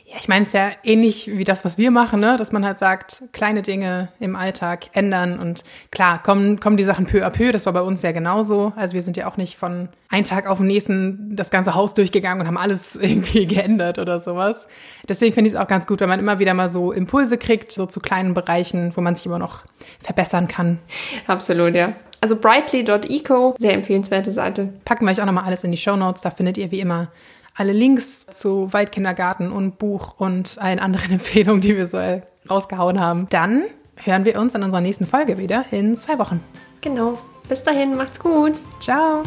ja, 0.05 0.17
ich 0.19 0.27
meine, 0.27 0.41
es 0.41 0.49
ist 0.49 0.53
ja 0.53 0.71
ähnlich 0.83 1.29
wie 1.37 1.43
das, 1.43 1.63
was 1.63 1.77
wir 1.77 1.91
machen, 1.91 2.19
ne? 2.19 2.35
dass 2.37 2.51
man 2.51 2.65
halt 2.65 2.77
sagt, 2.77 3.23
kleine 3.31 3.61
Dinge 3.61 4.09
im 4.19 4.35
Alltag 4.35 4.87
ändern 4.93 5.39
und 5.39 5.63
klar, 5.91 6.21
kommen, 6.21 6.59
kommen 6.59 6.77
die 6.77 6.83
Sachen 6.83 7.05
peu 7.05 7.25
à 7.25 7.29
peu, 7.29 7.51
das 7.51 7.65
war 7.65 7.73
bei 7.73 7.81
uns 7.81 8.01
ja 8.01 8.11
genauso. 8.11 8.73
Also 8.75 8.95
wir 8.95 9.03
sind 9.03 9.15
ja 9.17 9.27
auch 9.27 9.37
nicht 9.37 9.55
von 9.55 9.89
einem 10.09 10.23
Tag 10.25 10.47
auf 10.47 10.57
den 10.57 10.67
nächsten 10.67 11.35
das 11.35 11.49
ganze 11.49 11.75
Haus 11.75 11.93
durchgegangen 11.93 12.41
und 12.41 12.47
haben 12.47 12.57
alles 12.57 12.95
irgendwie 13.01 13.47
geändert 13.47 13.99
oder 13.99 14.19
sowas. 14.19 14.67
Deswegen 15.07 15.33
finde 15.33 15.47
ich 15.47 15.53
es 15.53 15.59
auch 15.59 15.67
ganz 15.67 15.87
gut, 15.87 16.01
wenn 16.01 16.09
man 16.09 16.19
immer 16.19 16.39
wieder 16.39 16.53
mal 16.53 16.69
so 16.69 16.91
Impulse 16.91 17.37
kriegt, 17.37 17.71
so 17.71 17.85
zu 17.85 17.99
kleinen 17.99 18.33
Bereichen, 18.33 18.91
wo 18.95 19.01
man 19.01 19.15
sich 19.15 19.25
immer 19.25 19.39
noch 19.39 19.63
verbessern 20.01 20.47
kann. 20.47 20.79
Absolut, 21.27 21.75
ja. 21.75 21.93
Also 22.21 22.35
brightly.eco, 22.35 23.55
sehr 23.57 23.73
empfehlenswerte 23.73 24.31
Seite. 24.31 24.73
Packen 24.83 25.05
wir 25.05 25.11
euch 25.11 25.21
auch 25.21 25.25
nochmal 25.25 25.45
alles 25.45 25.63
in 25.63 25.71
die 25.71 25.77
Show 25.77 25.95
Notes, 25.95 26.21
da 26.21 26.31
findet 26.31 26.57
ihr 26.57 26.69
wie 26.71 26.81
immer 26.81 27.07
alle 27.59 27.73
Links 27.73 28.25
zu 28.25 28.71
Waldkindergarten 28.71 29.51
und 29.51 29.77
Buch 29.77 30.15
und 30.17 30.57
allen 30.59 30.79
anderen 30.79 31.11
Empfehlungen, 31.13 31.61
die 31.61 31.75
wir 31.75 31.87
so 31.87 31.99
rausgehauen 32.49 32.99
haben. 32.99 33.27
Dann 33.29 33.65
hören 33.97 34.25
wir 34.25 34.39
uns 34.39 34.55
in 34.55 34.63
unserer 34.63 34.81
nächsten 34.81 35.05
Folge 35.05 35.37
wieder 35.37 35.65
in 35.71 35.95
zwei 35.95 36.17
Wochen. 36.17 36.41
Genau. 36.81 37.19
Bis 37.49 37.63
dahin, 37.63 37.97
macht's 37.97 38.19
gut. 38.19 38.61
Ciao. 38.79 39.23